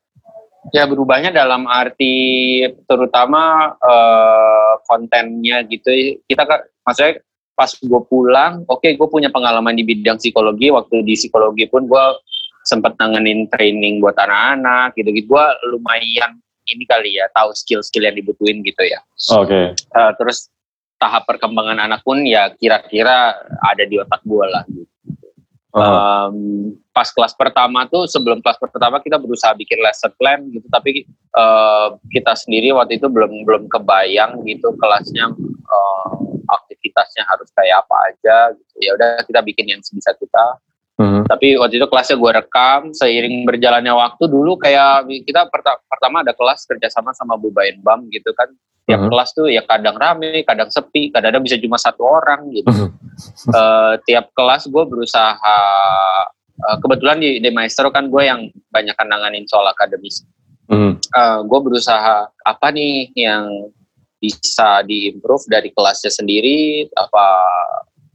ya 0.71 0.87
berubahnya 0.87 1.35
dalam 1.35 1.67
arti 1.67 2.63
terutama 2.87 3.75
eh, 3.75 4.73
kontennya 4.87 5.67
gitu 5.67 5.91
kita 6.23 6.47
kan 6.47 6.63
maksudnya 6.87 7.19
pas 7.59 7.67
gue 7.75 8.01
pulang 8.07 8.63
oke 8.71 8.87
gue 8.87 9.07
punya 9.11 9.27
pengalaman 9.35 9.75
di 9.75 9.83
bidang 9.83 10.15
psikologi 10.15 10.71
waktu 10.71 11.03
di 11.03 11.19
psikologi 11.19 11.67
pun 11.67 11.91
gue 11.91 12.05
sempat 12.63 12.95
nanganin 13.03 13.51
training 13.51 13.99
buat 13.99 14.15
anak-anak 14.15 14.95
gitu-gitu 14.95 15.35
gue 15.35 15.45
lumayan 15.75 16.39
ini 16.71 16.87
kali 16.87 17.19
ya 17.19 17.27
tahu 17.35 17.51
skill-skill 17.51 18.07
yang 18.07 18.15
dibutuhin 18.15 18.63
gitu 18.63 18.79
ya 18.79 19.03
Oke. 19.35 19.75
Eh, 19.75 20.11
terus 20.15 20.47
tahap 21.05 21.29
perkembangan 21.29 21.77
anak 21.77 22.01
pun 22.01 22.25
ya 22.25 22.49
kira-kira 22.57 23.37
ada 23.61 23.83
di 23.85 24.01
otak 24.01 24.25
gue 24.25 24.45
lah 24.49 24.65
gitu. 24.65 24.89
Oh. 25.75 25.83
Um, 25.83 26.37
pas 26.95 27.11
kelas 27.11 27.35
pertama 27.35 27.83
tuh 27.85 28.07
sebelum 28.07 28.39
kelas 28.39 28.55
pertama 28.57 29.03
kita 29.03 29.19
berusaha 29.19 29.51
bikin 29.59 29.83
lesson 29.83 30.07
plan 30.15 30.39
gitu 30.47 30.63
tapi 30.71 31.03
uh, 31.35 31.99
kita 32.07 32.31
sendiri 32.31 32.71
waktu 32.71 32.95
itu 32.95 33.11
belum 33.11 33.43
belum 33.43 33.67
kebayang 33.67 34.39
gitu 34.47 34.71
kelasnya 34.79 35.35
uh, 35.67 36.15
aktivitasnya 36.47 37.27
harus 37.27 37.51
kayak 37.51 37.83
apa 37.83 37.95
aja 38.07 38.37
gitu 38.55 38.73
ya 38.87 38.95
udah 38.95 39.09
kita 39.27 39.43
bikin 39.43 39.75
yang 39.75 39.81
sebisa 39.83 40.15
kita 40.15 40.63
Mhm. 40.95 41.27
tapi 41.27 41.59
waktu 41.59 41.75
itu 41.75 41.87
kelasnya 41.91 42.15
gue 42.15 42.31
rekam 42.31 42.81
seiring 42.95 43.43
berjalannya 43.43 43.91
waktu 43.91 44.23
dulu 44.25 44.55
kayak 44.55 45.03
kita 45.27 45.51
perta- 45.51 45.83
pertama 45.85 46.23
ada 46.23 46.31
kelas 46.31 46.63
kerjasama 46.63 47.11
sama 47.11 47.35
Bubain 47.35 47.75
Bam 47.83 48.07
gitu 48.07 48.31
kan 48.31 48.47
tiap 48.87 49.03
Mhm. 49.03 49.09
kelas 49.11 49.29
tuh 49.35 49.51
ya 49.51 49.59
kadang 49.65 49.99
rame 49.99 50.47
kadang 50.47 50.71
sepi 50.71 51.11
kadang-kadang 51.11 51.43
bisa 51.43 51.57
cuma 51.59 51.75
satu 51.75 51.99
orang 52.05 52.47
gitu 52.55 52.71
Mhm. 52.71 52.89
Eh, 53.59 53.93
tiap 54.07 54.31
kelas 54.31 54.67
gue 54.67 54.83
berusaha 54.87 55.57
eh, 56.55 56.77
kebetulan 56.79 57.19
di, 57.19 57.43
di 57.43 57.49
Maestro 57.51 57.91
kan 57.91 58.07
gue 58.07 58.23
yang 58.23 58.47
banyak 58.71 58.95
nanganin 58.95 59.43
soal 59.45 59.67
akademis 59.67 60.23
Mhm. 60.71 60.97
gue 61.43 61.59
berusaha 61.59 62.25
apa 62.39 62.67
nih 62.71 63.11
yang 63.13 63.67
bisa 64.15 64.79
diimprove 64.81 65.43
dari 65.45 65.69
kelasnya 65.69 66.09
sendiri 66.09 66.87
apa 66.89 67.25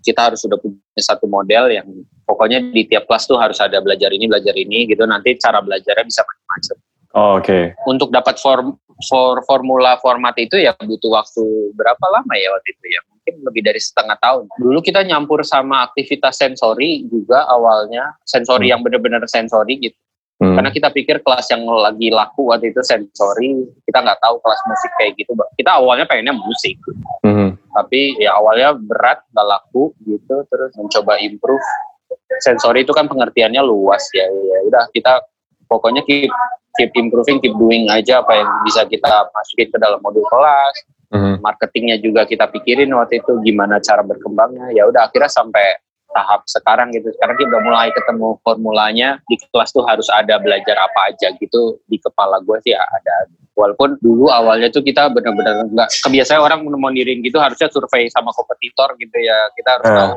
kita 0.00 0.32
harus 0.32 0.40
sudah 0.40 0.56
punya 0.56 0.80
satu 0.96 1.28
model 1.28 1.68
yang 1.70 1.86
pokoknya 2.30 2.70
di 2.70 2.86
tiap 2.86 3.10
kelas 3.10 3.26
tuh 3.26 3.42
harus 3.42 3.58
ada 3.58 3.82
belajar 3.82 4.14
ini 4.14 4.30
belajar 4.30 4.54
ini 4.54 4.86
gitu. 4.86 5.02
Nanti 5.02 5.34
cara 5.34 5.58
belajarnya 5.58 6.06
bisa 6.06 6.22
macam-macam. 6.22 6.76
Oh, 7.10 7.42
Oke. 7.42 7.74
untuk 7.90 8.14
dapat 8.14 8.38
form 8.38 8.78
for 9.10 9.42
formula 9.42 9.98
format 9.98 10.36
itu 10.38 10.62
ya 10.62 10.70
butuh 10.78 11.10
waktu 11.10 11.42
berapa 11.74 12.04
lama 12.06 12.34
ya 12.38 12.54
waktu 12.54 12.70
itu 12.70 12.86
ya? 12.86 13.00
Mungkin 13.10 13.34
lebih 13.50 13.62
dari 13.66 13.80
setengah 13.82 14.14
tahun. 14.22 14.46
Dulu 14.62 14.78
kita 14.78 15.02
nyampur 15.02 15.42
sama 15.42 15.90
aktivitas 15.90 16.38
sensori 16.38 17.02
juga 17.10 17.50
awalnya. 17.50 18.14
Sensori 18.22 18.70
Hmm. 18.70 18.78
yang 18.78 18.80
benar-benar 18.86 19.26
sensori 19.26 19.90
gitu. 19.90 19.98
Mhm. 20.40 20.56
karena 20.56 20.72
kita 20.72 20.88
pikir 20.88 21.20
kelas 21.20 21.52
yang 21.52 21.68
lagi 21.68 22.08
laku 22.08 22.48
waktu 22.48 22.72
itu 22.72 22.80
sensori 22.80 23.60
kita 23.84 24.00
nggak 24.00 24.24
tahu 24.24 24.40
kelas 24.40 24.60
musik 24.72 24.88
kayak 24.96 25.12
gitu. 25.20 25.36
Kita 25.52 25.76
awalnya 25.76 26.08
pengennya 26.08 26.32
musik. 26.32 26.80
Mhm. 27.26 27.60
tapi 27.70 28.16
ya 28.18 28.34
awalnya 28.34 28.72
berat 28.72 29.20
nggak 29.36 29.46
laku 29.46 29.92
gitu. 30.08 30.40
Terus 30.48 30.72
mencoba 30.80 31.20
improve 31.20 31.60
sensori 32.38 32.86
itu 32.86 32.94
kan 32.94 33.10
pengertiannya 33.10 33.58
luas 33.66 34.06
ya 34.14 34.26
ya 34.30 34.58
udah 34.70 34.84
kita 34.94 35.26
pokoknya 35.66 36.06
keep 36.06 36.30
keep 36.78 36.94
improving 36.94 37.42
keep 37.42 37.54
doing 37.58 37.90
aja 37.90 38.22
apa 38.22 38.38
yang 38.38 38.48
bisa 38.62 38.86
kita 38.86 39.26
masukin 39.34 39.68
ke 39.74 39.78
dalam 39.82 39.98
modul 39.98 40.22
kelas 40.30 40.76
Mhm. 41.10 41.42
marketingnya 41.42 41.98
juga 41.98 42.22
kita 42.22 42.46
pikirin 42.46 42.86
waktu 42.94 43.18
itu 43.18 43.42
gimana 43.42 43.82
cara 43.82 44.06
berkembangnya 44.06 44.70
ya 44.70 44.86
udah 44.86 45.10
akhirnya 45.10 45.26
sampai 45.26 45.82
tahap 46.10 46.40
sekarang 46.46 46.90
gitu. 46.94 47.10
Sekarang 47.14 47.34
kita 47.38 47.48
udah 47.54 47.62
mulai 47.62 47.88
ketemu 47.94 48.28
formulanya 48.42 49.18
di 49.30 49.36
kelas 49.38 49.70
tuh 49.70 49.86
harus 49.86 50.06
ada 50.10 50.38
belajar 50.42 50.76
apa 50.78 51.14
aja 51.14 51.30
gitu 51.38 51.78
di 51.86 51.96
kepala 52.02 52.42
gue 52.42 52.56
sih 52.66 52.74
ya 52.74 52.82
ada. 52.82 53.30
Walaupun 53.58 54.00
dulu 54.00 54.32
awalnya 54.32 54.72
tuh 54.72 54.80
kita 54.80 55.12
benar-benar 55.12 55.68
nggak 55.68 55.88
kebiasaan 56.06 56.40
orang 56.40 56.64
diriin 56.96 57.20
gitu 57.20 57.36
harusnya 57.36 57.68
survei 57.68 58.08
sama 58.08 58.32
kompetitor 58.32 58.96
gitu 58.96 59.16
ya. 59.20 59.36
Kita 59.54 59.70
harus 59.78 59.88
Eh. 59.90 59.96
tahu 59.96 60.12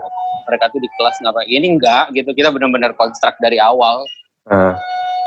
mereka 0.48 0.66
tuh 0.72 0.80
di 0.80 0.90
kelas 0.96 1.16
ngapain. 1.22 1.48
Ini 1.50 1.68
enggak 1.76 2.06
gitu 2.16 2.30
kita 2.32 2.50
benar-benar 2.56 2.96
konstruk 2.96 3.36
dari 3.44 3.60
awal 3.60 4.06
Ah. 4.44 4.76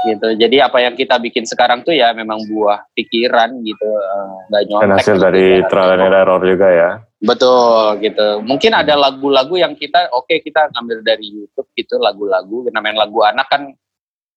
gitu 0.04 0.38
jadi 0.38 0.68
apa 0.68 0.78
yang 0.84 0.94
kita 0.94 1.18
bikin 1.18 1.48
sekarang 1.48 1.82
tuh 1.82 1.90
ya 1.90 2.12
memang 2.14 2.38
buah 2.46 2.84
pikiran 2.94 3.58
gitu 3.64 3.88
eh, 3.88 4.34
nggak 4.52 4.62
Dan 4.62 4.70
nyontek 4.70 4.96
hasil 5.02 5.16
gitu 5.16 5.24
dari 5.24 5.44
ya. 5.58 5.66
trial 5.66 5.98
and 5.98 6.14
error 6.14 6.40
juga 6.44 6.68
ya. 6.70 6.90
Betul 7.16 8.04
gitu. 8.04 8.28
Mungkin 8.44 8.76
ada 8.76 8.92
lagu-lagu 8.92 9.56
yang 9.56 9.72
kita 9.72 10.12
oke 10.12 10.36
kita 10.44 10.68
ngambil 10.76 11.00
dari 11.00 11.26
YouTube 11.32 11.68
gitu 11.72 11.96
lagu-lagu. 11.96 12.68
Namanya 12.68 13.08
lagu 13.08 13.24
anak 13.24 13.48
kan 13.48 13.72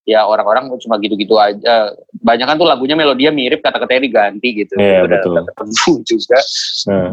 ya 0.07 0.23
orang-orang 0.23 0.71
cuma 0.79 0.95
gitu-gitu 0.97 1.35
aja. 1.35 1.91
Banyak 2.23 2.47
kan 2.47 2.55
tuh 2.55 2.65
lagunya 2.65 2.95
melodinya 2.95 3.35
mirip 3.35 3.59
kata-katanya 3.59 4.01
diganti 4.07 4.63
gitu. 4.63 4.73
Iya, 4.79 5.05
udah 5.05 5.19
betul. 5.21 6.01
juga. 6.07 6.39
Nah. 6.87 7.11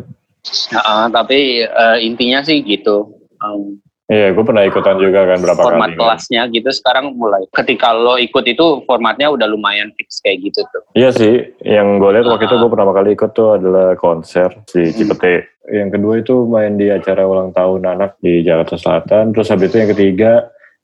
Nah, 0.70 1.06
tapi 1.10 1.66
eh, 1.66 1.98
intinya 2.06 2.46
sih 2.46 2.62
gitu. 2.62 3.18
Um, 3.42 3.82
Iya, 4.07 4.30
gue 4.30 4.44
pernah 4.44 4.62
ikutan 4.62 4.96
juga 4.96 5.26
kan 5.26 5.42
berapa 5.42 5.59
format 5.59 5.90
kali. 5.90 5.92
kan. 5.92 5.98
kelasnya 5.98 6.42
gitu 6.48 6.70
sekarang 6.70 7.11
mulai. 7.12 7.42
Ketika 7.50 7.90
lo 7.90 8.14
ikut 8.16 8.44
itu 8.44 8.66
formatnya 8.82 9.28
udah 9.28 9.44
lumayan 9.44 9.90
fix 9.92 10.22
kayak 10.22 10.46
gitu 10.46 10.62
tuh. 10.64 10.82
Iya 10.94 11.11
sih, 11.11 11.34
yang 11.61 11.98
gue 11.98 12.11
lihat 12.12 12.22
waktu 12.24 12.46
itu 12.46 12.54
Ah. 12.54 12.61
gue 12.61 12.70
pertama 12.70 12.92
kali 12.92 13.09
ikut 13.12 13.30
tuh 13.32 13.59
adalah 13.59 13.94
konser 13.94 14.46
Hmm. 14.48 14.62
si 14.64 14.94
Cipete. 14.94 15.50
Yang 15.66 15.88
kedua 15.92 16.12
itu 16.16 16.34
main 16.46 16.78
di 16.78 16.86
acara 16.86 17.26
ulang 17.26 17.50
tahun 17.50 17.82
anak 17.84 18.14
di 18.20 18.40
Jakarta 18.40 18.78
Selatan. 18.78 19.34
Terus 19.34 19.50
habis 19.50 19.66
itu 19.66 19.76
yang 19.76 19.90
ketiga, 19.90 20.32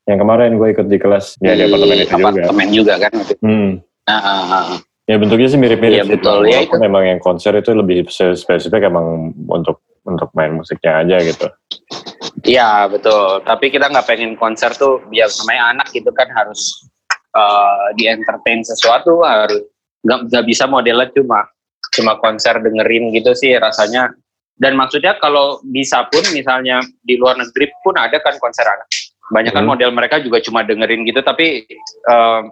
yang 0.03 0.19
kemarin 0.19 0.59
gue 0.59 0.69
ikut 0.73 0.87
di 0.87 0.99
kelas 0.99 1.39
ya 1.39 1.55
di 1.55 1.63
apartemen 1.63 1.95
itu 1.97 2.11
juga. 2.11 2.27
apartemen 2.27 2.69
juga 2.75 2.95
kan. 2.99 3.13
Hmm. 3.39 3.71
Nah, 4.03 4.19
ah, 4.19 4.43
ah. 4.51 4.65
Ya 5.05 5.15
bentuknya 5.15 5.47
sih 5.47 5.59
mirip-mirip 5.59 5.95
Iya, 5.95 6.05
sih. 6.05 6.13
betul. 6.13 6.43
Ya, 6.45 6.59
Walaupun 6.59 6.81
emang 6.81 7.05
yang 7.05 7.19
konser 7.19 7.55
itu 7.55 7.71
lebih 7.71 8.03
spesifik 8.11 8.83
emang 8.85 9.31
untuk 9.47 9.79
untuk 10.03 10.27
main 10.33 10.51
musiknya 10.53 10.99
aja 10.99 11.23
gitu. 11.23 11.47
Iya 12.41 12.89
betul. 12.89 13.45
Tapi 13.45 13.69
kita 13.69 13.93
nggak 13.93 14.09
pengen 14.09 14.33
konser 14.41 14.73
tuh 14.73 15.05
biar 15.13 15.29
namanya 15.45 15.77
anak 15.77 15.89
gitu 15.93 16.09
kan 16.17 16.27
harus 16.33 16.89
uh, 17.37 17.93
di 17.95 18.09
entertain 18.09 18.65
sesuatu 18.65 19.21
harus 19.21 19.69
nggak 20.03 20.33
nggak 20.33 20.45
bisa 20.49 20.65
modelnya 20.67 21.13
cuma 21.15 21.47
cuma 21.93 22.17
konser 22.19 22.57
dengerin 22.59 23.13
gitu 23.13 23.37
sih 23.37 23.53
rasanya. 23.61 24.11
Dan 24.57 24.79
maksudnya 24.79 25.19
kalau 25.19 25.61
bisa 25.65 26.07
pun 26.09 26.23
misalnya 26.33 26.81
di 27.03 27.19
luar 27.19 27.37
negeri 27.37 27.69
pun 27.83 27.99
ada 27.99 28.17
kan 28.23 28.37
konser 28.41 28.65
anak. 28.65 28.89
Banyak 29.33 29.53
kan 29.53 29.65
Hmm. 29.65 29.73
model 29.75 29.91
mereka 29.93 30.21
juga 30.21 30.39
cuma 30.45 30.63
dengerin 30.63 31.05
gitu 31.09 31.21
tapi 31.25 31.67
uh, 32.09 32.47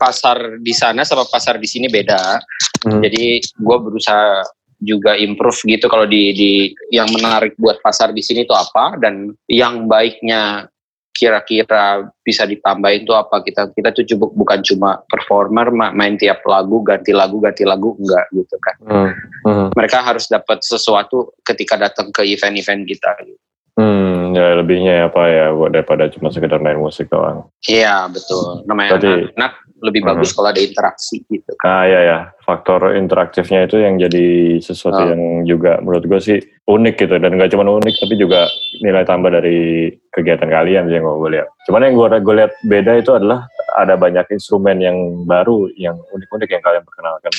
pasar 0.00 0.62
di 0.62 0.72
sana 0.72 1.04
sama 1.04 1.28
pasar 1.28 1.60
di 1.60 1.68
sini 1.68 1.86
beda. 1.90 2.40
Hmm. 2.86 3.00
Jadi 3.02 3.42
gue 3.42 3.76
berusaha 3.82 4.44
juga 4.78 5.18
improve 5.18 5.58
gitu 5.66 5.90
kalau 5.90 6.06
di 6.06 6.30
di 6.34 6.50
yang 6.94 7.10
menarik 7.10 7.58
buat 7.58 7.82
pasar 7.82 8.14
di 8.14 8.22
sini 8.22 8.46
itu 8.46 8.54
apa 8.54 8.94
dan 9.02 9.34
yang 9.50 9.90
baiknya 9.90 10.70
kira-kira 11.18 12.06
bisa 12.22 12.46
ditambahin 12.46 13.02
tuh 13.02 13.18
apa 13.18 13.42
kita 13.42 13.74
kita 13.74 13.90
tuh 13.90 14.06
coba 14.14 14.26
bukan 14.38 14.60
cuma 14.62 14.90
performer 15.10 15.74
main 15.74 16.14
tiap 16.14 16.46
lagu 16.46 16.78
ganti 16.86 17.10
lagu 17.10 17.42
ganti 17.42 17.66
lagu 17.66 17.98
enggak 17.98 18.30
gitu 18.30 18.56
kan 18.62 18.76
hmm. 18.86 19.10
Hmm. 19.42 19.68
mereka 19.74 19.98
harus 19.98 20.30
dapat 20.30 20.62
sesuatu 20.62 21.34
ketika 21.42 21.74
datang 21.74 22.14
ke 22.14 22.22
event-event 22.22 22.86
kita 22.86 23.10
gitu. 23.26 23.47
Hmm, 23.78 24.34
ya 24.34 24.58
lebihnya 24.58 25.06
apa 25.06 25.22
ya 25.30 25.54
buat 25.54 25.70
daripada 25.70 26.10
cuma 26.10 26.34
sekedar 26.34 26.58
main 26.58 26.82
musik 26.82 27.06
doang. 27.06 27.46
Iya 27.62 28.10
betul. 28.10 28.66
Namanya 28.66 28.98
Berarti, 28.98 29.30
anak, 29.38 29.52
lebih 29.86 30.02
hmm. 30.02 30.10
bagus 30.10 30.34
kalau 30.34 30.50
ada 30.50 30.58
interaksi 30.58 31.22
gitu. 31.30 31.54
Ah 31.62 31.86
ya 31.86 32.00
ya, 32.02 32.18
faktor 32.42 32.98
interaktifnya 32.98 33.70
itu 33.70 33.78
yang 33.78 33.94
jadi 34.02 34.58
sesuatu 34.58 34.98
oh. 34.98 35.06
yang 35.14 35.22
juga 35.46 35.78
menurut 35.78 36.10
gue 36.10 36.18
sih 36.18 36.38
unik 36.66 36.94
gitu 37.06 37.14
dan 37.22 37.38
gak 37.38 37.54
cuma 37.54 37.70
unik 37.70 37.94
tapi 38.02 38.14
juga 38.18 38.50
nilai 38.82 39.06
tambah 39.06 39.30
dari 39.30 39.94
kegiatan 40.10 40.50
kalian 40.50 40.90
sih 40.90 40.98
yang 40.98 41.06
gue 41.06 41.30
lihat. 41.38 41.46
Cuman 41.70 41.86
yang 41.86 41.94
gue 41.94 42.06
gue 42.18 42.34
lihat 42.34 42.52
beda 42.66 42.92
itu 42.98 43.14
adalah 43.14 43.46
ada 43.78 43.94
banyak 43.94 44.26
instrumen 44.34 44.82
yang 44.82 45.22
baru 45.22 45.70
yang 45.78 45.94
unik-unik 46.10 46.50
yang 46.50 46.62
kalian 46.66 46.82
perkenalkan 46.82 47.30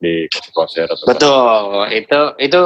di 0.00 0.24
konser 0.56 0.88
atau 0.88 1.04
betul 1.04 1.84
itu 1.92 2.20
itu 2.40 2.60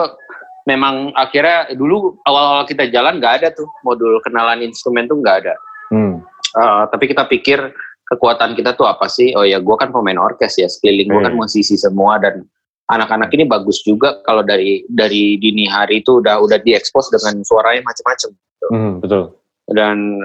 memang 0.69 1.15
akhirnya 1.17 1.73
dulu 1.73 2.21
awal-awal 2.29 2.65
kita 2.69 2.89
jalan 2.93 3.17
nggak 3.23 3.45
ada 3.45 3.49
tuh 3.55 3.69
modul 3.87 4.21
kenalan 4.25 4.61
instrumen 4.65 5.09
tuh 5.09 5.21
nggak 5.21 5.37
ada. 5.47 5.55
Hmm. 5.91 6.21
Uh, 6.55 6.85
tapi 6.91 7.11
kita 7.11 7.25
pikir 7.31 7.73
kekuatan 8.11 8.59
kita 8.59 8.75
tuh 8.75 8.91
apa 8.91 9.07
sih? 9.07 9.33
Oh 9.39 9.47
ya, 9.47 9.63
gue 9.63 9.77
kan 9.79 9.95
pemain 9.95 10.19
orkes 10.19 10.59
ya, 10.59 10.67
sekeliling 10.67 11.09
gue 11.09 11.21
kan 11.23 11.33
hmm. 11.33 11.41
musisi 11.41 11.79
semua 11.79 12.19
dan 12.19 12.43
anak-anak 12.91 13.31
ini 13.39 13.47
bagus 13.47 13.87
juga 13.87 14.19
kalau 14.27 14.43
dari 14.43 14.83
dari 14.91 15.39
dini 15.39 15.71
hari 15.71 16.03
itu 16.03 16.19
udah 16.19 16.43
udah 16.43 16.59
diekspos 16.59 17.15
dengan 17.15 17.47
suaranya 17.47 17.87
macam-macam. 17.87 18.31
Gitu. 18.35 18.67
Hmm, 18.75 18.93
betul. 18.99 19.23
Dan 19.71 20.19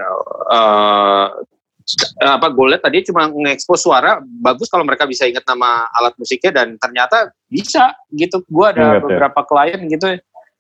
uh, 0.50 1.30
apa 2.18 2.50
gue 2.50 2.66
lihat 2.74 2.82
tadi 2.82 3.06
cuma 3.06 3.30
ngekspos 3.30 3.86
suara 3.86 4.18
bagus 4.42 4.68
kalau 4.74 4.82
mereka 4.82 5.06
bisa 5.06 5.30
ingat 5.30 5.46
nama 5.46 5.86
alat 5.94 6.18
musiknya 6.18 6.64
dan 6.64 6.82
ternyata 6.82 7.30
bisa 7.46 7.94
gitu. 8.10 8.42
Gue 8.50 8.74
ada 8.74 8.98
Ingat, 8.98 9.02
ya? 9.02 9.04
beberapa 9.06 9.40
ya? 9.42 9.48
klien 9.48 9.82
gitu 9.86 10.08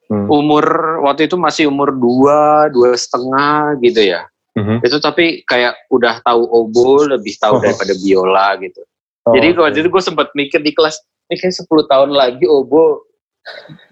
hmm. 0.09 0.27
umur 0.29 0.65
waktu 1.05 1.25
itu 1.29 1.35
masih 1.37 1.69
umur 1.69 1.93
dua 1.93 2.69
dua 2.69 2.93
setengah 2.93 3.77
gitu 3.81 4.01
ya 4.05 4.25
hmm. 4.57 4.85
itu 4.85 4.97
tapi 5.01 5.41
kayak 5.45 5.73
udah 5.89 6.21
tahu 6.21 6.45
obo 6.45 7.05
lebih 7.05 7.33
tahu 7.41 7.57
oh. 7.57 7.61
daripada 7.61 7.93
biola 7.97 8.47
gitu 8.61 8.81
oh, 9.25 9.33
jadi 9.33 9.47
okay. 9.53 9.61
waktu 9.61 9.77
itu 9.85 9.89
gue 9.89 10.03
sempat 10.03 10.27
mikir 10.37 10.61
di 10.61 10.71
kelas 10.73 11.01
ini 11.25 11.41
kayak 11.41 11.57
10 11.57 11.89
tahun 11.89 12.09
lagi 12.13 12.45
obo 12.45 13.01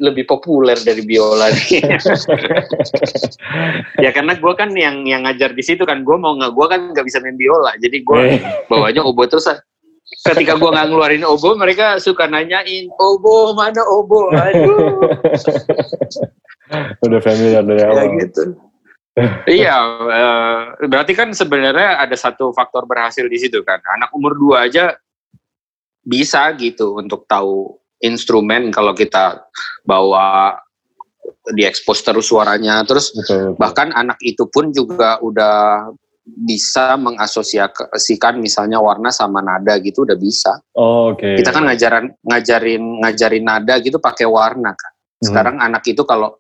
lebih 0.02 0.26
populer 0.26 0.74
dari 0.82 1.06
biola 1.06 1.46
ya 4.04 4.10
karena 4.10 4.34
gue 4.34 4.54
kan 4.58 4.74
yang 4.74 5.06
yang 5.06 5.30
ngajar 5.30 5.54
di 5.54 5.62
situ 5.62 5.86
kan 5.86 6.02
gue 6.02 6.18
mau 6.18 6.34
nggak 6.34 6.54
gue 6.58 6.66
kan 6.66 6.82
nggak 6.90 7.06
bisa 7.06 7.22
main 7.22 7.38
biola. 7.38 7.78
Jadi 7.78 8.02
gue 8.02 8.20
eh. 8.34 8.42
bawanya 8.66 9.06
obo 9.06 9.22
terus 9.30 9.46
ketika 10.26 10.58
gue 10.58 10.70
nggak 10.74 10.90
ngeluarin 10.90 11.26
obo 11.26 11.54
mereka 11.54 12.02
suka 12.02 12.26
nanyain 12.26 12.90
obo 12.98 13.54
mana 13.54 13.82
obo? 13.86 14.34
Aduh. 14.34 15.06
Udah 17.06 17.20
familiar 17.22 17.62
dari 17.62 17.82
ya, 17.86 17.88
awal. 17.94 18.02
ya, 18.02 18.06
gitu. 18.26 18.44
Iya 19.46 19.78
uh, 20.10 20.62
berarti 20.90 21.14
kan 21.14 21.30
sebenarnya 21.38 22.02
ada 22.02 22.18
satu 22.18 22.50
faktor 22.58 22.90
berhasil 22.90 23.30
di 23.30 23.38
situ 23.38 23.62
kan. 23.62 23.78
Anak 23.86 24.10
umur 24.18 24.34
dua 24.34 24.66
aja 24.66 24.98
bisa 26.02 26.50
gitu 26.58 26.98
untuk 26.98 27.30
tahu 27.30 27.83
instrumen 28.04 28.70
kalau 28.70 28.92
kita 28.92 29.48
bawa 29.88 30.60
diekspos 31.56 32.04
terus 32.04 32.28
suaranya 32.28 32.84
terus 32.84 33.16
betul, 33.16 33.56
betul. 33.56 33.60
bahkan 33.60 33.90
anak 33.96 34.20
itu 34.20 34.44
pun 34.52 34.76
juga 34.76 35.20
udah 35.24 35.88
bisa 36.24 36.96
mengasosiasikan 36.96 38.40
misalnya 38.40 38.80
warna 38.80 39.12
sama 39.12 39.44
nada 39.44 39.76
gitu 39.84 40.08
udah 40.08 40.16
bisa. 40.16 40.56
Oh, 40.72 41.12
Oke. 41.12 41.36
Okay. 41.36 41.44
Kita 41.44 41.52
kan 41.52 41.68
ngajarin 41.68 42.06
ngajarin 42.24 42.84
ngajarin 43.04 43.44
nada 43.44 43.76
gitu 43.84 44.00
pakai 44.00 44.24
warna 44.24 44.72
kan. 44.72 44.94
Sekarang 45.20 45.60
hmm. 45.60 45.68
anak 45.68 45.84
itu 45.84 46.00
kalau 46.08 46.40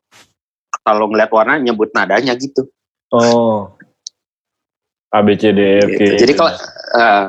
kalau 0.84 1.12
ngeliat 1.12 1.32
warna 1.32 1.60
nyebut 1.60 1.92
nadanya 1.92 2.32
gitu. 2.40 2.68
Oh. 3.12 3.76
A 5.14 5.20
B 5.22 5.36
C 5.36 5.52
D 5.52 5.60
E 5.60 5.80
F 5.84 5.90
G. 5.92 6.00
Gitu. 6.00 6.16
Jadi 6.26 6.34
kalau 6.34 6.52
uh, 6.96 7.26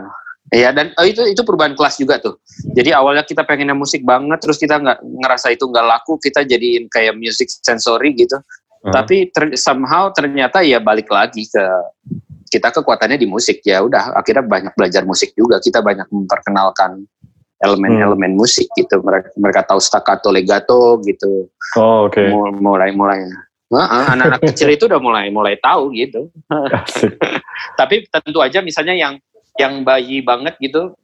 ya 0.54 0.70
dan 0.70 0.94
oh, 0.94 1.06
itu 1.06 1.26
itu 1.26 1.42
perubahan 1.42 1.74
kelas 1.74 1.98
juga 1.98 2.22
tuh. 2.22 2.38
Jadi 2.74 2.94
awalnya 2.94 3.26
kita 3.26 3.42
pengennya 3.42 3.74
musik 3.74 4.06
banget, 4.06 4.38
terus 4.38 4.56
kita 4.62 4.78
nggak 4.78 5.02
ngerasa 5.02 5.50
itu 5.50 5.66
nggak 5.66 5.86
laku, 5.86 6.14
kita 6.22 6.46
jadiin 6.46 6.86
kayak 6.86 7.18
music 7.18 7.50
sensory 7.50 8.14
gitu. 8.14 8.38
Hmm. 8.84 8.92
Tapi 8.94 9.34
ter, 9.34 9.58
somehow 9.58 10.14
ternyata 10.14 10.62
ya 10.62 10.78
balik 10.78 11.10
lagi 11.10 11.48
ke 11.50 11.64
kita 12.54 12.70
kekuatannya 12.70 13.18
di 13.18 13.26
musik 13.26 13.66
ya 13.66 13.82
udah 13.82 14.14
akhirnya 14.14 14.46
banyak 14.46 14.72
belajar 14.78 15.02
musik 15.02 15.34
juga 15.34 15.58
kita 15.58 15.82
banyak 15.82 16.06
memperkenalkan 16.06 17.02
elemen-elemen 17.58 18.30
hmm. 18.30 18.38
musik 18.38 18.70
gitu 18.78 19.02
mereka 19.02 19.34
mereka 19.34 19.66
tahu 19.66 19.82
staccato 19.82 20.30
legato 20.30 21.02
gitu 21.02 21.50
oh 21.74 22.06
oke 22.06 22.14
okay. 22.14 22.30
mulai 22.62 22.94
mulai 22.94 23.26
anak-anak 23.74 24.38
kecil 24.54 24.70
itu 24.70 24.86
udah 24.86 25.02
mulai 25.02 25.34
mulai 25.34 25.58
tahu 25.58 25.90
gitu 25.98 26.30
tapi 27.80 28.06
tentu 28.06 28.38
aja 28.38 28.62
misalnya 28.62 28.94
yang 28.94 29.18
yang 29.58 29.86
bayi 29.86 30.20
banget 30.20 30.58
gitu 30.58 30.94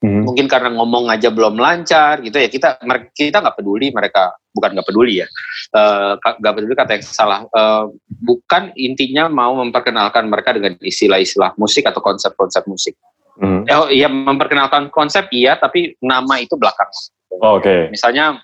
Hmm. 0.00 0.24
Mungkin 0.24 0.48
karena 0.48 0.72
ngomong 0.72 1.12
aja 1.12 1.28
belum 1.28 1.60
lancar 1.60 2.24
gitu 2.24 2.40
ya 2.40 2.48
kita 2.48 2.80
kita 3.12 3.36
nggak 3.36 3.60
peduli 3.60 3.92
mereka 3.92 4.32
bukan 4.56 4.72
nggak 4.72 4.88
peduli 4.88 5.20
ya 5.20 5.28
eh, 5.76 6.12
nggak 6.16 6.40
uh, 6.40 6.56
peduli 6.56 6.72
kata 6.72 6.96
yang 6.96 7.04
salah 7.04 7.44
uh, 7.52 7.84
bukan 8.08 8.72
intinya 8.80 9.28
mau 9.28 9.60
memperkenalkan 9.60 10.24
mereka 10.32 10.56
dengan 10.56 10.72
istilah-istilah 10.80 11.52
musik 11.60 11.84
atau 11.84 12.00
konsep-konsep 12.00 12.64
musik. 12.64 12.96
Hmm. 13.36 13.68
Oh 13.68 13.92
iya 13.92 14.08
memperkenalkan 14.08 14.88
konsep 14.88 15.28
iya 15.36 15.60
tapi 15.60 15.92
nama 16.00 16.40
itu 16.40 16.56
belakang. 16.56 16.88
Oh, 17.36 17.60
Oke. 17.60 17.68
Okay. 17.68 17.80
Misalnya 17.92 18.40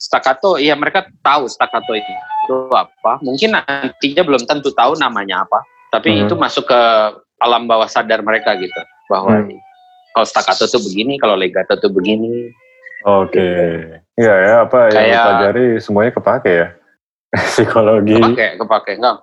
staccato 0.00 0.56
iya 0.56 0.72
mereka 0.72 1.04
tahu 1.20 1.52
staccato 1.52 1.92
itu 1.92 2.12
itu 2.48 2.56
apa 2.72 3.20
mungkin 3.20 3.60
nantinya 3.60 4.22
belum 4.24 4.48
tentu 4.48 4.72
tahu 4.72 4.96
namanya 4.96 5.44
apa 5.44 5.60
tapi 5.92 6.16
hmm. 6.16 6.22
itu 6.28 6.34
masuk 6.38 6.64
ke 6.68 6.82
alam 7.42 7.68
bawah 7.68 7.86
sadar 7.86 8.24
mereka 8.24 8.56
gitu 8.56 8.80
bahwa 9.08 9.44
hmm 9.44 9.66
kalau 10.16 10.24
staccato 10.24 10.64
tuh 10.64 10.80
begini, 10.80 11.20
kalau 11.20 11.36
legato 11.36 11.76
tuh 11.76 11.92
begini. 11.92 12.48
Oke. 13.04 13.36
Okay. 13.36 13.68
Iya 14.16 14.34
ya, 14.48 14.54
apa 14.64 14.88
Kayak, 14.88 15.04
yang 15.04 15.24
pelajari 15.28 15.66
semuanya 15.76 16.12
kepake 16.16 16.52
ya? 16.56 16.68
Psikologi. 17.52 18.16
Kepake, 18.16 18.48
kepake 18.56 18.92
enggak? 18.96 19.16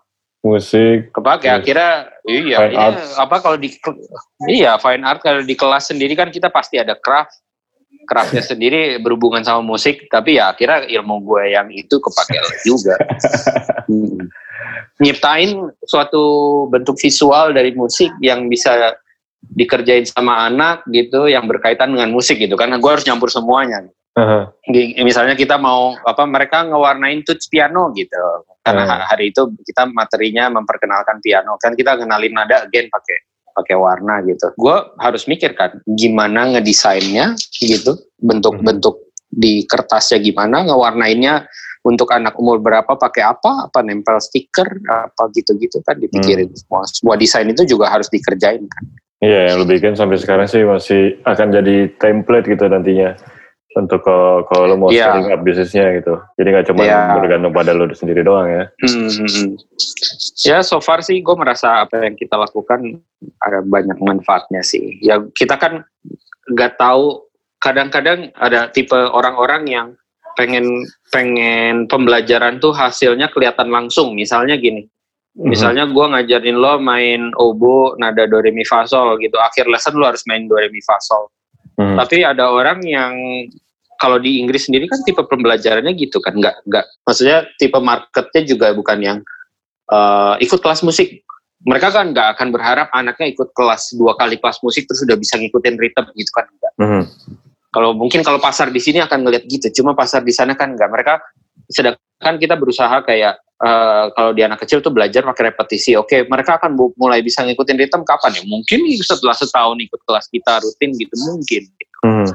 Musik. 0.46 1.10
Kepake 1.10 1.50
yes. 1.50 1.56
akhirnya 1.58 1.92
iya, 2.30 2.58
fine 2.62 2.74
iya 2.78 2.88
apa 3.18 3.36
kalau 3.42 3.58
di 3.58 3.74
iya 4.46 4.72
fine 4.78 5.02
art 5.02 5.26
kalau 5.26 5.42
di 5.42 5.56
kelas 5.58 5.90
sendiri 5.90 6.14
kan 6.14 6.30
kita 6.30 6.54
pasti 6.54 6.78
ada 6.78 6.94
craft. 6.94 7.42
Craftnya 8.06 8.46
sendiri 8.54 9.02
berhubungan 9.02 9.42
sama 9.42 9.66
musik, 9.66 10.06
tapi 10.14 10.38
ya 10.38 10.54
akhirnya 10.54 10.86
ilmu 10.94 11.26
gue 11.26 11.58
yang 11.58 11.74
itu 11.74 11.98
kepake 11.98 12.38
juga. 12.70 13.02
hmm. 13.90 14.30
Nyiptain 15.02 15.74
suatu 15.84 16.24
bentuk 16.70 16.96
visual 17.02 17.52
dari 17.52 17.74
musik 17.74 18.14
yang 18.22 18.48
bisa 18.48 18.94
dikerjain 19.52 20.08
sama 20.08 20.48
anak 20.48 20.88
gitu 20.88 21.28
yang 21.28 21.46
berkaitan 21.46 21.92
dengan 21.92 22.10
musik 22.16 22.40
gitu 22.40 22.56
karena 22.56 22.80
gue 22.80 22.90
harus 22.90 23.04
nyampur 23.04 23.28
semuanya 23.28 23.84
uh-huh. 24.16 24.50
misalnya 25.04 25.36
kita 25.36 25.60
mau 25.60 26.00
apa 26.00 26.24
mereka 26.24 26.64
ngewarnain 26.64 27.22
touch 27.28 27.52
piano 27.52 27.92
gitu 27.92 28.48
karena 28.64 28.88
uh-huh. 28.88 29.04
hari 29.12 29.36
itu 29.36 29.52
kita 29.68 29.92
materinya 29.92 30.48
memperkenalkan 30.48 31.20
piano 31.20 31.60
kan 31.60 31.76
kita 31.76 32.00
kenalin 32.00 32.34
nada 32.34 32.64
again 32.64 32.88
pakai 32.88 33.18
pakai 33.54 33.76
warna 33.78 34.24
gitu 34.26 34.50
gue 34.56 34.78
harus 34.98 35.28
mikir 35.28 35.54
kan 35.54 35.78
gimana 35.86 36.58
ngedesainnya 36.58 37.36
gitu 37.60 38.00
bentuk-bentuk 38.24 38.96
uh-huh. 38.96 39.28
di 39.28 39.68
kertasnya 39.68 40.24
gimana 40.24 40.66
ngewarnainnya 40.66 41.46
untuk 41.84 42.10
anak 42.16 42.36
umur 42.40 42.64
berapa 42.64 42.96
pakai 42.96 43.24
apa 43.24 43.68
apa 43.68 43.80
nempel 43.84 44.18
stiker 44.24 44.68
apa 44.88 45.30
gitu-gitu 45.36 45.84
kan 45.84 46.00
dipikirin 46.00 46.48
hmm. 46.50 46.60
semua 46.60 46.82
semua 46.88 47.16
desain 47.20 47.48
itu 47.48 47.64
juga 47.68 47.92
harus 47.92 48.08
dikerjain 48.08 48.64
kan 48.68 48.84
Iya, 49.24 49.48
yang 49.48 49.64
lu 49.64 49.66
bikin 49.72 49.96
sampai 49.96 50.20
sekarang 50.20 50.52
sih 50.52 50.68
masih 50.68 51.16
akan 51.24 51.48
jadi 51.56 51.96
template 51.96 52.44
gitu 52.44 52.68
nantinya 52.68 53.16
untuk 53.74 54.06
kalau 54.06 54.46
kalau 54.52 54.66
lo 54.70 54.76
mau 54.76 54.90
yeah. 54.92 55.16
scaling 55.16 55.32
up 55.32 55.42
bisnisnya 55.42 55.96
gitu. 55.98 56.20
Jadi 56.36 56.48
nggak 56.52 56.68
cuma 56.68 56.84
yeah. 56.84 57.16
bergantung 57.18 57.56
pada 57.56 57.72
lo 57.72 57.88
sendiri 57.96 58.22
doang 58.22 58.52
ya. 58.52 58.64
Hmm, 58.84 59.10
hmm, 59.10 59.30
hmm. 59.32 59.50
Ya, 60.46 60.60
so 60.62 60.84
far 60.84 61.02
sih 61.02 61.24
gue 61.24 61.36
merasa 61.40 61.88
apa 61.88 62.04
yang 62.06 62.20
kita 62.20 62.36
lakukan 62.38 63.00
ada 63.42 63.64
banyak 63.64 63.98
manfaatnya 64.04 64.62
sih. 64.62 65.00
Ya 65.02 65.24
kita 65.34 65.58
kan 65.58 65.88
nggak 66.52 66.76
tahu 66.76 67.24
kadang-kadang 67.64 68.30
ada 68.36 68.68
tipe 68.70 68.96
orang-orang 68.96 69.64
yang 69.72 69.88
pengen 70.34 70.86
pengen 71.14 71.86
pembelajaran 71.88 72.58
tuh 72.58 72.74
hasilnya 72.74 73.30
kelihatan 73.30 73.70
langsung. 73.70 74.14
Misalnya 74.18 74.58
gini, 74.58 74.88
Mhm. 75.34 75.50
Misalnya 75.50 75.90
gue 75.90 76.06
ngajarin 76.14 76.58
lo 76.62 76.78
main 76.78 77.34
obo, 77.42 77.98
nada 77.98 78.30
do 78.30 78.38
re 78.38 78.54
mi 78.54 78.62
fa 78.62 78.86
sol 78.86 79.18
gitu. 79.18 79.34
Akhir 79.42 79.66
lesson 79.66 79.98
lo 79.98 80.06
harus 80.06 80.22
main 80.30 80.46
do 80.46 80.54
re 80.54 80.70
mi 80.70 80.78
fa 80.86 81.02
sol. 81.02 81.26
Hmm. 81.74 81.98
Tapi 81.98 82.22
ada 82.22 82.54
orang 82.54 82.86
yang 82.86 83.18
kalau 83.98 84.22
di 84.22 84.38
Inggris 84.38 84.70
sendiri 84.70 84.86
kan 84.86 85.02
tipe 85.02 85.26
pembelajarannya 85.26 85.98
gitu 85.98 86.22
kan, 86.22 86.38
nggak 86.38 86.70
nggak. 86.70 86.86
Maksudnya 87.02 87.50
tipe 87.58 87.82
marketnya 87.82 88.42
juga 88.46 88.78
bukan 88.78 89.00
yang 89.02 89.18
uh, 89.90 90.38
ikut 90.38 90.62
kelas 90.62 90.86
musik 90.86 91.26
mereka 91.66 91.90
kan 91.90 92.14
nggak 92.14 92.38
akan 92.38 92.48
berharap 92.54 92.88
anaknya 92.94 93.34
ikut 93.34 93.56
kelas 93.58 93.96
dua 93.98 94.14
kali 94.20 94.38
kelas 94.38 94.62
musik 94.62 94.86
terus 94.86 95.02
udah 95.02 95.18
bisa 95.18 95.40
ngikutin 95.42 95.76
ritme 95.82 96.14
gitu 96.14 96.30
kan 96.30 96.46
enggak. 96.46 96.74
Mhm. 96.78 97.04
Kalau 97.74 97.98
mungkin 97.98 98.22
kalau 98.22 98.38
pasar 98.38 98.70
di 98.70 98.78
sini 98.78 99.02
akan 99.02 99.26
ngeliat 99.26 99.50
gitu, 99.50 99.82
cuma 99.82 99.98
pasar 99.98 100.22
di 100.22 100.30
sana 100.30 100.54
kan 100.54 100.78
enggak. 100.78 100.94
Mereka 100.94 101.14
sedangkan 101.74 102.38
kita 102.38 102.54
berusaha 102.54 103.02
kayak 103.02 103.34
eh, 103.42 104.06
kalau 104.14 104.32
di 104.38 104.46
anak 104.46 104.62
kecil 104.62 104.78
tuh 104.86 104.94
belajar 104.94 105.26
pakai 105.26 105.50
repetisi. 105.50 105.98
Oke, 105.98 106.30
mereka 106.30 106.62
akan 106.62 106.78
mulai 106.94 107.26
bisa 107.26 107.42
ngikutin 107.42 107.82
ritme 107.82 108.06
kapan 108.06 108.38
ya? 108.38 108.44
Mungkin 108.46 108.86
setelah 109.02 109.34
setahun 109.34 109.82
ikut 109.82 110.02
kelas 110.06 110.30
kita 110.30 110.62
rutin 110.62 110.94
gitu 110.94 111.16
mungkin. 111.26 111.64
Mhm. 112.06 112.28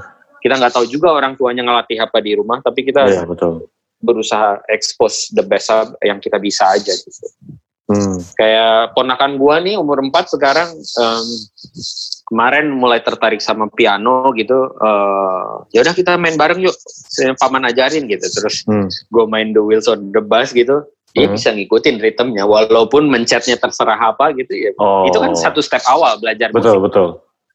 Kita 0.42 0.54
nggak 0.58 0.74
tahu 0.74 0.86
juga 0.90 1.14
orang 1.14 1.38
tuanya 1.38 1.62
ngelatih 1.62 2.02
apa 2.02 2.18
di 2.18 2.34
rumah, 2.34 2.58
tapi 2.58 2.82
kita 2.82 3.06
Iya 3.06 3.22
betul. 3.22 3.70
berusaha 4.02 4.62
expose 4.70 5.30
the 5.34 5.42
best 5.46 5.70
yang 6.02 6.18
kita 6.18 6.38
bisa 6.42 6.66
aja 6.66 6.90
gitu. 6.94 7.26
Hmm. 7.88 8.20
Kayak 8.36 8.92
ponakan 8.92 9.40
gua 9.40 9.58
nih 9.58 9.80
umur 9.80 10.04
4 10.04 10.12
sekarang 10.28 10.76
em, 10.76 11.26
kemarin 12.24 12.68
mulai 12.68 13.00
tertarik 13.00 13.40
sama 13.40 13.64
piano 13.68 14.28
gitu. 14.36 14.76
eh 14.76 15.44
ya 15.72 15.80
udah 15.80 15.94
kita 15.96 16.20
main 16.20 16.36
bareng 16.36 16.60
yuk. 16.60 16.76
Saya 16.86 17.32
paman 17.34 17.64
ajarin 17.64 18.04
gitu. 18.04 18.28
Terus 18.28 18.60
Hmm. 18.68 18.86
gue 18.86 19.24
main 19.24 19.50
the 19.50 19.64
wheels 19.64 19.88
on 19.88 20.12
the 20.12 20.20
bus 20.20 20.52
gitu. 20.52 20.84
Dia 21.16 21.24
Hmm. 21.24 21.34
bisa 21.34 21.48
ngikutin 21.50 21.96
ritmenya 21.98 22.44
walaupun 22.44 23.08
mencetnya 23.08 23.56
terserah 23.56 23.96
apa 23.96 24.36
gitu 24.36 24.52
ya. 24.52 24.70
Oh. 24.76 25.08
Itu 25.08 25.16
kan 25.18 25.32
satu 25.32 25.64
step 25.64 25.80
awal 25.88 26.20
belajar 26.20 26.52
Betul 26.52 26.76
musik. 26.76 26.92
betul. 26.92 27.08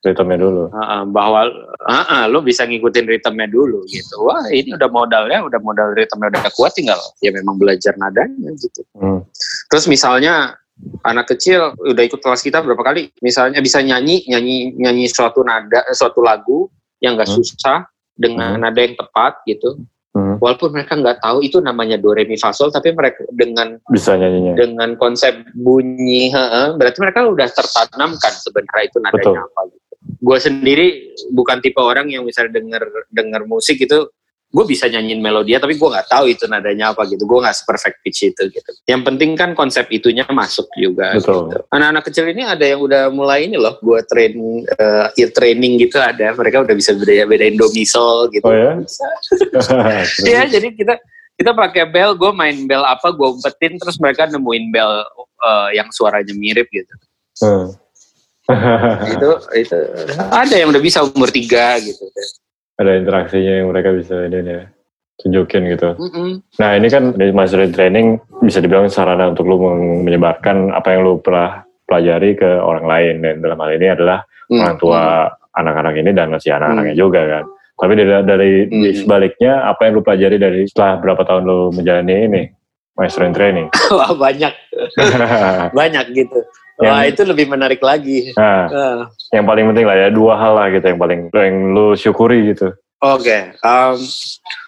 Ritmenya 0.03 0.35
dulu. 0.35 0.63
Heeh, 0.67 1.01
bahwa 1.15 1.47
heeh, 1.87 2.23
lo 2.27 2.43
bisa 2.43 2.67
ngikutin 2.67 3.07
ritmenya 3.07 3.47
dulu 3.47 3.87
gitu. 3.87 4.27
Wah 4.27 4.51
ini 4.51 4.75
udah 4.75 4.91
modalnya, 4.91 5.39
udah 5.47 5.59
modal 5.63 5.95
ritmenya 5.95 6.43
udah 6.43 6.51
kuat 6.51 6.75
tinggal 6.75 6.99
ya 7.23 7.31
memang 7.31 7.55
belajar 7.55 7.95
nadanya 7.95 8.51
gitu. 8.59 8.83
Hmm. 8.99 9.23
Terus 9.71 9.87
misalnya 9.87 10.59
anak 11.07 11.31
kecil 11.31 11.71
udah 11.79 12.03
ikut 12.03 12.19
kelas 12.19 12.43
kita 12.43 12.59
berapa 12.59 12.83
kali, 12.83 13.15
misalnya 13.23 13.63
bisa 13.63 13.79
nyanyi 13.79 14.27
nyanyi 14.27 14.75
nyanyi 14.75 15.07
suatu 15.07 15.39
nada, 15.39 15.87
suatu 15.95 16.19
lagu 16.19 16.67
yang 16.99 17.15
gak 17.15 17.31
Hmm. 17.31 17.39
susah 17.39 17.77
dengan 18.13 18.59
nada 18.59 18.83
yang 18.83 18.99
tepat 18.99 19.39
gitu. 19.47 19.79
Hmm. 20.13 20.37
Walaupun 20.37 20.69
mereka 20.69 20.93
nggak 20.93 21.25
tahu 21.25 21.41
itu 21.41 21.57
namanya 21.57 21.97
do 21.97 22.13
re 22.13 22.21
mi 22.29 22.37
fa 22.37 22.53
sol, 22.53 22.69
tapi 22.69 22.93
mereka 22.93 23.25
dengan 23.33 23.81
Bisa 23.89 24.13
nyanyinya. 24.13 24.53
dengan 24.53 24.93
konsep 24.93 25.33
bunyi, 25.57 26.29
heeh, 26.29 26.77
berarti 26.77 27.01
mereka 27.01 27.25
udah 27.25 27.49
tertanamkan 27.49 28.33
sebenarnya 28.37 28.83
itu 28.85 28.97
nadanya 29.01 29.41
Betul. 29.41 29.49
apa 29.49 29.61
gitu. 29.73 29.82
Gue 30.23 30.37
sendiri 30.39 31.11
bukan 31.35 31.59
tipe 31.59 31.83
orang 31.83 32.07
yang 32.07 32.23
misalnya 32.23 32.63
denger 32.63 33.11
denger 33.11 33.43
musik 33.43 33.75
itu 33.83 34.07
gue 34.53 34.65
bisa 34.69 34.85
nyanyiin 34.85 35.17
melodia 35.17 35.57
tapi 35.57 35.73
gue 35.81 35.89
nggak 35.89 36.13
tahu 36.13 36.29
itu 36.29 36.45
nadanya 36.45 36.93
apa 36.93 37.09
gitu 37.09 37.25
gue 37.25 37.39
nggak 37.41 37.57
seperfect 37.57 37.97
pitch 38.05 38.29
itu 38.29 38.53
gitu 38.53 38.71
yang 38.85 39.01
penting 39.01 39.33
kan 39.33 39.57
konsep 39.57 39.89
itunya 39.89 40.21
masuk 40.29 40.69
juga 40.77 41.17
Betul. 41.17 41.49
gitu. 41.49 41.57
anak-anak 41.73 42.03
kecil 42.05 42.25
ini 42.29 42.45
ada 42.45 42.61
yang 42.61 42.85
udah 42.85 43.09
mulai 43.09 43.49
ini 43.49 43.57
loh 43.57 43.81
gue 43.81 43.97
train 44.05 44.37
eh, 44.61 45.07
ear 45.17 45.33
training 45.33 45.81
gitu 45.81 45.97
ada 45.97 46.37
mereka 46.37 46.61
udah 46.61 46.75
bisa 46.77 46.93
beda 46.93 47.25
bedain 47.25 47.57
do 47.57 47.65
mi 47.73 47.81
sol 47.81 48.29
gitu 48.29 48.45
Oh 48.45 48.53
ya? 48.53 48.77
Bisa. 48.77 49.07
Iya, 50.29 50.45
jadi 50.45 50.69
kita 50.77 51.01
kita 51.33 51.51
pakai 51.57 51.89
bel, 51.89 52.13
gue 52.13 52.31
main 52.31 52.55
bel 52.69 52.85
apa, 52.85 53.09
gue 53.09 53.25
umpetin, 53.25 53.81
terus 53.81 53.97
mereka 53.97 54.29
nemuin 54.29 54.65
bel 54.69 54.91
eh, 55.41 55.69
yang 55.81 55.89
suaranya 55.89 56.33
mirip 56.37 56.69
gitu. 56.69 56.93
Hmm. 57.41 57.73
Itu 59.07 59.29
itu 59.55 59.77
ada 60.29 60.51
yang 60.53 60.69
udah 60.69 60.83
bisa 60.83 60.99
umur 61.01 61.31
tiga 61.31 61.79
gitu. 61.79 62.03
Ada 62.75 62.99
interaksinya 62.99 63.63
yang 63.63 63.71
mereka 63.71 63.95
bisa 63.95 64.27
ini 64.27 64.43
ya 64.43 64.63
tunjukin 65.21 65.63
gitu. 65.71 65.95
Mm-mm. 65.95 66.41
Nah 66.59 66.69
ini 66.75 66.87
kan 66.89 67.13
di 67.13 67.31
mastery 67.31 67.69
training 67.69 68.19
bisa 68.41 68.59
dibilang 68.59 68.89
sarana 68.89 69.31
untuk 69.31 69.47
lu 69.47 69.61
meng- 69.61 70.03
menyebarkan 70.03 70.73
apa 70.73 70.91
yang 70.91 71.05
lu 71.05 71.21
pernah 71.21 71.63
pelajari 71.87 72.35
ke 72.35 72.49
orang 72.59 72.83
lain 72.83 73.15
dan 73.21 73.35
dalam 73.39 73.59
hal 73.59 73.71
ini 73.71 73.87
adalah 73.89 74.19
Mm. 74.51 74.59
orang 74.59 74.75
tua 74.75 75.01
anak-anak 75.55 75.95
ini 75.95 76.11
dan 76.11 76.35
si 76.35 76.51
anak-anaknya 76.51 76.95
juga 76.99 77.21
kan. 77.23 77.43
Tapi 77.73 77.93
dari, 77.95 78.11
dari 78.21 78.49
di 78.67 78.89
sebaliknya 78.91 79.63
apa 79.63 79.87
yang 79.87 79.95
lu 79.95 80.03
pelajari 80.03 80.35
dari 80.35 80.67
setelah 80.67 80.99
berapa 80.99 81.23
tahun 81.23 81.43
lu 81.47 81.59
menjalani 81.71 82.15
ini 82.27 82.41
mastery 82.93 83.31
training? 83.31 83.67
Wah 83.97 84.11
banyak 84.11 84.51
banyak 85.79 86.05
gitu. 86.11 86.43
Yang- 86.81 86.89
Wah 86.89 87.03
itu 87.05 87.21
lebih 87.23 87.45
menarik 87.47 87.79
lagi. 87.79 88.33
nah, 88.33 88.65
Eh, 88.65 88.99
yang 89.31 89.45
paling 89.45 89.69
penting 89.69 89.85
lah 89.85 89.95
ya 89.95 90.07
dua 90.09 90.33
hal 90.35 90.53
lah 90.55 90.67
gitu 90.69 90.85
yang 90.85 90.97
paling 90.97 91.19
yang 91.29 91.55
lu 91.69 91.93
syukuri 91.93 92.49
gitu. 92.49 92.73
Oke, 92.97 93.53
em, 93.53 93.97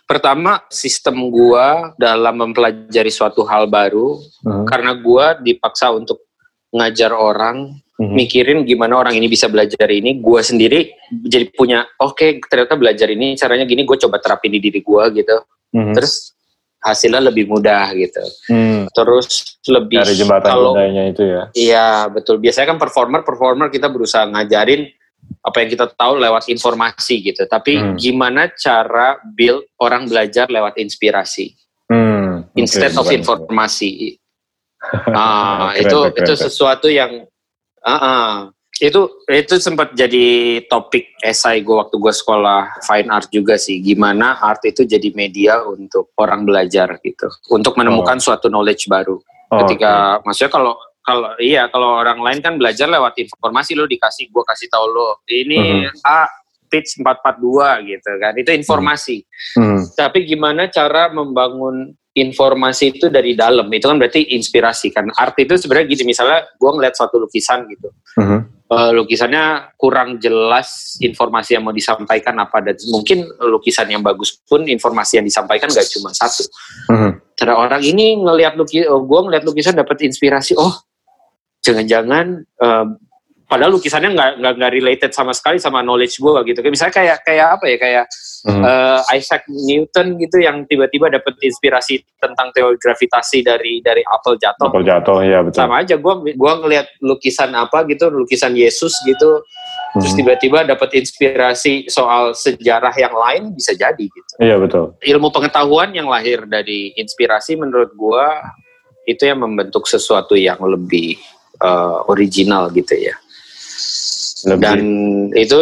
pertama 0.04 0.62
sistem 0.68 1.18
gua 1.28 1.96
dalam 1.96 2.36
mempelajari 2.38 3.10
suatu 3.10 3.42
hal 3.42 3.66
baru 3.66 4.22
Hmm. 4.44 4.66
karena 4.66 4.94
gua 4.94 5.34
dipaksa 5.34 5.90
untuk 5.90 6.22
ngajar 6.70 7.10
orang 7.10 7.74
Mhm. 7.96 8.12
mikirin 8.14 8.60
gimana 8.62 9.00
orang 9.00 9.16
ini 9.16 9.26
bisa 9.26 9.48
belajar 9.48 9.88
ini 9.88 10.20
gue 10.20 10.42
sendiri 10.44 10.92
jadi 11.24 11.48
punya 11.50 11.88
oke 11.96 12.44
ternyata 12.44 12.76
belajar 12.76 13.08
ini 13.08 13.34
caranya 13.34 13.64
gini 13.64 13.88
gue 13.88 13.96
coba 13.96 14.20
terapin 14.20 14.52
di 14.52 14.60
diri 14.60 14.84
gue 14.84 15.04
gitu 15.16 15.38
Mhm. 15.72 15.96
terus 15.96 16.36
hasilnya 16.86 17.18
lebih 17.20 17.50
mudah 17.50 17.90
gitu 17.98 18.22
Hmm. 18.46 18.86
terus 18.94 19.58
lebih 19.66 20.06
Dari 20.06 20.14
jembatan 20.14 20.52
kalau 20.52 20.72
budayanya 20.78 21.04
itu 21.10 21.24
ya. 21.26 21.44
iya 21.52 21.88
betul 22.06 22.38
biasanya 22.38 22.72
kan 22.72 22.78
performer 22.78 23.26
performer 23.26 23.68
kita 23.68 23.90
berusaha 23.90 24.22
ngajarin 24.24 24.86
apa 25.42 25.58
yang 25.58 25.70
kita 25.74 25.86
tahu 25.90 26.22
lewat 26.22 26.46
informasi 26.48 27.26
gitu 27.26 27.50
tapi 27.50 27.74
Hmm. 27.76 27.98
gimana 27.98 28.54
cara 28.54 29.18
build 29.26 29.66
orang 29.82 30.06
belajar 30.06 30.46
lewat 30.46 30.78
inspirasi 30.78 31.58
Hmm. 31.86 32.46
instead 32.54 32.94
of 32.94 33.06
informasi. 33.08 34.18
Ah, 35.10 35.74
Keren, 35.74 35.82
itu 35.82 35.98
keren, 35.98 36.14
itu 36.14 36.34
keren. 36.34 36.44
sesuatu 36.46 36.88
yang 36.88 37.12
ah, 37.82 37.94
ah. 37.98 38.30
Itu 38.76 39.02
itu 39.26 39.56
sempat 39.56 39.96
jadi 39.96 40.60
topik 40.68 41.16
esai 41.24 41.64
gue 41.64 41.72
waktu 41.72 41.96
gue 41.96 42.12
sekolah 42.12 42.84
fine 42.84 43.08
art 43.08 43.32
juga 43.32 43.56
sih. 43.56 43.80
Gimana 43.80 44.36
art 44.36 44.68
itu 44.68 44.84
jadi 44.84 45.16
media 45.16 45.64
untuk 45.64 46.12
orang 46.20 46.44
belajar 46.44 47.00
gitu, 47.00 47.32
untuk 47.50 47.80
menemukan 47.80 48.20
suatu 48.20 48.52
knowledge 48.52 48.92
baru. 48.92 49.16
Oh, 49.48 49.58
Ketika 49.64 50.20
maksudnya 50.28 50.52
kalau 50.52 50.74
kalau 51.00 51.32
iya 51.38 51.70
kalau 51.70 52.02
orang 52.02 52.20
lain 52.20 52.42
kan 52.42 52.58
belajar 52.58 52.90
lewat 52.90 53.16
informasi 53.16 53.78
lo 53.78 53.86
dikasih 53.86 54.28
gue 54.28 54.44
kasih 54.44 54.68
tahu 54.68 54.86
lo 54.90 55.22
ini 55.30 55.86
Mhm. 55.86 56.02
A 56.04 56.26
pitch 56.66 56.98
442 56.98 57.86
gitu 57.86 58.10
kan 58.18 58.34
itu 58.34 58.50
informasi 58.50 59.22
oke. 59.22 59.54
Hmm. 59.62 59.82
tapi 59.94 60.26
gimana 60.26 60.66
cara 60.66 61.14
membangun 61.14 61.94
informasi 62.12 62.98
itu 62.98 63.06
dari 63.14 63.38
dalam 63.38 63.70
itu 63.70 63.86
kan 63.86 64.02
berarti 64.02 64.34
inspirasi 64.34 64.90
kan 64.90 65.06
art 65.14 65.38
itu 65.38 65.54
sebenarnya 65.56 65.94
gini 65.94 66.10
misalnya 66.10 66.42
gue 66.58 66.72
ngeliat 66.74 66.98
suatu 66.98 67.22
lukisan 67.22 67.70
gitu 67.70 67.94
Mhm. 68.18 68.55
Eh, 68.66 68.92
lukisannya 68.98 69.78
kurang 69.78 70.18
jelas 70.18 70.98
informasi 70.98 71.54
yang 71.54 71.70
mau 71.70 71.76
disampaikan 71.76 72.34
apa 72.42 72.66
dan 72.66 72.74
mungkin 72.90 73.30
lukisan 73.38 73.86
yang 73.94 74.02
bagus 74.02 74.42
pun 74.42 74.66
informasi 74.66 75.22
yang 75.22 75.26
disampaikan 75.30 75.70
gak 75.70 75.86
cuma 75.86 76.10
satu 76.10 76.50
Mhm. 76.90 77.38
cara 77.38 77.62
orang 77.62 77.86
ini 77.86 78.18
ngelihat 78.18 78.58
luki 78.58 78.82
oh, 78.90 79.06
gue 79.06 79.20
ngeliat 79.22 79.46
lukisan 79.46 79.78
dapat 79.78 80.02
inspirasi 80.10 80.58
oh 80.58 80.82
jangan-jangan 81.62 82.42
eh, 82.42 82.86
padahal 83.46 83.78
lukisannya 83.78 84.10
nggak 84.12 84.32
nggak 84.58 84.72
related 84.74 85.12
sama 85.14 85.30
sekali 85.30 85.62
sama 85.62 85.86
knowledge 85.86 86.18
gue 86.18 86.40
gitu 86.50 86.60
kayak 86.60 86.74
misalnya 86.74 86.94
kayak 86.94 87.18
kayak 87.22 87.48
apa 87.56 87.66
ya 87.70 87.78
kayak 87.78 88.06
Mhm. 88.46 88.62
eh, 88.62 89.00
Isaac 89.18 89.42
Newton 89.50 90.22
gitu 90.22 90.38
yang 90.38 90.70
tiba-tiba 90.70 91.10
dapat 91.10 91.34
inspirasi 91.42 91.98
tentang 92.18 92.54
teori 92.54 92.78
gravitasi 92.78 93.42
dari 93.42 93.82
dari 93.82 94.06
apel 94.06 94.38
jatuh 94.38 94.70
Apel 94.70 94.86
jatuh 94.86 95.18
ya 95.22 95.42
betul. 95.42 95.58
sama 95.58 95.82
aja 95.82 95.98
gue 95.98 96.14
gua 96.34 96.54
ngelihat 96.62 96.86
lukisan 97.02 97.50
apa 97.54 97.82
gitu 97.86 98.06
lukisan 98.08 98.54
Yesus 98.54 98.94
gitu 99.02 99.42
terus 99.98 100.14
Mhm. 100.14 100.20
tiba-tiba 100.22 100.60
dapat 100.62 100.94
inspirasi 100.94 101.88
soal 101.88 102.34
sejarah 102.34 102.94
yang 102.94 103.14
lain 103.14 103.50
bisa 103.50 103.74
jadi 103.74 104.06
gitu 104.06 104.32
Iya 104.38 104.62
betul. 104.62 104.94
ilmu 105.02 105.30
pengetahuan 105.30 105.90
yang 105.90 106.06
lahir 106.06 106.46
dari 106.46 106.94
inspirasi 106.94 107.58
menurut 107.58 107.94
gue 107.94 108.26
itu 109.06 109.22
yang 109.22 109.38
membentuk 109.38 109.86
sesuatu 109.86 110.34
yang 110.34 110.62
lebih 110.62 111.18
eh, 111.56 111.98
original 112.06 112.68
gitu 112.70 112.94
ya 112.94 113.16
Lebih. 114.46 114.62
dan 114.62 114.80
itu 115.34 115.58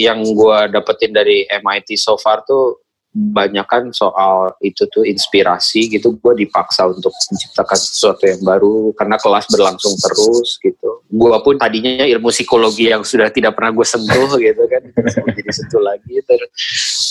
yang 0.00 0.24
gue 0.24 0.58
dapetin 0.72 1.12
dari 1.12 1.44
MIT 1.48 2.00
so 2.00 2.16
far 2.16 2.40
tuh 2.48 2.83
banyak 3.14 3.62
kan 3.70 3.94
soal 3.94 4.58
itu 4.58 4.90
tuh 4.90 5.06
inspirasi 5.06 5.86
gitu 5.86 6.18
gue 6.18 6.34
dipaksa 6.44 6.90
untuk 6.90 7.14
menciptakan 7.30 7.78
sesuatu 7.78 8.26
yang 8.26 8.42
baru 8.42 8.90
karena 8.98 9.14
kelas 9.22 9.46
berlangsung 9.54 9.94
terus 10.02 10.58
gitu 10.58 10.98
gue 11.06 11.36
pun 11.46 11.54
tadinya 11.54 12.02
ilmu 12.02 12.34
psikologi 12.34 12.90
yang 12.90 13.06
sudah 13.06 13.30
tidak 13.30 13.54
pernah 13.54 13.70
gue 13.70 13.86
sentuh 13.86 14.34
gitu 14.50 14.62
kan 14.66 14.82
jadi 15.30 15.50
sentuh 15.54 15.82
lagi 15.82 16.18
terus 16.26 16.50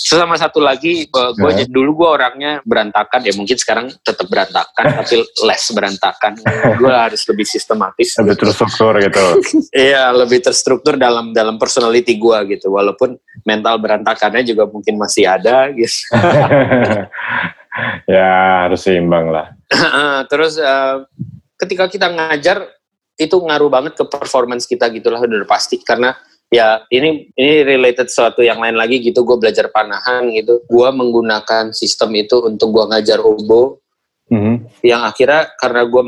Terus 0.04 0.20
sama 0.20 0.36
satu 0.36 0.60
lagi 0.60 1.08
gue 1.08 1.50
Ya. 1.54 1.64
dulu 1.64 2.04
gue 2.04 2.08
orangnya 2.20 2.52
berantakan 2.68 3.24
ya 3.24 3.32
mungkin 3.32 3.56
sekarang 3.56 3.88
tetap 4.04 4.28
berantakan 4.28 5.00
tapi 5.00 5.24
less 5.48 5.72
berantakan 5.72 6.36
gue 6.76 6.92
harus 6.92 7.24
lebih 7.24 7.48
sistematis 7.48 8.12
lebih 8.20 8.36
terstruktur 8.36 8.94
gitu. 9.00 9.24
Iya, 9.74 10.12
lebih 10.14 10.44
terstruktur 10.44 10.94
dalam 10.94 11.34
dalam 11.34 11.56
personality 11.58 12.16
gua 12.18 12.42
gitu. 12.46 12.72
Walaupun 12.74 13.16
mental 13.42 13.76
berantakannya 13.80 14.42
juga 14.46 14.68
mungkin 14.70 14.98
masih 14.98 15.26
ada 15.26 15.70
gitu. 15.74 15.93
ya 18.14 18.30
harus 18.66 18.80
seimbang 18.82 19.30
lah. 19.30 19.54
Terus 20.30 20.58
eh, 20.58 20.96
ketika 21.58 21.90
kita 21.90 22.10
ngajar 22.10 22.66
itu 23.14 23.36
ngaruh 23.38 23.70
banget 23.70 23.94
ke 23.94 24.04
performance 24.10 24.66
kita 24.66 24.90
gitulah 24.90 25.22
udah 25.22 25.46
pasti 25.46 25.78
karena 25.78 26.18
ya 26.50 26.82
ini 26.90 27.30
ini 27.38 27.62
related 27.62 28.10
sesuatu 28.10 28.42
yang 28.42 28.58
lain 28.58 28.74
lagi 28.74 28.98
gitu 28.98 29.22
gue 29.22 29.38
belajar 29.38 29.70
panahan 29.70 30.34
gitu 30.34 30.66
gue 30.66 30.88
menggunakan 30.90 31.70
sistem 31.70 32.10
itu 32.18 32.42
untuk 32.42 32.74
gue 32.74 32.84
ngajar 32.90 33.22
obo 33.22 33.84
Mhm. 34.24 34.80
yang 34.80 35.04
akhirnya 35.04 35.52
karena 35.60 35.84
gue 35.84 36.02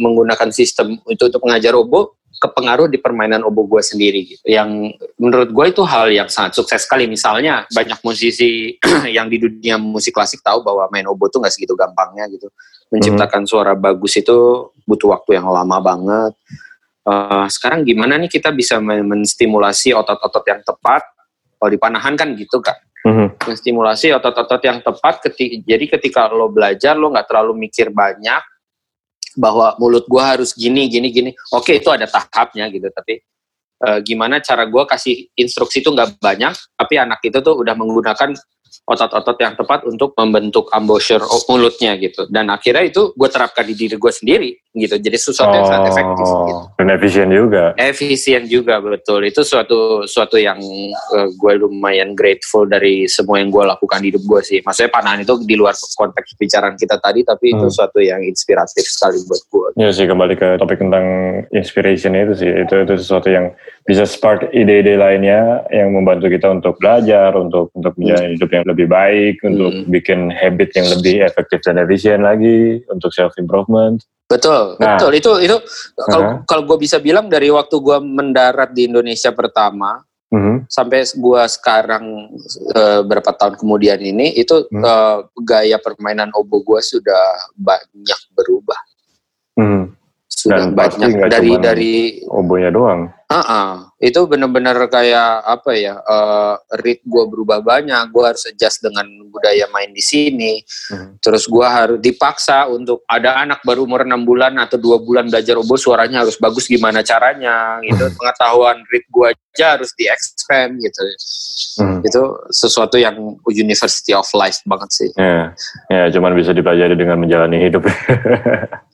menggunakan 0.00 0.48
sistem 0.48 0.96
itu 1.12 1.28
untuk 1.28 1.44
mengajar 1.44 1.76
obo 1.76 2.16
kepengaruh 2.38 2.86
di 2.86 3.02
permainan 3.02 3.42
obo 3.42 3.66
gue 3.66 3.82
sendiri 3.82 4.20
gitu. 4.24 4.42
Yang 4.46 4.94
menurut 5.18 5.50
gue 5.50 5.64
itu 5.74 5.82
hal 5.82 6.06
yang 6.12 6.30
sangat 6.30 6.54
sukses 6.54 6.86
sekali. 6.86 7.10
Misalnya 7.10 7.66
banyak 7.72 7.98
musisi 8.06 8.78
yang 9.16 9.26
di 9.26 9.42
dunia 9.42 9.76
musik 9.76 10.14
klasik 10.14 10.44
tahu 10.44 10.62
bahwa 10.62 10.86
main 10.94 11.04
obo 11.10 11.26
tuh 11.26 11.42
nggak 11.42 11.52
segitu 11.52 11.74
gampangnya 11.74 12.30
gitu. 12.30 12.46
Menciptakan 12.94 13.44
suara 13.44 13.74
bagus 13.74 14.16
itu 14.16 14.70
butuh 14.86 15.18
waktu 15.18 15.36
yang 15.36 15.50
lama 15.50 15.76
banget. 15.82 16.32
Uh, 17.02 17.48
sekarang 17.50 17.82
gimana 17.82 18.20
nih 18.20 18.30
kita 18.30 18.52
bisa 18.54 18.78
men- 18.78 19.04
menstimulasi 19.04 19.92
otot-otot 19.96 20.44
yang 20.46 20.62
tepat? 20.62 21.02
Kalau 21.58 21.70
di 21.74 21.78
panahan 21.80 22.14
kan 22.14 22.38
gitu 22.38 22.62
kan. 22.62 22.78
Mhm. 23.02 23.40
Menstimulasi 23.50 24.14
otot-otot 24.14 24.62
yang 24.62 24.78
tepat. 24.78 25.26
Keti 25.26 25.66
jadi 25.66 25.84
ketika 25.90 26.30
lo 26.30 26.52
belajar 26.54 26.94
lo 26.94 27.10
nggak 27.10 27.26
terlalu 27.26 27.66
mikir 27.66 27.90
banyak 27.90 28.42
bahwa 29.38 29.78
mulut 29.78 30.04
gua 30.10 30.34
harus 30.34 30.50
gini 30.52 30.90
gini 30.90 31.14
gini. 31.14 31.30
Oke 31.54 31.78
itu 31.78 31.88
ada 31.88 32.10
tahapnya 32.10 32.66
gitu 32.74 32.90
tapi 32.90 33.22
eh, 33.86 33.98
gimana 34.02 34.42
cara 34.42 34.66
gua 34.66 34.84
kasih 34.84 35.30
instruksi 35.38 35.80
itu 35.86 35.94
nggak 35.94 36.18
banyak 36.18 36.54
tapi 36.74 36.94
anak 36.98 37.22
itu 37.22 37.38
tuh 37.38 37.54
udah 37.62 37.78
menggunakan 37.78 38.34
otot-otot 38.88 39.36
yang 39.40 39.54
tepat 39.54 39.84
untuk 39.84 40.12
membentuk 40.16 40.68
embouchure 40.72 41.22
mulutnya 41.48 41.94
gitu. 42.00 42.26
Dan 42.28 42.48
akhirnya 42.48 42.84
itu 42.88 43.12
gue 43.12 43.28
terapkan 43.28 43.64
di 43.64 43.74
diri 43.76 43.96
gue 43.96 44.12
sendiri 44.12 44.50
gitu. 44.74 44.94
Jadi 44.98 45.16
sesuatu 45.16 45.54
yang 45.54 45.66
sangat 45.66 45.90
efektif 45.92 46.26
gitu. 46.26 46.52
Oh, 46.54 46.64
dan 46.78 46.86
efisien 46.94 47.28
juga. 47.28 47.64
efisien 47.76 48.42
juga 48.46 48.80
betul. 48.80 49.24
Itu 49.26 49.42
suatu 49.44 50.04
suatu 50.04 50.36
yang 50.38 50.58
uh, 51.14 51.28
gue 51.32 51.52
lumayan 51.60 52.16
grateful 52.16 52.64
dari 52.64 53.04
semua 53.10 53.40
yang 53.42 53.52
gue 53.52 53.64
lakukan 53.64 54.00
di 54.00 54.12
hidup 54.12 54.24
gue 54.24 54.40
sih. 54.44 54.58
Maksudnya 54.64 54.90
panahan 54.92 55.22
itu 55.22 55.34
di 55.44 55.54
luar 55.56 55.74
konteks 55.76 56.34
pembicaraan 56.36 56.74
kita 56.76 56.96
tadi 56.98 57.22
tapi 57.22 57.54
itu 57.54 57.66
Hmm. 57.68 57.74
suatu 57.74 58.00
yang 58.00 58.22
inspiratif 58.24 58.86
sekali 58.88 59.20
buat 59.28 59.42
gue 59.52 59.68
Ya 59.76 59.92
sih 59.92 60.08
kembali 60.08 60.34
ke 60.40 60.48
topik 60.56 60.80
tentang 60.80 61.04
inspiration 61.52 62.16
itu 62.16 62.32
sih. 62.38 62.50
Itu 62.50 62.80
itu 62.80 62.94
sesuatu 62.96 63.28
yang 63.28 63.52
bisa 63.84 64.08
spark 64.08 64.52
ide-ide 64.52 64.96
lainnya 64.96 65.64
yang 65.72 65.92
membantu 65.92 66.28
kita 66.32 66.48
untuk 66.48 66.76
belajar 66.80 67.32
untuk 67.36 67.68
untuk 67.72 67.92
menjalani 67.96 68.36
hidup 68.36 68.50
yang 68.52 68.57
lebih 68.64 68.86
baik 68.86 69.42
untuk 69.42 69.70
Hmm. 69.70 69.84
bikin 69.86 70.20
habit 70.30 70.70
yang 70.74 70.88
lebih 70.90 71.22
efektif 71.22 71.60
dan 71.62 71.78
efisien 71.78 72.22
lagi 72.22 72.82
untuk 72.88 73.12
self 73.12 73.36
improvement. 73.36 74.00
betul 74.28 74.76
Nah. 74.76 75.00
betul 75.00 75.12
itu 75.16 75.32
itu 75.40 75.56
kalau 75.96 76.20
Uh-huh. 76.20 76.38
kalau 76.44 76.62
gue 76.68 76.78
bisa 76.78 77.00
bilang 77.00 77.32
dari 77.32 77.48
waktu 77.48 77.72
gue 77.72 77.96
mendarat 77.98 78.76
di 78.76 78.84
Indonesia 78.84 79.32
pertama 79.32 80.04
Mhm. 80.28 80.68
sampai 80.68 81.08
gue 81.08 81.42
sekarang 81.48 82.04
eh, 82.76 83.00
berapa 83.08 83.32
tahun 83.32 83.56
kemudian 83.56 83.96
ini 83.96 84.36
itu 84.36 84.68
Hmm. 84.68 84.84
eh, 84.84 85.16
gaya 85.40 85.80
permainan 85.80 86.28
obo 86.36 86.60
gue 86.60 86.80
sudah 86.84 87.24
banyak 87.56 88.20
berubah 88.36 88.76
Mhm. 89.56 89.96
Sudah 90.38 90.70
Dan 90.70 90.78
banyak 90.78 91.10
dari 91.26 91.50
cuman- 91.50 91.64
dari 91.66 91.92
Obonya 92.30 92.70
doang. 92.70 93.00
Ah, 93.28 93.44
ah. 93.44 93.72
itu 94.00 94.24
bener-bener 94.24 94.72
kayak 94.88 95.44
apa 95.44 95.76
ya? 95.76 96.00
Uh, 96.00 96.56
read 96.80 97.04
gue 97.04 97.24
berubah 97.28 97.60
banyak. 97.60 98.08
Gue 98.08 98.24
harus 98.24 98.48
adjust 98.48 98.80
dengan 98.80 99.04
budaya 99.28 99.68
main 99.68 99.92
di 99.92 100.00
sini. 100.00 100.64
Mhm. 100.64 101.20
Terus 101.20 101.44
gue 101.44 101.66
harus 101.66 102.00
dipaksa 102.00 102.64
untuk 102.72 103.04
ada 103.04 103.36
anak 103.36 103.60
baru 103.68 103.84
umur 103.84 104.08
enam 104.08 104.24
bulan 104.24 104.56
atau 104.56 104.80
dua 104.80 104.96
bulan 104.96 105.28
belajar 105.28 105.60
oboe 105.60 105.76
suaranya 105.76 106.24
harus 106.24 106.40
bagus 106.40 106.64
gimana 106.64 107.04
caranya 107.04 107.76
gitu. 107.84 108.08
Pengetahuan 108.16 108.80
read 108.88 109.04
gue 109.12 109.28
aja 109.28 109.76
harus 109.76 109.92
di 109.92 110.08
expand 110.08 110.80
gitu. 110.80 111.02
Mhm. 111.84 112.08
Itu 112.08 112.22
sesuatu 112.48 112.96
yang 112.96 113.12
University 113.44 114.16
of 114.16 114.24
Life 114.32 114.64
banget 114.64 114.88
sih. 114.88 115.10
Ya, 115.20 115.52
ya 115.92 116.08
cuman 116.16 116.32
bisa 116.32 116.56
dipelajari 116.56 116.96
dengan 116.96 117.20
menjalani 117.20 117.60
hidup. 117.60 117.84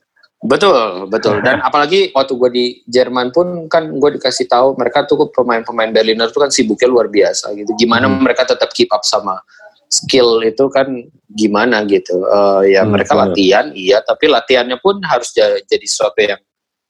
Betul, 0.45 1.09
betul. 1.09 1.41
Dan 1.41 1.57
apalagi 1.67 2.13
waktu 2.13 2.33
gue 2.37 2.49
di 2.53 2.65
Jerman 2.85 3.33
pun 3.33 3.65
kan 3.65 3.89
gue 3.89 4.09
dikasih 4.21 4.45
tahu 4.45 4.77
mereka 4.77 5.03
tuh 5.03 5.27
pemain-pemain 5.33 5.89
Berliner 5.89 6.29
tuh 6.29 6.45
kan 6.45 6.51
sibuknya 6.53 6.85
luar 6.85 7.09
biasa 7.09 7.51
gitu. 7.57 7.73
Gimana 7.75 8.05
Hmm. 8.05 8.21
mereka 8.21 8.45
tetap 8.45 8.69
keep 8.71 8.93
up 8.93 9.01
sama 9.01 9.41
skill 9.89 10.41
itu 10.45 10.65
kan 10.69 10.85
gimana 11.27 11.81
gitu. 11.85 12.25
Eh, 12.25 12.77
ya 12.77 12.85
Hmm, 12.85 12.93
mereka 12.93 13.13
betul. 13.13 13.21
latihan, 13.33 13.65
iya. 13.73 14.01
Tapi 14.01 14.25
latihannya 14.29 14.77
pun 14.81 15.01
harus 15.01 15.33
ja- 15.33 15.61
jadi 15.61 15.85
sesuatu 15.85 16.19
yang 16.21 16.41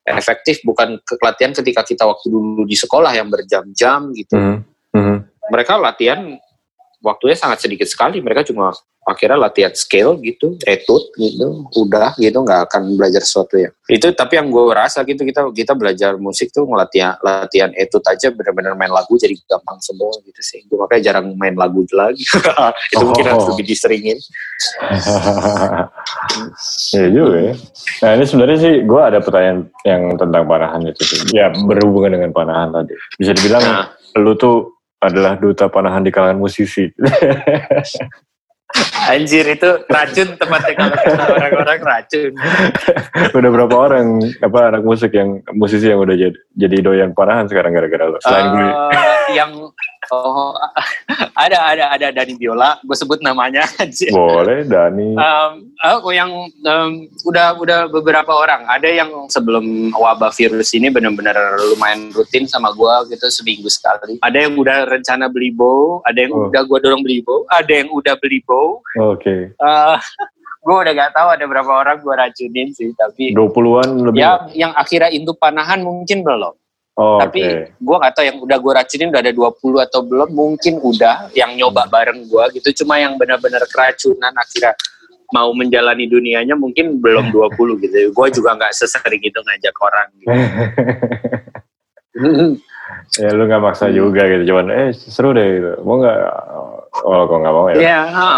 efektif, 0.06 0.62
bukan 0.62 1.02
ke 1.02 1.18
latihan 1.18 1.50
ketika 1.52 1.82
kita 1.82 2.04
waktu 2.06 2.30
dulu 2.30 2.64
di 2.64 2.78
sekolah 2.78 3.10
yang 3.16 3.28
berjam-jam 3.32 4.14
gitu. 4.14 4.36
Mhm. 4.38 4.58
Mhm. 4.94 5.16
Mereka 5.50 5.74
latihan 5.78 6.20
waktunya 7.06 7.38
sangat 7.38 7.62
sedikit 7.62 7.86
sekali. 7.86 8.18
Mereka 8.18 8.50
cuma 8.50 8.74
akhirnya 9.06 9.38
latihan 9.38 9.70
skill 9.78 10.18
gitu, 10.26 10.58
etut 10.66 11.14
gitu, 11.14 11.70
udah 11.78 12.18
gitu 12.18 12.42
nggak 12.42 12.66
akan 12.66 12.98
belajar 12.98 13.22
sesuatu 13.22 13.62
yang 13.62 13.70
itu. 13.86 14.10
Tapi 14.10 14.42
yang 14.42 14.50
gue 14.50 14.74
rasa 14.74 15.06
gitu 15.06 15.22
kita 15.22 15.54
kita 15.54 15.78
belajar 15.78 16.18
musik 16.18 16.50
tuh 16.50 16.66
ngelatihan 16.66 17.14
latihan 17.22 17.70
etut 17.78 18.02
aja 18.10 18.34
benar-benar 18.34 18.74
main 18.74 18.90
lagu 18.90 19.14
jadi 19.14 19.38
gampang 19.46 19.78
semua 19.86 20.10
gitu 20.26 20.42
sih. 20.42 20.66
Gue 20.66 20.82
makanya 20.82 21.14
jarang 21.14 21.38
main 21.38 21.54
lagu 21.54 21.86
lagi. 21.94 22.26
itu 22.98 23.04
mungkin 23.06 23.24
Oh. 23.30 23.32
harus 23.38 23.46
lebih 23.54 23.66
diseringin. 23.70 24.18
ya 26.98 27.06
juga 27.14 27.38
ya. 27.52 27.54
Nah 28.02 28.12
ini 28.18 28.26
sebenarnya 28.26 28.58
sih 28.58 28.74
gue 28.90 29.02
ada 29.02 29.22
pertanyaan 29.22 29.70
yang 29.86 30.18
tentang 30.18 30.50
panahan 30.50 30.82
itu 30.82 31.04
sih. 31.06 31.20
Ya 31.30 31.54
berhubungan 31.54 32.18
dengan 32.18 32.34
panahan 32.34 32.74
tadi. 32.74 32.98
Bisa 33.22 33.38
dibilang 33.38 33.62
Nah, 33.66 33.90
lu 34.22 34.38
tuh 34.38 34.75
adalah 35.08 35.38
duta 35.38 35.70
panahan 35.70 36.04
di 36.04 36.12
kalangan 36.12 36.40
musisi. 36.40 36.90
anjir 39.06 39.46
itu 39.46 39.70
racun 39.88 40.36
tempatnya 40.36 40.74
kalau 40.76 41.26
orang-orang 41.38 41.80
racun. 41.86 42.32
udah 43.38 43.50
berapa 43.54 43.76
orang 43.76 44.08
apa 44.42 44.60
anak 44.74 44.84
musik 44.84 45.14
yang 45.14 45.40
musisi 45.54 45.88
yang 45.88 46.02
udah 46.02 46.16
jadi, 46.18 46.38
jadi 46.58 46.78
doyan 46.82 47.12
panahan 47.14 47.46
sekarang 47.48 47.72
gara-gara 47.72 48.10
lo? 48.10 48.18
Selain 48.20 48.46
gue. 48.52 48.68
Eh, 48.68 49.26
yang 49.38 49.52
oh 50.12 50.54
ada 51.44 51.58
ada 51.72 51.84
ada 51.94 52.08
Dani 52.12 52.36
Biola, 52.38 52.78
gue 52.82 52.98
sebut 52.98 53.20
namanya. 53.22 53.66
Boleh 54.16 54.66
Dani. 54.66 55.16
Um, 55.18 55.52
oh, 56.04 56.14
yang 56.14 56.32
um, 56.66 56.92
udah 57.26 57.58
udah 57.58 57.80
beberapa 57.90 58.32
orang. 58.34 58.66
Ada 58.70 58.90
yang 58.90 59.10
sebelum 59.30 59.92
wabah 59.96 60.32
virus 60.34 60.74
ini 60.74 60.90
benar-benar 60.90 61.36
lumayan 61.74 62.10
rutin 62.14 62.46
sama 62.46 62.72
gua 62.74 63.06
gitu 63.10 63.28
seminggu 63.30 63.68
sekali. 63.72 64.20
Ada 64.22 64.48
yang 64.50 64.58
udah 64.60 64.86
rencana 64.90 65.30
beli 65.32 65.52
bow, 65.54 66.02
ada 66.06 66.20
yang 66.22 66.34
Oh. 66.36 66.52
udah 66.52 66.62
gua 66.68 66.80
dorong 66.84 67.00
beli 67.06 67.24
bow, 67.24 67.48
ada 67.48 67.72
yang 67.72 67.88
udah 67.94 68.20
beli 68.20 68.44
bow. 68.44 68.84
Oke. 69.00 69.56
Uh, 69.62 69.96
gua 70.66 70.84
udah 70.84 70.94
gak 70.98 71.14
tahu 71.16 71.28
ada 71.32 71.46
berapa 71.48 71.72
orang 71.72 71.98
gua 72.04 72.28
racunin 72.28 72.74
sih, 72.76 72.92
tapi 72.98 73.32
20-an 73.32 74.12
lebih. 74.12 74.20
ya 74.20 74.32
yang 74.52 74.72
akhirnya 74.76 75.14
itu 75.14 75.32
panahan 75.38 75.80
mungkin 75.86 76.26
belum. 76.26 76.56
Oh, 76.96 77.20
Tapi 77.20 77.44
Oke. 77.44 77.76
gua 77.78 77.96
nggak 78.00 78.14
tahu 78.16 78.24
yang 78.24 78.38
udah 78.40 78.58
gua 78.58 78.74
racunin 78.80 79.12
udah 79.12 79.20
ada 79.20 79.34
20 79.36 79.84
atau 79.84 80.00
belum, 80.00 80.30
mungkin 80.32 80.80
udah 80.80 81.28
yang 81.36 81.52
nyoba 81.52 81.92
bareng 81.92 82.24
gua 82.26 82.48
gitu. 82.50 82.72
Cuma 82.72 82.96
yang 82.96 83.20
benar-benar 83.20 83.68
keracunan 83.68 84.32
akhirnya 84.32 84.72
mau 85.30 85.52
menjalani 85.52 86.08
dunianya 86.08 86.56
mungkin 86.56 87.04
belum 87.04 87.30
20 87.36 87.84
gitu. 87.84 88.16
Gua 88.16 88.32
juga 88.32 88.56
nggak 88.56 88.72
sesering 88.72 89.20
itu 89.20 89.36
ngajak 89.36 89.76
orang 89.76 90.08
gitu. 90.16 90.32
ya 93.20 93.30
lu 93.32 93.44
nggak 93.44 93.60
maksa 93.60 93.92
Hmm. 93.92 93.96
juga 93.98 94.24
gitu. 94.26 94.44
Cuman 94.48 94.66
eh 94.72 94.90
seru 94.96 95.36
deh 95.36 95.48
gitu. 95.60 95.72
Mau 95.84 96.00
nggak? 96.00 96.18
Oh 97.04 97.28
kok 97.28 97.38
nggak 97.38 97.54
mau 97.54 97.68
ya? 97.72 97.76
Iya, 97.76 98.00
ha. 98.08 98.30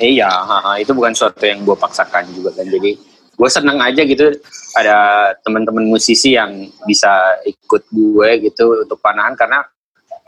Iya, 0.00 0.30
ha, 0.32 0.56
ha. 0.64 0.72
itu 0.80 0.96
bukan 0.96 1.12
suatu 1.12 1.44
yang 1.44 1.60
gua 1.60 1.76
paksakan 1.76 2.24
juga 2.32 2.56
kan. 2.56 2.64
Jadi 2.64 2.96
gue 3.40 3.48
seneng 3.48 3.80
aja 3.80 4.04
gitu 4.04 4.36
ada 4.76 4.96
teman-teman 5.40 5.88
musisi 5.88 6.36
yang 6.36 6.52
bisa 6.84 7.40
ikut 7.48 7.88
gue 7.88 8.28
gitu 8.52 8.84
untuk 8.84 9.00
panahan 9.00 9.32
karena 9.32 9.64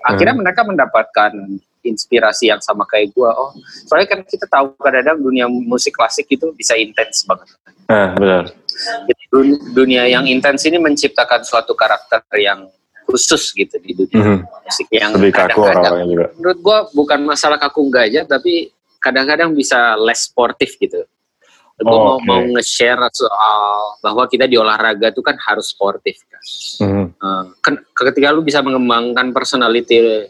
akhirnya 0.00 0.32
mereka 0.32 0.64
mendapatkan 0.64 1.32
inspirasi 1.82 2.48
yang 2.48 2.62
sama 2.62 2.86
kayak 2.86 3.10
gue. 3.12 3.26
Oh, 3.26 3.52
soalnya 3.90 4.08
kan 4.16 4.20
kita 4.22 4.46
tahu 4.46 4.72
kadang-kadang 4.78 5.18
dunia 5.18 5.46
musik 5.50 5.92
klasik 5.92 6.30
itu 6.30 6.54
bisa 6.54 6.78
intens 6.78 7.26
banget. 7.26 7.48
Nah, 7.90 8.14
benar. 8.14 8.44
Jadi 9.10 9.22
dun- 9.28 9.62
dunia 9.74 10.06
yang 10.08 10.24
intens 10.24 10.62
ini 10.64 10.78
menciptakan 10.78 11.42
suatu 11.44 11.74
karakter 11.74 12.22
yang 12.38 12.70
khusus 13.02 13.50
gitu 13.52 13.76
di 13.82 13.92
dunia 13.92 14.22
Mhm. 14.24 14.38
musik 14.46 14.88
yang 14.94 15.10
Lebih 15.18 15.34
kaku 15.34 15.60
kadang-kadang 15.66 16.30
menurut 16.38 16.58
gua 16.62 16.78
bukan 16.94 17.20
masalah 17.26 17.58
kaku 17.58 17.90
enggak 17.90 18.04
aja 18.08 18.20
tapi 18.24 18.70
kadang-kadang 19.02 19.50
bisa 19.52 19.98
less 19.98 20.30
sportif 20.30 20.78
gitu. 20.78 21.02
Gue 21.80 21.88
Oh, 21.88 21.98
mau 21.98 22.16
oke. 22.20 22.26
mau 22.28 22.42
nge-share 22.58 23.00
soal 23.10 23.96
bahwa 24.04 24.28
kita 24.28 24.44
di 24.46 24.60
olahraga 24.60 25.08
itu 25.08 25.24
kan 25.24 25.34
harus 25.40 25.72
sportif 25.72 26.20
kan. 26.28 26.42
Eh, 26.84 27.44
ken- 27.64 27.84
ketika 27.90 28.28
lu 28.30 28.44
bisa 28.44 28.60
mengembangkan 28.60 29.32
personality 29.32 30.28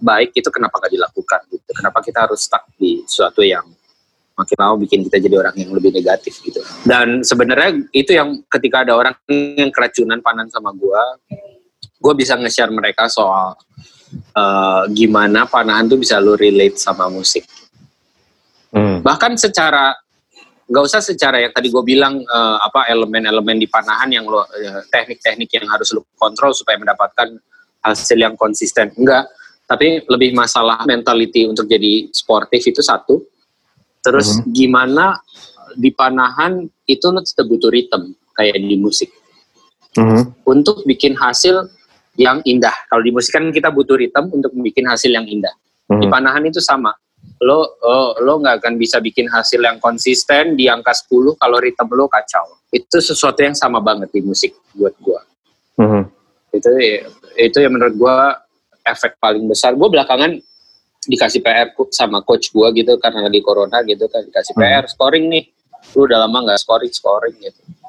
baik 0.00 0.32
itu 0.32 0.48
kenapa 0.48 0.80
gak 0.80 0.92
dilakukan 0.96 1.40
gitu? 1.52 1.70
Kenapa 1.76 2.00
kita 2.00 2.24
harus 2.24 2.40
stuck 2.42 2.64
di 2.80 3.04
suatu 3.04 3.44
yang 3.44 3.62
makin 4.40 4.56
lama 4.56 4.74
bikin 4.80 5.04
kita 5.04 5.20
jadi 5.20 5.36
orang 5.36 5.52
yang 5.52 5.70
lebih 5.76 5.92
negatif 5.92 6.40
gitu 6.40 6.64
dan 6.88 7.20
sebenarnya 7.20 7.76
itu 7.92 8.16
yang 8.16 8.40
ketika 8.48 8.88
ada 8.88 8.96
orang 8.96 9.12
yang 9.28 9.68
keracunan 9.68 10.24
panan 10.24 10.48
sama 10.48 10.72
gue 10.72 11.02
gue 12.00 12.14
bisa 12.16 12.40
nge-share 12.40 12.72
mereka 12.72 13.04
soal 13.12 13.52
uh, 14.32 14.82
gimana 14.96 15.44
panahan 15.44 15.92
tuh 15.92 16.00
bisa 16.00 16.16
lu 16.16 16.40
relate 16.40 16.80
sama 16.80 17.12
musik 17.12 17.44
hmm. 18.72 19.04
bahkan 19.04 19.36
secara 19.36 19.92
nggak 20.70 20.84
usah 20.86 21.02
secara 21.02 21.42
yang 21.42 21.50
tadi 21.50 21.66
gue 21.66 21.82
bilang 21.82 22.22
uh, 22.22 22.62
apa 22.62 22.86
elemen-elemen 22.86 23.58
di 23.58 23.66
panahan 23.66 24.06
yang 24.14 24.24
lo 24.30 24.46
uh, 24.46 24.46
teknik-teknik 24.86 25.50
yang 25.58 25.66
harus 25.66 25.90
lo 25.90 26.06
kontrol 26.14 26.54
supaya 26.54 26.78
mendapatkan 26.78 27.34
hasil 27.82 28.14
yang 28.14 28.38
konsisten. 28.38 28.94
Enggak 28.94 29.26
tapi 29.70 30.02
lebih 30.10 30.34
masalah 30.34 30.82
mentality 30.82 31.46
untuk 31.46 31.70
jadi 31.70 32.10
sportif 32.10 32.58
itu 32.66 32.82
satu. 32.82 33.22
Terus 34.02 34.42
mm-hmm. 34.42 34.50
gimana 34.50 35.14
di 35.78 35.94
panahan 35.94 36.66
itu 36.90 37.06
lo 37.14 37.22
tetap 37.22 37.46
butuh 37.46 37.70
ritme 37.70 38.18
kayak 38.34 38.58
di 38.58 38.74
musik. 38.74 39.14
Mm-hmm. 39.90 40.46
untuk 40.46 40.86
bikin 40.86 41.18
hasil 41.18 41.66
yang 42.14 42.38
indah. 42.46 42.70
Kalau 42.86 43.02
di 43.02 43.10
musik 43.10 43.34
kan 43.34 43.50
kita 43.50 43.74
butuh 43.74 43.98
ritme 43.98 44.30
untuk 44.30 44.54
bikin 44.54 44.86
hasil 44.86 45.10
yang 45.10 45.26
indah. 45.26 45.50
Mm-hmm. 45.90 46.02
di 46.02 46.06
panahan 46.06 46.42
itu 46.46 46.62
sama 46.62 46.94
lo 47.40 47.80
oh, 47.80 48.20
lo 48.20 48.36
nggak 48.40 48.60
akan 48.60 48.74
bisa 48.76 49.00
bikin 49.00 49.24
hasil 49.28 49.64
yang 49.64 49.80
konsisten 49.80 50.54
di 50.60 50.68
angka 50.68 50.92
10 50.92 51.40
kalau 51.40 51.56
ritme 51.56 51.92
lo 51.96 52.06
kacau. 52.06 52.60
Itu 52.68 53.00
sesuatu 53.00 53.40
yang 53.40 53.56
sama 53.56 53.80
banget 53.80 54.12
di 54.12 54.20
musik 54.20 54.54
buat 54.76 54.94
gua. 55.00 55.22
Mm-hmm. 55.80 56.04
itu 56.50 56.70
itu 57.40 57.58
yang 57.62 57.72
menurut 57.72 57.94
gua 57.96 58.36
efek 58.84 59.16
paling 59.16 59.48
besar. 59.48 59.72
Gua 59.72 59.88
belakangan 59.88 60.36
dikasih 61.08 61.40
PR 61.40 61.72
sama 61.96 62.20
coach 62.20 62.52
gua 62.52 62.68
gitu 62.76 63.00
karena 63.00 63.24
lagi 63.24 63.40
corona 63.40 63.80
gitu 63.88 64.04
kan. 64.12 64.20
Dikasih. 64.20 64.52
PR 64.52 64.84
scoring 64.86 65.26
nih. 65.32 65.44
Lu 65.96 66.04
udah 66.04 66.28
lama 66.28 66.44
nggak 66.44 66.60
scoring 66.60 66.92
scoring 66.92 67.36
gitu 67.40 67.79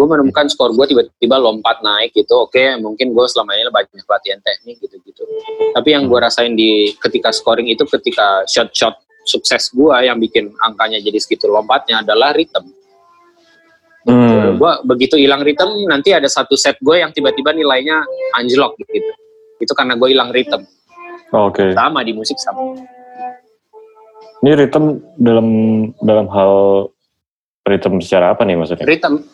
gue 0.00 0.06
menemukan 0.08 0.48
skor 0.48 0.72
gue 0.72 0.86
tiba-tiba 0.88 1.36
lompat 1.36 1.84
naik 1.84 2.16
gitu. 2.16 2.48
Oke 2.48 2.56
okay, 2.56 2.80
mungkin 2.80 3.12
gue 3.12 3.26
selama 3.28 3.52
ini 3.52 3.68
banyak 3.68 4.08
latihan 4.08 4.40
teknik 4.40 4.80
gitu-gitu. 4.80 5.28
Tapi 5.76 5.88
yang 5.92 6.08
gue 6.08 6.16
rasain 6.16 6.56
di 6.56 6.96
ketika 6.96 7.28
scoring 7.28 7.68
itu 7.68 7.84
ketika 7.84 8.48
shot-shot 8.48 8.96
sukses 9.28 9.68
gue 9.76 9.92
yang 10.00 10.16
bikin 10.16 10.48
angkanya 10.64 11.04
jadi 11.04 11.20
segitu 11.20 11.52
lompatnya 11.52 12.00
adalah 12.00 12.32
ritme. 12.32 12.80
Hmm. 14.00 14.56
gue 14.56 14.72
begitu 14.88 15.20
hilang 15.20 15.44
ritme 15.44 15.76
nanti 15.84 16.16
ada 16.16 16.24
satu 16.24 16.56
set 16.56 16.80
gue 16.80 17.04
yang 17.04 17.12
tiba-tiba 17.12 17.52
nilainya 17.52 18.00
anjlok 18.40 18.80
gitu. 18.80 19.12
Itu 19.60 19.76
karena 19.76 20.00
gue 20.00 20.08
hilang 20.16 20.32
ritme. 20.32 20.64
Oke. 21.36 21.68
Okay. 21.68 21.76
sama 21.76 22.00
di 22.00 22.16
musik 22.16 22.40
sama. 22.40 22.80
Ini 24.40 24.56
ritme 24.56 25.04
dalam 25.20 25.48
dalam 26.00 26.26
hal 26.32 26.52
ritme 27.68 28.00
secara 28.00 28.32
apa 28.32 28.48
nih 28.48 28.56
maksudnya? 28.56 28.88
Ritme 28.88 29.28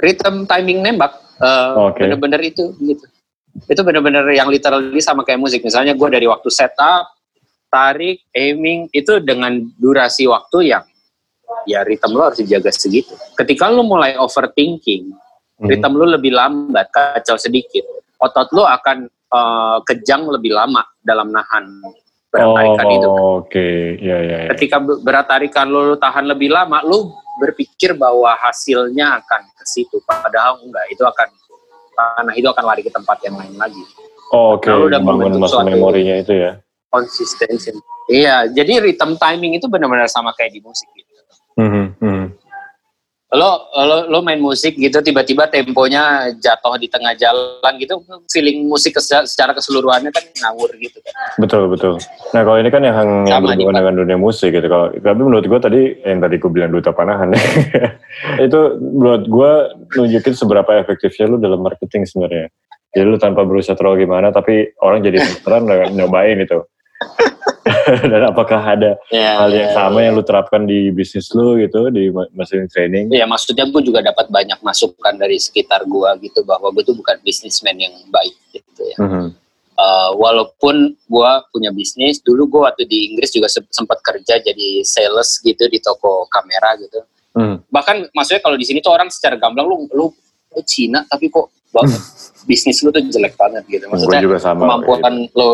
rhythm 0.00 0.48
timing 0.48 0.80
nembak 0.80 1.12
uh, 1.40 1.92
okay. 1.92 2.08
bener-bener 2.08 2.40
itu 2.42 2.72
gitu 2.80 3.04
itu 3.66 3.80
bener-bener 3.82 4.24
yang 4.32 4.48
literally 4.48 5.02
sama 5.02 5.26
kayak 5.26 5.42
musik 5.42 5.60
misalnya 5.60 5.92
gue 5.94 6.08
dari 6.08 6.26
waktu 6.26 6.48
setup 6.48 7.12
tarik 7.70 8.26
aiming 8.34 8.90
itu 8.90 9.22
dengan 9.22 9.62
durasi 9.78 10.26
waktu 10.26 10.74
yang 10.74 10.84
ya 11.66 11.84
ritme 11.84 12.14
lo 12.14 12.30
harus 12.30 12.40
dijaga 12.40 12.70
segitu 12.72 13.14
ketika 13.38 13.68
lo 13.68 13.82
mulai 13.82 14.14
overthinking 14.16 15.12
mm-hmm. 15.12 15.68
ritme 15.68 15.94
lo 15.98 16.06
lebih 16.08 16.32
lambat 16.34 16.88
kacau 16.90 17.36
sedikit 17.36 17.84
otot 18.22 18.48
lo 18.54 18.64
akan 18.66 19.06
uh, 19.34 19.78
kejang 19.86 20.26
lebih 20.30 20.54
lama 20.54 20.82
dalam 21.02 21.30
nahan 21.34 21.82
berat 22.30 22.46
tarikan 22.54 22.86
oh, 22.86 22.94
itu 22.94 23.08
Oke, 23.10 23.18
okay. 23.42 23.76
ya, 23.98 24.16
ya, 24.22 24.38
ya. 24.46 24.48
Ketika 24.54 24.78
berat 25.02 25.26
tarikan 25.26 25.66
lo, 25.66 25.82
lo 25.82 25.96
tahan 25.98 26.30
lebih 26.30 26.54
lama, 26.54 26.78
lo 26.86 27.18
berpikir 27.40 27.96
bahwa 27.96 28.36
hasilnya 28.36 29.24
akan 29.24 29.42
ke 29.56 29.64
situ. 29.64 29.96
Padahal 30.04 30.60
enggak 30.60 30.84
itu 30.92 31.00
akan 31.00 31.28
tanah 31.96 32.34
itu 32.36 32.48
akan 32.48 32.64
lari 32.68 32.84
ke 32.84 32.92
tempat 32.92 33.16
yang 33.24 33.40
lain 33.40 33.56
lagi. 33.56 33.80
Oh, 34.30 34.60
oke 34.60 34.68
okay. 34.68 34.76
udah 34.76 35.00
bangun 35.02 35.42
masa 35.42 35.64
memorinya 35.66 36.20
itu 36.20 36.38
ya. 36.38 36.54
konsistensi 36.90 37.70
iya 38.10 38.50
jadi 38.50 38.82
rhythm 38.82 39.14
timing 39.14 39.54
itu 39.62 39.70
benar-benar 39.70 40.10
sama 40.10 40.34
kayak 40.34 40.58
di 40.58 40.60
musik 40.62 40.90
gitu. 40.90 41.10
Mm 41.54 41.70
-hmm 41.70 42.19
lo 43.30 43.70
lo 43.70 44.10
lo 44.10 44.18
main 44.26 44.42
musik 44.42 44.74
gitu 44.74 44.98
tiba-tiba 44.98 45.46
temponya 45.46 46.34
jatuh 46.34 46.74
di 46.74 46.90
tengah 46.90 47.14
jalan 47.14 47.72
gitu 47.78 48.02
feeling 48.26 48.66
musik 48.66 48.98
secara 48.98 49.54
keseluruhannya 49.54 50.10
kan 50.10 50.24
ngawur 50.42 50.74
gitu 50.82 50.98
kan. 50.98 51.14
Betul 51.38 51.70
betul. 51.70 52.02
Nah 52.34 52.42
kalau 52.42 52.58
ini 52.58 52.74
kan 52.74 52.82
yang 52.82 52.98
yang 53.30 53.46
berhubungan 53.46 53.78
dengan 53.78 53.94
dunia 54.02 54.18
musik 54.18 54.50
gitu. 54.50 54.66
Kalau 54.66 54.90
tapi 54.90 55.20
menurut 55.22 55.46
gue 55.46 55.60
tadi 55.62 55.82
yang 56.02 56.18
tadi 56.18 56.42
gue 56.42 56.50
bilang 56.50 56.74
duta 56.74 56.90
panahan 56.90 57.30
itu 58.46 58.60
menurut 58.82 59.24
gue 59.30 59.52
nunjukin 59.94 60.34
seberapa 60.34 60.82
efektifnya 60.82 61.30
lu 61.30 61.38
dalam 61.38 61.62
marketing 61.62 62.10
sebenarnya. 62.10 62.50
Jadi 62.90 63.06
lu 63.06 63.14
tanpa 63.22 63.46
berusaha 63.46 63.78
terlalu 63.78 64.10
gimana 64.10 64.34
tapi 64.34 64.74
orang 64.82 65.06
jadi 65.06 65.22
penasaran 65.22 65.70
nyobain 65.98 66.42
itu 66.42 66.66
dan 68.12 68.22
apakah 68.28 68.60
ada 68.60 68.96
yeah, 69.12 69.40
hal 69.40 69.50
yang 69.52 69.70
yeah, 69.72 69.76
sama 69.76 69.98
yeah. 70.00 70.04
yang 70.08 70.14
lu 70.20 70.24
terapkan 70.24 70.62
di 70.64 70.92
bisnis 70.92 71.32
lu 71.32 71.56
gitu 71.60 71.88
di 71.92 72.12
mesin 72.36 72.68
training? 72.68 73.08
Iya, 73.12 73.24
yeah, 73.24 73.28
maksudnya 73.28 73.68
gue 73.68 73.82
juga 73.84 74.04
dapat 74.04 74.28
banyak 74.28 74.60
masukan 74.60 75.14
dari 75.16 75.40
sekitar 75.40 75.84
gue 75.88 76.10
gitu 76.28 76.44
bahwa 76.44 76.72
gue 76.72 76.84
tuh 76.84 76.96
bukan 76.96 77.16
bisnismen 77.24 77.76
yang 77.80 77.94
baik 78.08 78.36
gitu 78.52 78.82
ya. 78.84 78.96
Mm 79.00 79.08
-hmm. 79.08 79.26
uh, 79.76 80.10
walaupun 80.16 80.92
gue 80.96 81.30
punya 81.52 81.70
bisnis, 81.72 82.20
dulu 82.20 82.48
gue 82.48 82.60
waktu 82.68 82.84
di 82.84 83.12
Inggris 83.12 83.32
juga 83.32 83.48
sempat 83.48 84.00
kerja 84.04 84.40
jadi 84.40 84.84
sales 84.84 85.40
gitu 85.40 85.64
di 85.68 85.78
toko 85.80 86.28
kamera 86.28 86.76
gitu. 86.80 87.00
Mm. 87.36 87.56
Bahkan 87.70 87.96
maksudnya 88.12 88.42
kalau 88.42 88.56
di 88.58 88.66
sini 88.66 88.82
tuh 88.82 88.92
orang 88.92 89.08
secara 89.08 89.38
gamblang 89.38 89.68
lu 89.68 89.86
lu, 89.94 90.06
lu 90.52 90.60
Cina 90.66 91.06
tapi 91.06 91.30
kok 91.30 91.48
banget 91.70 92.02
bisnis 92.50 92.82
lu 92.82 92.90
tuh 92.90 93.04
jelek 93.06 93.38
banget 93.38 93.64
gitu. 93.70 93.84
Maksudnya 93.86 94.20
juga 94.22 94.38
sama, 94.42 94.66
kemampuan 94.66 95.14
gitu. 95.28 95.38
lo 95.38 95.48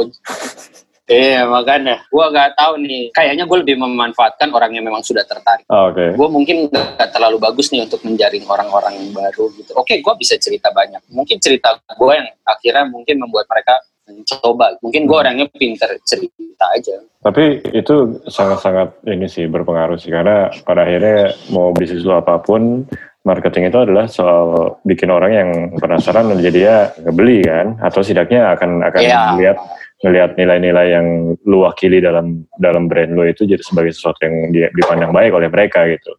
Iya 1.07 1.47
makanya, 1.47 2.03
gue 2.11 2.25
gak 2.35 2.59
tahu 2.59 2.83
nih. 2.83 3.15
Kayaknya 3.15 3.47
gue 3.47 3.59
lebih 3.63 3.79
memanfaatkan 3.79 4.51
orang 4.51 4.75
yang 4.75 4.83
memang 4.83 5.07
sudah 5.07 5.23
tertarik. 5.23 5.63
Oh, 5.71 5.95
Oke. 5.95 6.03
Okay. 6.03 6.11
Gue 6.19 6.29
mungkin 6.29 6.57
gak 6.67 7.15
terlalu 7.15 7.39
bagus 7.39 7.71
nih 7.71 7.87
untuk 7.87 8.03
menjaring 8.03 8.43
orang-orang 8.51 8.99
yang 8.99 9.15
baru 9.15 9.47
gitu. 9.55 9.71
Oke, 9.79 9.95
okay, 9.95 9.97
gue 10.03 10.15
bisa 10.19 10.35
cerita 10.35 10.75
banyak. 10.75 10.99
Mungkin 11.15 11.39
cerita 11.39 11.79
gue 11.79 12.11
yang 12.11 12.27
akhirnya 12.43 12.85
mungkin 12.91 13.23
membuat 13.23 13.47
mereka 13.47 13.79
mencoba. 14.07 14.75
Mungkin 14.83 15.07
gue 15.07 15.17
orangnya 15.17 15.47
pinter 15.55 15.95
cerita 16.03 16.67
aja. 16.75 16.99
Tapi 17.23 17.63
itu 17.71 18.23
sangat-sangat 18.27 19.07
ini 19.07 19.27
sih 19.31 19.47
berpengaruh 19.47 19.99
sih 19.99 20.11
karena 20.11 20.51
pada 20.67 20.87
akhirnya 20.87 21.35
mau 21.55 21.71
bisnis 21.71 22.07
lo 22.07 22.19
apa 22.19 22.39
pun 22.43 22.87
marketing 23.27 23.75
itu 23.75 23.79
adalah 23.83 24.07
soal 24.07 24.79
bikin 24.87 25.11
orang 25.11 25.33
yang 25.35 25.51
penasaran 25.83 26.31
dan 26.31 26.39
jadi 26.39 26.59
ya 26.63 26.79
ngebeli 27.03 27.43
kan 27.43 27.67
atau 27.83 27.99
setidaknya 27.99 28.55
akan 28.55 28.71
akan 28.87 29.01
yeah. 29.03 29.35
melihat 29.35 29.59
ngelihat 30.05 30.37
nilai-nilai 30.37 30.93
yang 30.93 31.07
lu 31.49 31.65
wakili 31.65 32.05
dalam 32.05 32.45
dalam 32.61 32.85
brand 32.85 33.17
lu 33.17 33.25
itu 33.25 33.49
jadi 33.49 33.63
sebagai 33.65 33.97
sesuatu 33.97 34.29
yang 34.29 34.53
dipandang 34.53 35.13
baik 35.17 35.33
oleh 35.33 35.49
mereka 35.49 35.89
gitu. 35.89 36.13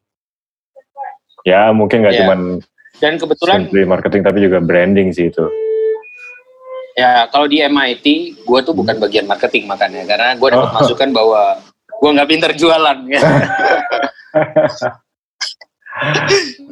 Ya 1.45 1.69
mungkin 1.69 2.01
nggak 2.01 2.15
yeah. 2.17 2.21
cuman 2.25 2.39
dan 2.97 3.21
kebetulan 3.21 3.69
marketing 3.85 4.25
tapi 4.25 4.41
juga 4.41 4.57
branding 4.57 5.13
sih 5.13 5.29
itu. 5.29 5.45
Ya 6.97 7.29
kalau 7.29 7.45
di 7.45 7.61
MIT 7.61 8.05
gue 8.41 8.59
tuh 8.65 8.73
bukan 8.73 8.97
bagian 8.97 9.29
marketing 9.29 9.69
makanya 9.69 10.01
karena 10.09 10.33
gue 10.33 10.49
dapat 10.49 10.69
oh. 10.73 10.75
masukan 10.81 11.13
bahwa 11.13 11.61
gue 12.01 12.09
nggak 12.17 12.29
pinter 12.29 12.51
jualan. 12.57 12.97
Ya. 13.05 13.21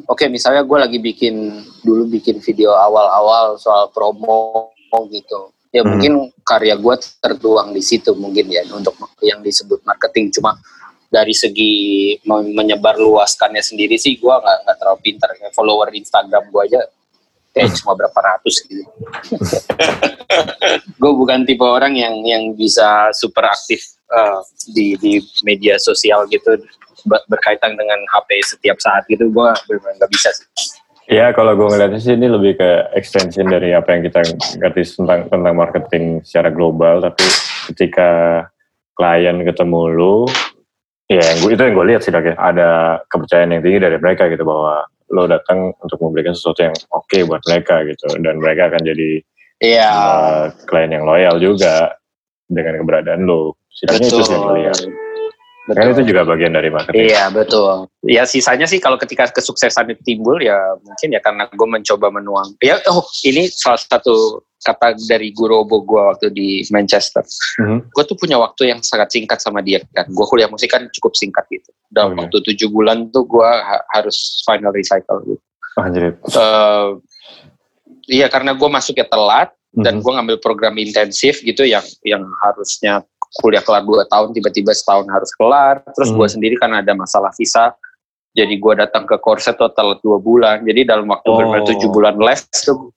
Oke, 0.05 0.29
misalnya 0.29 0.61
gue 0.61 0.77
lagi 0.77 1.01
bikin 1.01 1.65
dulu 1.81 2.05
bikin 2.05 2.37
video 2.37 2.77
awal-awal 2.77 3.57
soal 3.57 3.89
promo 3.89 4.69
gitu 5.09 5.54
ya 5.75 5.83
hmm. 5.83 5.89
mungkin 5.91 6.13
karya 6.47 6.79
gue 6.79 6.95
tertuang 7.19 7.75
di 7.75 7.83
situ 7.83 8.15
mungkin 8.15 8.47
ya 8.47 8.63
untuk 8.71 8.95
yang 9.19 9.43
disebut 9.43 9.83
marketing. 9.83 10.31
Cuma 10.31 10.55
dari 11.11 11.35
segi 11.35 12.15
menyebar 12.27 12.95
luaskannya 12.95 13.59
sendiri 13.59 13.99
sih 13.99 14.15
gue 14.15 14.31
nggak 14.31 14.57
nggak 14.63 14.77
terlalu 14.79 14.99
pintar. 15.03 15.29
Ya 15.35 15.51
follower 15.51 15.91
Instagram 15.91 16.47
gue 16.47 16.61
aja 16.71 16.81
kayak 17.51 17.75
hmm. 17.75 17.77
cuma 17.83 17.91
berapa 17.99 18.19
ratus 18.23 18.55
gitu. 18.63 18.83
Gue 20.99 21.11
bukan 21.15 21.47
tipe 21.47 21.63
orang 21.63 21.95
yang 21.95 22.19
yang 22.27 22.51
bisa 22.51 23.07
super 23.15 23.47
aktif 23.47 23.95
uh, 24.11 24.43
di 24.75 24.99
di 24.99 25.23
media 25.47 25.79
sosial 25.79 26.27
gitu 26.27 26.59
berkaitan 27.31 27.79
dengan 27.79 27.95
HP 28.11 28.43
setiap 28.43 28.75
saat 28.83 29.07
gitu. 29.07 29.31
Gue 29.31 29.47
benar 29.71 29.95
nggak 29.95 30.11
bisa 30.11 30.35
sih 30.35 30.75
Ya 31.05 31.29
kalau 31.37 31.53
gue 31.53 31.69
ngeliatnya 31.69 32.01
sih 32.01 32.17
ini 32.17 32.25
lebih 32.25 32.57
ke 32.57 32.69
extension 32.97 33.45
dari 33.45 33.77
apa 33.77 33.93
yang 33.93 34.01
kita 34.09 34.25
ngerti 34.57 34.81
tentang 34.97 35.29
tentang 35.29 35.53
marketing 35.53 36.25
secara 36.25 36.49
global. 36.49 36.97
Tapi 36.97 37.25
ketika 37.69 38.09
klien 38.97 39.37
ketemu 39.45 39.81
lu, 39.93 40.25
ya 41.05 41.21
yang 41.21 41.37
gue, 41.45 41.51
itu 41.53 41.61
yang 41.61 41.75
gue 41.77 41.87
lihat 41.93 42.01
sih 42.01 42.09
ya, 42.09 42.33
ada 42.41 42.69
kepercayaan 43.05 43.53
yang 43.53 43.61
tinggi 43.61 43.79
dari 43.85 43.97
mereka 44.01 44.25
gitu 44.33 44.41
bahwa 44.41 44.81
lo 45.13 45.29
datang 45.29 45.77
untuk 45.77 46.01
memberikan 46.01 46.33
sesuatu 46.33 46.65
yang 46.65 46.75
oke 46.89 47.05
okay 47.05 47.21
buat 47.21 47.41
mereka 47.45 47.85
gitu 47.85 48.09
dan 48.25 48.41
mereka 48.41 48.73
akan 48.73 48.81
jadi 48.81 49.21
yeah. 49.61 49.93
uh, 49.93 50.43
klien 50.65 50.89
yang 50.89 51.05
loyal 51.05 51.37
juga 51.37 51.93
dengan 52.49 52.81
keberadaan 52.81 53.29
lo. 53.29 53.61
Setidaknya 53.69 54.09
itu 54.09 54.21
sih 54.25 54.33
yang 54.33 54.49
lihat. 54.57 54.79
Betul. 55.65 55.75
Kan 55.75 55.91
itu 55.91 56.01
juga 56.05 56.21
bagian 56.23 56.53
dari 56.53 56.69
marketing. 56.69 57.09
Iya 57.09 57.23
betul. 57.29 57.89
Ya 58.05 58.23
sisanya 58.23 58.65
sih 58.65 58.77
kalau 58.77 58.95
ketika 58.95 59.29
kesuksesan 59.29 59.89
itu 59.89 60.01
timbul 60.05 60.37
ya 60.37 60.57
mungkin 60.79 61.09
ya 61.09 61.19
karena 61.19 61.49
gue 61.49 61.67
mencoba 61.67 62.07
menuang. 62.09 62.53
Ya 62.61 62.77
oh 62.87 63.03
ini 63.23 63.49
salah 63.49 63.77
satu 63.77 64.45
kata 64.61 64.97
dari 65.05 65.29
guru 65.29 65.61
obo 65.61 65.85
gue 65.85 66.01
waktu 66.01 66.27
di 66.29 66.65
Manchester. 66.69 67.21
Mhm. 67.61 67.93
Gue 67.93 68.03
tuh 68.03 68.17
punya 68.17 68.37
waktu 68.37 68.73
yang 68.73 68.81
sangat 68.81 69.13
singkat 69.13 69.37
sama 69.37 69.61
dia 69.61 69.81
kan. 69.93 70.05
Gue 70.09 70.25
kuliah 70.25 70.49
musik 70.49 70.69
kan 70.69 70.89
cukup 70.89 71.13
singkat 71.13 71.45
gitu. 71.49 71.69
Dalam 71.89 72.17
Oke. 72.17 72.25
waktu 72.25 72.37
tujuh 72.53 72.69
bulan 72.69 73.09
tuh 73.13 73.25
gue 73.25 73.45
ha- 73.45 73.85
harus 73.93 74.41
final 74.41 74.73
recycle 74.73 75.21
gitu. 75.25 75.41
Anjir. 75.75 76.17
Eh, 76.17 76.87
iya 78.09 78.29
karena 78.29 78.53
gue 78.53 78.69
masuknya 78.69 79.05
telat 79.05 79.49
dan 79.75 79.99
Mhm. 79.99 80.01
gue 80.01 80.11
ngambil 80.15 80.37
program 80.39 80.75
intensif 80.79 81.43
gitu 81.43 81.67
yang 81.67 81.83
yang 82.01 82.23
harusnya 82.41 83.03
kuliah 83.39 83.63
kelar 83.63 83.83
dua 83.83 84.03
tahun 84.07 84.31
tiba-tiba 84.31 84.71
setahun 84.71 85.07
harus 85.09 85.31
kelar 85.35 85.81
terus 85.93 86.11
Hmm. 86.11 86.17
gue 86.21 86.27
sendiri 86.29 86.55
karena 86.55 86.79
ada 86.79 86.93
masalah 86.93 87.31
visa 87.35 87.73
jadi 88.35 88.51
gue 88.51 88.73
datang 88.75 89.07
ke 89.07 89.15
course 89.19 89.47
total 89.55 89.97
dua 90.03 90.19
bulan 90.19 90.63
jadi 90.63 90.83
dalam 90.87 91.07
waktu 91.07 91.27
Oh. 91.31 91.37
benar 91.39 91.63
tujuh 91.63 91.89
bulan 91.91 92.15
les 92.19 92.43
tuh 92.51 92.91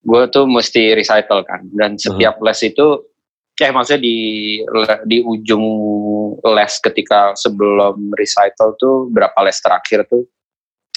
gue 0.00 0.22
tuh 0.32 0.44
mesti 0.48 0.96
recycle 0.96 1.44
kan 1.44 1.60
dan 1.76 2.00
setiap 2.00 2.40
les 2.40 2.60
itu 2.64 3.04
eh 3.60 3.68
maksudnya 3.68 4.00
di 4.00 4.16
di 5.04 5.20
ujung 5.20 5.64
les 6.40 6.72
ketika 6.80 7.36
sebelum 7.36 8.08
recital 8.16 8.72
tuh 8.80 9.12
berapa 9.12 9.36
les 9.44 9.60
terakhir 9.60 10.08
tuh 10.08 10.24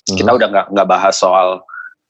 kita 0.07 0.31
udah 0.31 0.47
nggak 0.47 0.67
nggak 0.71 0.87
bahas 0.87 1.19
soal 1.19 1.59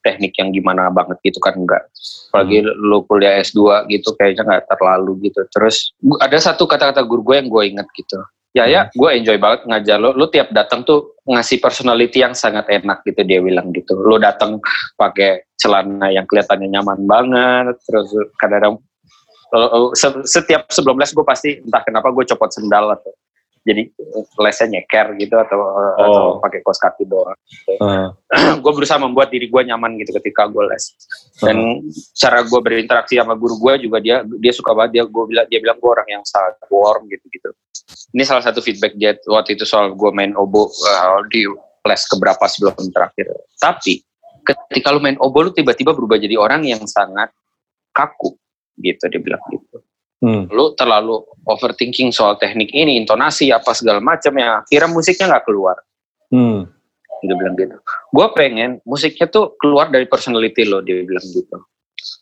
teknik 0.04 0.36
yang 0.38 0.51
gimana 0.51 0.91
banget 0.91 1.18
gitu 1.24 1.39
kan 1.39 1.56
enggak 1.56 1.88
apalagi 2.34 2.66
lu 2.66 3.06
kuliah 3.06 3.38
S2 3.45 3.86
gitu 3.93 4.18
kayaknya 4.18 4.41
nggak 4.41 4.66
terlalu 4.66 5.30
gitu. 5.30 5.45
Terus 5.54 5.93
ada 6.18 6.34
satu 6.41 6.66
kata-kata 6.66 7.06
guru 7.06 7.22
gue 7.22 7.36
yang 7.38 7.45
gue 7.45 7.64
inget 7.78 7.88
gitu. 7.93 8.18
Ya 8.58 8.66
ya 8.66 8.89
gue 8.89 9.10
enjoy 9.14 9.38
banget 9.38 9.70
ngajar 9.70 10.01
lo. 10.01 10.18
Lu 10.18 10.26
tiap 10.34 10.49
datang 10.49 10.82
tuh 10.82 11.14
ngasih 11.30 11.62
personality 11.62 12.26
yang 12.26 12.34
sangat 12.34 12.66
enak 12.74 13.06
gitu 13.06 13.22
dia 13.22 13.38
bilang 13.38 13.70
gitu. 13.70 13.93
Lu 14.01 14.18
datang 14.18 14.58
pakai 14.97 15.45
celana 15.62 16.10
yang 16.10 16.26
kelihatannya 16.26 16.74
nyaman 16.74 17.06
banget 17.06 17.78
terus 17.86 18.10
kadang-kadang 18.41 18.82
se- 19.93 20.26
setiap 20.26 20.66
sebelum 20.74 20.97
les 20.97 21.14
gue 21.14 21.26
pasti 21.26 21.62
entah 21.62 21.86
kenapa 21.86 22.10
gue 22.10 22.26
copot 22.34 22.49
sendal 22.49 22.97
atau 22.97 23.14
jadi 23.64 23.88
lesnya 24.43 24.68
nyeker 24.80 25.16
gitu 25.16 25.36
atau 25.39 25.59
atau 25.95 26.24
Oh. 26.24 26.39
pakai 26.43 26.59
kaos 26.59 26.80
kaki 26.84 27.07
doang 27.07 27.36
Ah, 27.80 28.11
gue 28.64 28.72
berusaha 28.76 28.99
membuat 28.99 29.32
diri 29.32 29.47
gue 29.47 29.61
nyaman 29.64 29.95
gitu 29.99 30.16
ketika 30.20 30.47
gue 30.51 30.64
les. 30.68 30.95
Dan 31.39 31.84
cara 32.16 32.43
gue 32.43 32.59
berinteraksi 32.59 33.20
sama 33.20 33.36
guru 33.39 33.59
gue 33.59 33.88
juga 33.88 33.97
dia 34.03 34.24
dia 34.39 34.53
suka 34.55 34.76
banget 34.76 34.99
dia 34.99 35.03
gue 35.07 35.24
bilang 35.28 35.47
dia 35.47 35.59
bilang 35.64 35.78
gue 35.80 35.89
orang 35.89 36.07
yang 36.07 36.24
sangat 36.24 36.59
warm 36.68 37.07
gitu 37.07 37.24
gitu. 37.32 37.49
Ini 38.16 38.24
salah 38.24 38.43
satu 38.43 38.59
feedback 38.64 38.95
dia 38.95 39.16
waktu 39.28 39.55
itu 39.59 39.64
soal 39.68 39.95
gue 39.95 40.11
main 40.11 40.32
obo 40.36 40.68
uh, 40.72 41.20
di 41.32 41.47
les 41.84 42.03
keberapa 42.07 42.43
sebelum 42.47 42.76
terakhir. 42.91 43.28
Tapi 43.59 44.03
ketika 44.43 44.91
lu 44.91 44.99
main 45.03 45.20
obo 45.20 45.43
lu 45.43 45.51
tiba-tiba 45.51 45.95
berubah 45.95 46.20
jadi 46.20 46.36
orang 46.36 46.68
yang 46.68 46.84
sangat 46.84 47.32
kaku 47.95 48.36
gitu 48.82 49.05
dia 49.07 49.22
bilang 49.22 49.39
gitu 49.53 49.80
hmm. 50.22 50.51
lu 50.51 50.76
terlalu 50.78 51.24
overthinking 51.47 52.14
soal 52.14 52.38
teknik 52.38 52.70
ini 52.76 52.99
intonasi 52.99 53.49
apa 53.49 53.72
segala 53.74 54.03
macam 54.03 54.36
ya 54.38 54.61
kira 54.68 54.86
musiknya 54.91 55.34
nggak 55.34 55.45
keluar 55.47 55.80
Hmm. 56.34 56.66
dia 57.22 57.38
bilang 57.38 57.53
gitu. 57.55 57.78
Gue 58.09 58.28
pengen 58.34 58.82
musiknya 58.89 59.30
tuh 59.30 59.53
keluar 59.61 59.93
dari 59.93 60.09
personality 60.09 60.66
lo, 60.66 60.82
dia 60.82 61.05
bilang 61.05 61.22
gitu. 61.22 61.61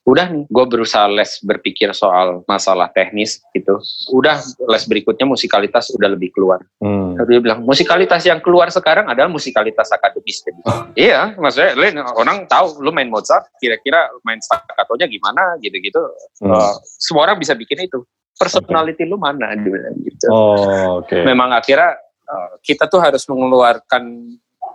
Udah 0.06 0.30
nih, 0.30 0.46
gue 0.50 0.66
berusaha 0.66 1.06
les 1.12 1.38
berpikir 1.46 1.94
soal 1.94 2.42
masalah 2.50 2.90
teknis 2.90 3.42
gitu. 3.54 3.78
Udah 4.14 4.42
les 4.42 4.84
berikutnya 4.90 5.30
musikalitas 5.30 5.94
udah 5.94 6.10
lebih 6.14 6.34
keluar. 6.34 6.62
Hmm. 6.82 7.18
Dia 7.30 7.40
bilang 7.42 7.62
musikalitas 7.62 8.26
yang 8.26 8.42
keluar 8.42 8.70
sekarang 8.74 9.06
adalah 9.10 9.30
musikalitas 9.30 9.94
akademis. 9.94 10.42
Dia 10.42 10.54
bilang. 10.58 10.80
Iya, 10.98 11.20
maksudnya 11.38 12.02
orang 12.18 12.50
tahu 12.50 12.82
lu 12.82 12.90
main 12.90 13.10
Mozart, 13.10 13.50
kira-kira 13.62 14.10
main 14.26 14.42
staccatonya 14.42 15.06
gimana 15.06 15.58
gitu-gitu. 15.62 16.02
Hmm. 16.42 16.54
Eh, 16.54 16.74
semua 16.98 17.30
orang 17.30 17.38
bisa 17.38 17.54
bikin 17.54 17.86
itu. 17.86 18.02
Personality 18.42 19.06
lu 19.06 19.22
mana? 19.22 19.54
Dia 19.54 19.70
bilang 19.70 19.96
gitu 20.02 20.26
Oh, 20.34 21.06
oke. 21.06 21.14
memang 21.22 21.54
akhirnya 21.54 21.94
uh, 22.26 22.58
kita 22.66 22.90
tuh 22.90 22.98
harus 22.98 23.22
mengeluarkan 23.30 24.34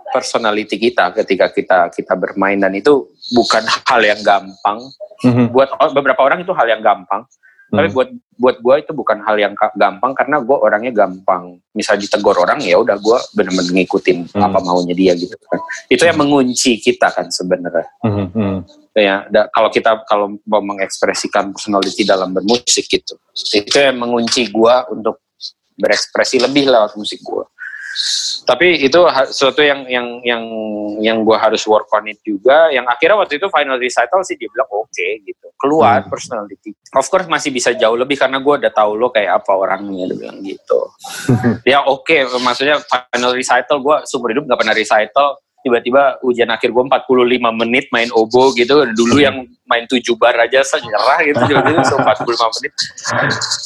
personality 0.09 0.77
kita 0.77 1.11
ketika 1.13 1.51
kita 1.51 1.79
kita 1.91 2.13
bermain 2.15 2.57
dan 2.57 2.71
itu 2.71 3.07
bukan 3.31 3.63
hal 3.85 4.01
yang 4.01 4.21
gampang 4.21 4.79
Mhm. 5.23 5.49
buat 5.49 5.69
beberapa 5.91 6.21
orang 6.21 6.41
itu 6.41 6.53
hal 6.53 6.67
yang 6.69 6.81
gampang 6.81 7.25
tapi 7.67 7.91
Hmm. 7.91 7.95
buat 7.99 8.09
buat 8.37 8.57
gue 8.63 8.75
itu 8.79 8.91
bukan 8.95 9.19
hal 9.27 9.35
yang 9.35 9.51
gampang 9.75 10.15
karena 10.15 10.39
gue 10.39 10.55
orangnya 10.55 10.93
gampang 10.95 11.59
misal 11.75 11.99
ditegur 11.99 12.37
orang 12.37 12.63
ya 12.63 12.79
udah 12.79 12.95
gue 12.95 13.17
bener-bener 13.35 13.83
ngikutin 13.83 14.31
Hmm. 14.31 14.39
apa 14.39 14.63
maunya 14.63 14.95
dia 14.95 15.11
gitu 15.13 15.35
kan 15.35 15.59
itu 15.91 15.99
yang 15.99 16.15
mengunci 16.15 16.79
kita 16.79 17.11
kan 17.11 17.27
sebenarnya 17.27 17.83
Mhm. 18.07 18.25
Hmm. 18.31 18.57
ya 18.95 19.27
da- 19.27 19.51
kalau 19.51 19.67
kita 19.67 19.99
kalau 20.07 20.39
mau 20.47 20.63
mengekspresikan 20.63 21.51
personality 21.51 22.07
dalam 22.07 22.31
bermusik 22.31 22.87
gitu 22.87 23.19
itu 23.51 23.75
yang 23.75 23.99
mengunci 23.99 24.47
gua 24.47 24.87
untuk 24.87 25.19
berekspresi 25.75 26.39
lebih 26.39 26.71
lewat 26.71 26.95
musik 26.95 27.19
gua 27.19 27.43
tapi 28.47 28.79
itu 28.79 28.99
sesuatu 29.33 29.59
yang 29.59 29.83
yang 29.91 30.07
yang 30.23 30.43
yang 31.03 31.17
gua 31.25 31.41
harus 31.41 31.65
work 31.67 31.89
on 31.91 32.07
it 32.07 32.21
juga. 32.23 32.71
Yang 32.71 32.85
akhirnya 32.93 33.17
waktu 33.19 33.33
itu 33.41 33.47
final 33.51 33.75
recital 33.75 34.21
sih 34.23 34.39
dia 34.39 34.47
bilang 34.47 34.69
oke 34.71 35.07
gitu. 35.25 35.47
Keluar 35.57 36.05
Hmm. 36.05 36.09
personality. 36.13 36.71
Of 36.93 37.09
course 37.09 37.27
masih 37.27 37.49
bisa 37.51 37.73
jauh 37.73 37.97
lebih 37.97 38.15
karena 38.15 38.37
gua 38.39 38.61
udah 38.61 38.71
tahu 38.71 38.95
lo 38.95 39.09
kayak 39.09 39.43
apa 39.43 39.51
orangnya 39.51 40.07
dia 40.13 40.17
bilang 40.17 40.39
gitu. 40.45 40.79
Ya 41.67 41.83
oke 41.83 42.39
maksudnya 42.39 42.79
final 42.87 43.33
recital 43.35 43.77
gua 43.83 44.05
seumur 44.07 44.31
hidup 44.31 44.47
nggak 44.47 44.59
pernah 44.61 44.75
recital 44.77 45.27
tiba-tiba 45.65 46.21
ujian 46.23 46.47
akhir 46.53 46.69
gue 46.71 46.83
45 46.85 47.61
menit 47.65 47.85
main 47.89 48.09
obo 48.13 48.53
gitu. 48.53 48.85
Dulu 48.93 49.17
yang 49.17 49.45
main 49.67 49.83
tujuh 49.89 50.15
bar 50.15 50.37
aja 50.37 50.63
saya 50.63 50.85
nyerah 50.85 51.19
gitu 51.25 51.41
tiba-tiba 51.49 51.81
so 51.85 51.97
45 51.99 52.55
menit. 52.61 52.73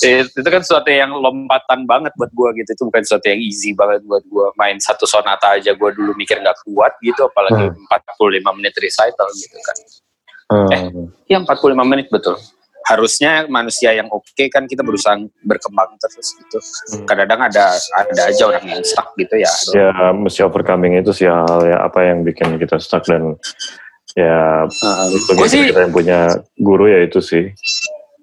Eh, 0.01 0.21
itu 0.25 0.49
kan 0.49 0.61
sesuatu 0.63 0.89
yang 0.89 1.11
lompatan 1.13 1.85
banget 1.85 2.11
buat 2.15 2.31
gue 2.31 2.49
gitu. 2.63 2.69
Itu 2.73 2.83
bukan 2.87 3.01
sesuatu 3.03 3.27
yang 3.27 3.41
easy 3.41 3.71
banget 3.75 4.01
buat 4.07 4.23
gue 4.25 4.45
main 4.55 4.79
satu 4.79 5.05
sonata 5.05 5.59
aja 5.59 5.75
gue 5.75 5.89
dulu 5.93 6.15
mikir 6.15 6.39
nggak 6.39 6.63
kuat 6.67 6.95
gitu 7.03 7.27
apalagi 7.27 7.69
45 8.19 8.57
menit 8.57 8.73
recital 8.79 9.27
gitu 9.35 9.57
kan. 9.61 9.77
Hmm. 10.51 11.07
ya 11.31 11.39
45 11.39 11.79
menit 11.87 12.11
betul 12.11 12.35
harusnya 12.89 13.45
manusia 13.45 13.93
yang 13.93 14.09
oke 14.09 14.43
kan 14.49 14.65
kita 14.65 14.81
berusaha 14.81 15.17
berkembang 15.45 15.93
terus 16.01 16.33
gitu 16.37 16.59
Hmm. 16.61 17.05
kadang-kadang 17.07 17.47
ada 17.47 17.65
ada 17.95 18.21
aja 18.27 18.43
orang 18.49 18.65
yang 18.67 18.81
stuck 18.83 19.13
gitu 19.15 19.37
ya 19.37 19.51
Ya, 19.71 20.11
mesti 20.11 20.41
overcoming 20.43 20.97
itu 20.97 21.13
sih 21.13 21.29
hal 21.29 21.61
ya 21.63 21.77
apa 21.87 22.03
yang 22.03 22.25
bikin 22.25 22.57
kita 22.57 22.81
stuck 22.81 23.05
dan 23.05 23.37
ya 24.17 24.67
gue 24.67 25.35
bagi 25.39 25.47
sih 25.47 25.61
kita 25.71 25.87
yang 25.87 25.93
punya 25.95 26.19
guru 26.59 26.89
ya 26.91 26.99
itu 27.05 27.23
sih 27.23 27.47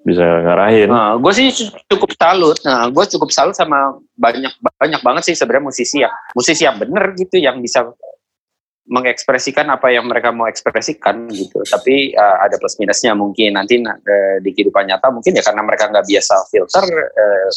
bisa 0.04 0.24
ngarahin. 0.24 0.88
Nah, 0.88 1.20
gue 1.20 1.32
sih 1.36 1.52
cukup 1.84 2.16
salut. 2.16 2.56
Nah, 2.64 2.88
gue 2.88 3.04
cukup 3.12 3.28
salut 3.28 3.52
sama 3.52 3.96
banyak 4.16 4.52
banyak 4.80 5.00
banget 5.04 5.22
sih 5.32 5.34
sebenarnya 5.36 5.64
musisi 5.68 5.96
yang 6.00 6.14
musisi 6.32 6.62
yang 6.64 6.76
bener 6.80 7.12
gitu 7.12 7.36
yang 7.36 7.61
bisa 7.61 7.84
mengekspresikan 8.89 9.68
apa 9.68 9.93
yang 9.93 10.09
mereka 10.09 10.32
mau 10.32 10.49
ekspresikan 10.49 11.28
gitu. 11.28 11.61
Tapi 11.62 12.16
uh, 12.16 12.36
ada 12.43 12.57
plus 12.57 12.80
minusnya 12.80 13.12
mungkin 13.12 13.55
nanti 13.55 13.78
uh, 13.84 14.41
di 14.41 14.51
kehidupan 14.57 14.89
nyata 14.89 15.12
mungkin 15.12 15.36
ya 15.36 15.45
karena 15.45 15.62
mereka 15.62 15.93
nggak 15.93 16.09
biasa 16.09 16.34
filter, 16.49 16.84
uh, 16.89 17.49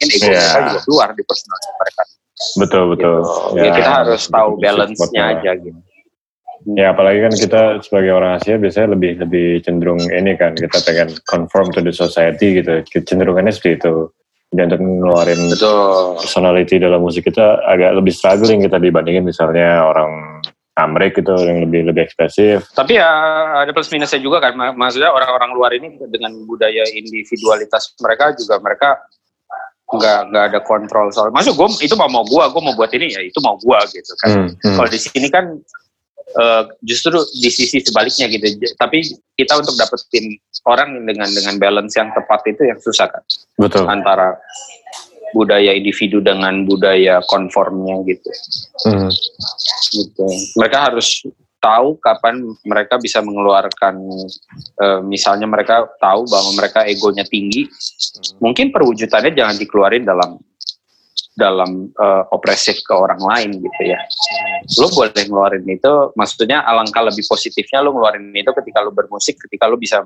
mungkin 0.00 0.08
ego 0.08 0.26
Iya. 0.32 0.40
mereka 0.40 0.58
juga 0.64 0.80
keluar 0.88 1.08
di 1.12 1.22
personality 1.28 1.70
mereka. 1.76 2.02
Betul 2.56 2.82
betul. 2.96 3.16
Gitu. 3.20 3.60
Ya, 3.60 3.70
kita 3.76 3.90
harus 4.04 4.22
tahu 4.32 4.50
balance-nya 4.56 5.22
aja 5.36 5.52
gitu. 5.60 5.80
Ya 6.76 6.92
apalagi 6.92 7.24
kan 7.24 7.32
kita 7.32 7.62
sebagai 7.80 8.12
orang 8.12 8.36
Asia 8.36 8.60
biasanya 8.60 8.92
lebih 8.92 9.16
lebih 9.16 9.64
cenderung 9.64 10.00
ini 10.12 10.36
kan 10.36 10.52
kita 10.52 10.76
pengen 10.84 11.16
conform 11.24 11.72
to 11.72 11.80
the 11.80 11.92
society 11.92 12.60
gitu. 12.60 12.84
Cenderungannya 12.84 13.52
seperti 13.52 13.80
itu. 13.80 14.12
Dan 14.50 14.66
untuk 14.66 14.82
ngeluarin 14.82 15.40
Betul. 15.46 16.18
personality 16.18 16.82
dalam 16.82 17.06
musik 17.06 17.22
kita 17.22 17.62
agak 17.70 17.94
lebih 17.94 18.10
struggling 18.10 18.66
kita 18.66 18.82
dibandingin 18.82 19.22
misalnya 19.22 19.86
orang 19.86 20.42
Amerik 20.86 21.20
gitu 21.20 21.32
yang 21.36 21.68
lebih 21.68 21.92
lebih 21.92 22.08
ekspresif. 22.08 22.64
Tapi 22.72 22.96
ya 22.96 23.10
ada 23.64 23.70
plus 23.74 23.90
minusnya 23.92 24.20
juga 24.22 24.40
kan. 24.40 24.56
Mak- 24.56 24.76
Maksudnya 24.76 25.10
orang-orang 25.12 25.50
luar 25.52 25.70
ini 25.76 25.96
dengan 26.08 26.32
budaya 26.48 26.88
individualitas 26.92 27.92
mereka 28.00 28.32
juga 28.36 28.56
mereka 28.60 28.88
nggak 29.90 30.18
nggak 30.30 30.44
ada 30.54 30.60
kontrol 30.62 31.10
soal. 31.10 31.34
Maksud 31.34 31.58
gue 31.58 31.68
itu 31.82 31.94
mau 31.98 32.06
mau 32.06 32.22
gue, 32.22 32.44
gue 32.46 32.62
mau 32.62 32.74
buat 32.78 32.90
ini 32.94 33.10
ya 33.10 33.20
itu 33.26 33.38
mau 33.42 33.58
gue 33.58 33.78
gitu 33.90 34.12
kan. 34.22 34.28
Hmm, 34.30 34.48
hmm. 34.54 34.76
Kalau 34.78 34.88
di 34.88 35.00
sini 35.02 35.28
kan 35.28 35.44
eh, 36.30 36.62
justru 36.86 37.18
di 37.42 37.50
sisi 37.50 37.82
sebaliknya 37.82 38.30
gitu. 38.30 38.46
Tapi 38.78 39.02
kita 39.34 39.58
untuk 39.58 39.74
dapetin 39.74 40.38
orang 40.68 41.08
dengan 41.08 41.26
dengan 41.26 41.58
balance 41.58 41.96
yang 41.96 42.12
tepat 42.14 42.44
itu 42.46 42.62
yang 42.68 42.78
susah 42.78 43.08
kan 43.08 43.22
Betul. 43.56 43.88
antara 43.88 44.36
budaya 45.32 45.72
individu 45.74 46.18
dengan 46.20 46.64
budaya 46.66 47.22
konformnya 47.26 48.02
gitu. 48.06 48.30
Hmm. 48.86 49.10
gitu. 49.94 50.26
Mereka 50.58 50.78
harus 50.90 51.24
tahu 51.60 52.00
kapan 52.00 52.40
mereka 52.64 52.96
bisa 52.96 53.20
mengeluarkan 53.20 54.00
eh, 54.80 55.00
misalnya 55.04 55.44
mereka 55.44 55.84
tahu 56.00 56.24
bahwa 56.26 56.50
mereka 56.56 56.88
egonya 56.88 57.24
tinggi. 57.28 57.68
Mungkin 58.40 58.72
perwujudannya 58.72 59.36
jangan 59.36 59.56
dikeluarin 59.60 60.08
dalam 60.08 60.40
dalam 61.40 61.88
uh, 61.96 62.26
opresif 62.36 62.84
ke 62.84 62.92
orang 62.92 63.16
lain 63.22 63.64
gitu 63.64 63.82
ya. 63.88 63.96
Lo 64.76 64.92
boleh 64.92 65.24
ngeluarin 65.24 65.64
itu, 65.64 66.12
maksudnya 66.12 66.60
alangkah 66.68 67.00
lebih 67.00 67.24
positifnya 67.24 67.80
lo 67.80 67.96
ngeluarin 67.96 68.28
itu 68.36 68.52
ketika 68.52 68.84
lo 68.84 68.92
bermusik, 68.92 69.40
ketika 69.48 69.64
lo 69.64 69.80
bisa 69.80 70.04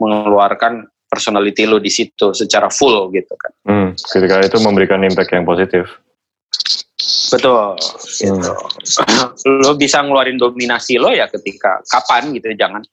mengeluarkan 0.00 0.88
personality 1.16 1.64
lo 1.64 1.80
di 1.80 1.88
situ 1.88 2.36
secara 2.36 2.68
full 2.68 3.08
gitu 3.16 3.32
kan. 3.32 3.52
Hmm, 3.64 3.88
ketika 3.96 4.44
itu 4.44 4.60
memberikan 4.60 5.00
impact 5.00 5.32
yang 5.32 5.48
positif. 5.48 5.88
Betul. 7.32 7.80
Gitu. 8.20 8.52
Hmm. 9.00 9.56
lo 9.64 9.72
bisa 9.80 10.04
ngeluarin 10.04 10.36
dominasi 10.36 11.00
lo 11.00 11.08
ya 11.16 11.24
ketika 11.32 11.80
kapan 11.88 12.36
gitu, 12.36 12.52
jangan 12.52 12.84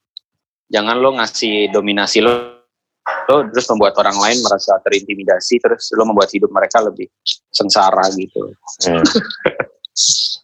jangan 0.71 0.95
lo 0.95 1.19
ngasih 1.19 1.67
dominasi 1.76 2.24
lo 2.24 2.63
lo 3.03 3.36
terus 3.51 3.67
membuat 3.67 3.99
orang 3.99 4.15
lain 4.15 4.39
merasa 4.39 4.80
terintimidasi 4.80 5.59
terus 5.59 5.91
lo 5.91 6.07
membuat 6.07 6.32
hidup 6.32 6.47
mereka 6.55 6.80
lebih 6.80 7.11
sengsara 7.51 8.07
gitu. 8.15 8.55
Hmm. 8.88 9.03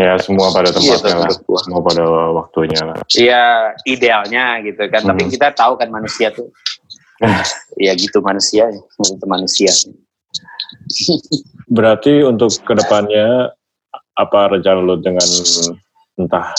ya 0.00 0.16
semua 0.18 0.48
pada 0.50 0.72
iya, 0.72 0.96
tempatnya 0.96 1.16
lah, 1.20 1.30
semua 1.36 1.80
pada 1.84 2.04
waktunya 2.32 2.80
lah. 2.80 2.96
Iya 3.12 3.44
idealnya 3.84 4.60
gitu 4.64 4.82
kan, 4.88 5.04
hmm. 5.04 5.10
tapi 5.12 5.22
kita 5.28 5.48
tahu 5.52 5.76
kan 5.76 5.92
manusia 5.92 6.32
tuh, 6.32 6.48
ya 7.84 7.92
gitu 7.96 8.24
manusia, 8.24 8.72
itu 8.72 9.26
manusia. 9.28 9.72
Berarti 11.76 12.24
untuk 12.24 12.52
ke 12.64 12.72
depannya 12.76 13.52
apa 14.16 14.52
rencana 14.52 14.80
lo 14.84 15.00
dengan 15.00 15.24
entah 16.20 16.52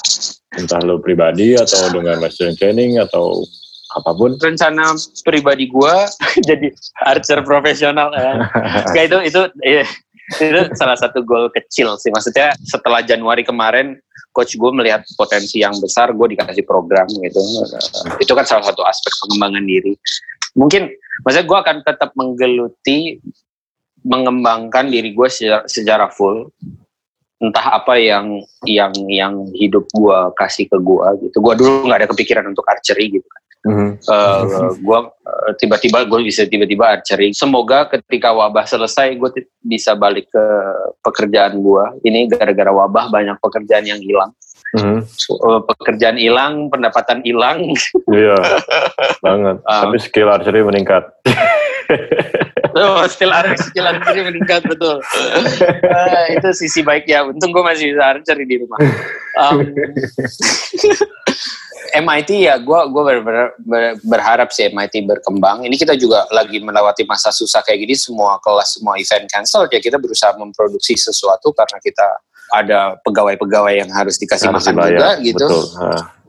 entah 0.58 0.82
lo 0.82 0.98
pribadi 0.98 1.54
atau 1.54 1.94
dengan 1.94 2.18
master 2.18 2.54
training 2.58 2.98
atau 2.98 3.46
apa 3.94 4.10
pun 4.18 4.34
rencana 4.42 4.98
pribadi 5.22 5.70
gue 5.70 5.96
jadi 6.50 6.68
archer 7.06 7.46
profesional 7.46 8.10
ya. 8.14 8.50
Kayak 8.90 9.06
itu 9.10 9.18
itu 9.30 9.42
ya, 9.62 9.86
itu 10.32 10.72
salah 10.80 10.96
satu 10.96 11.20
goal 11.22 11.52
kecil 11.52 12.00
sih. 12.00 12.08
Maksudnya 12.10 12.56
setelah 12.64 13.04
Januari 13.04 13.44
kemarin 13.44 14.00
coach 14.32 14.56
gue 14.56 14.72
melihat 14.72 15.04
potensi 15.20 15.60
yang 15.60 15.76
besar 15.78 16.16
gue 16.16 16.28
dikasih 16.38 16.64
program 16.64 17.06
gitu. 17.12 17.42
Itu 18.24 18.32
kan 18.34 18.48
salah 18.48 18.64
satu 18.64 18.82
aspek 18.88 19.12
pengembangan 19.28 19.64
diri. 19.68 19.94
Mungkin 20.56 20.90
maksudnya 21.28 21.46
gue 21.46 21.58
akan 21.60 21.78
tetap 21.84 22.10
menggeluti 22.16 23.20
mengembangkan 24.04 24.92
diri 24.92 25.12
gue 25.12 25.28
secara, 25.28 25.64
secara 25.68 26.08
full. 26.08 26.50
Entah 27.44 27.84
apa 27.84 28.00
yang 28.00 28.40
yang 28.64 28.96
yang 29.12 29.52
hidup 29.52 29.84
gue 29.92 30.18
kasih 30.40 30.72
ke 30.72 30.80
gue 30.80 31.08
gitu. 31.28 31.44
Gue 31.44 31.54
dulu 31.60 31.92
nggak 31.92 32.00
ada 32.00 32.10
kepikiran 32.10 32.48
untuk 32.48 32.64
archery 32.72 33.12
gitu 33.12 33.28
kan 33.28 33.43
mm-hmm. 33.66 33.89
uh, 34.07 34.72
gue 34.76 34.99
uh, 35.09 35.51
tiba-tiba 35.59 36.05
gue 36.07 36.20
bisa 36.24 36.45
tiba-tiba 36.45 36.99
archery 36.99 37.32
semoga 37.32 37.88
ketika 37.89 38.32
wabah 38.32 38.68
selesai 38.68 39.16
gue 39.16 39.30
bisa 39.64 39.95
balik 39.95 40.30
ke 40.30 40.45
pekerjaan 41.03 41.59
gue 41.59 41.84
ini 42.07 42.28
gara-gara 42.30 42.72
wabah 42.72 43.09
banyak 43.09 43.38
pekerjaan 43.39 43.88
yang 43.88 43.99
hilang 44.03 44.32
mm-hmm. 44.76 44.99
uh, 45.43 45.61
pekerjaan 45.64 46.20
hilang 46.20 46.68
pendapatan 46.68 47.24
hilang 47.24 47.72
iya 48.11 48.38
banget 49.26 49.57
um, 49.64 49.82
tapi 49.88 49.97
skill 49.99 50.30
archery 50.32 50.61
meningkat 50.64 51.07
Oh, 52.74 53.05
skill 53.05 53.30
archery, 53.30 53.61
skill 53.61 53.86
archery 53.86 54.26
meningkat 54.26 54.66
betul. 54.66 54.97
Uh, 54.97 56.26
itu 56.34 56.49
sisi 56.57 56.82
baiknya. 56.82 57.22
Untung 57.30 57.53
gue 57.53 57.61
masih 57.61 57.93
bisa 57.93 58.18
archery 58.18 58.45
di 58.49 58.57
rumah. 58.61 58.80
Um, 59.34 59.66
MIT 61.94 62.30
ya, 62.41 62.58
gue 62.58 62.80
gue 62.89 63.04
ber, 63.06 63.18
ber, 63.22 63.38
ber, 63.62 63.84
berharap 64.02 64.50
sih 64.50 64.66
MIT 64.74 65.06
berkembang. 65.06 65.62
Ini 65.62 65.78
kita 65.78 65.94
juga 65.94 66.26
lagi 66.34 66.58
melewati 66.58 67.06
masa 67.06 67.30
susah 67.30 67.62
kayak 67.62 67.86
gini. 67.86 67.94
Semua 67.94 68.41
kelas, 68.41 68.82
semua 68.82 68.98
event 68.98 69.30
cancel. 69.30 69.70
Ya 69.70 69.78
kita 69.78 70.02
berusaha 70.02 70.34
memproduksi 70.34 70.98
sesuatu 70.98 71.54
karena 71.54 71.78
kita 71.78 72.08
ada 72.54 72.98
pegawai-pegawai 73.02 73.74
yang 73.86 73.89
harus 73.94 74.18
dikasih 74.18 74.50
harus 74.50 74.66
makan 74.66 74.74
dibayar, 74.74 74.94
juga 74.94 75.10
gitu. 75.22 75.46
Betul. 75.46 75.64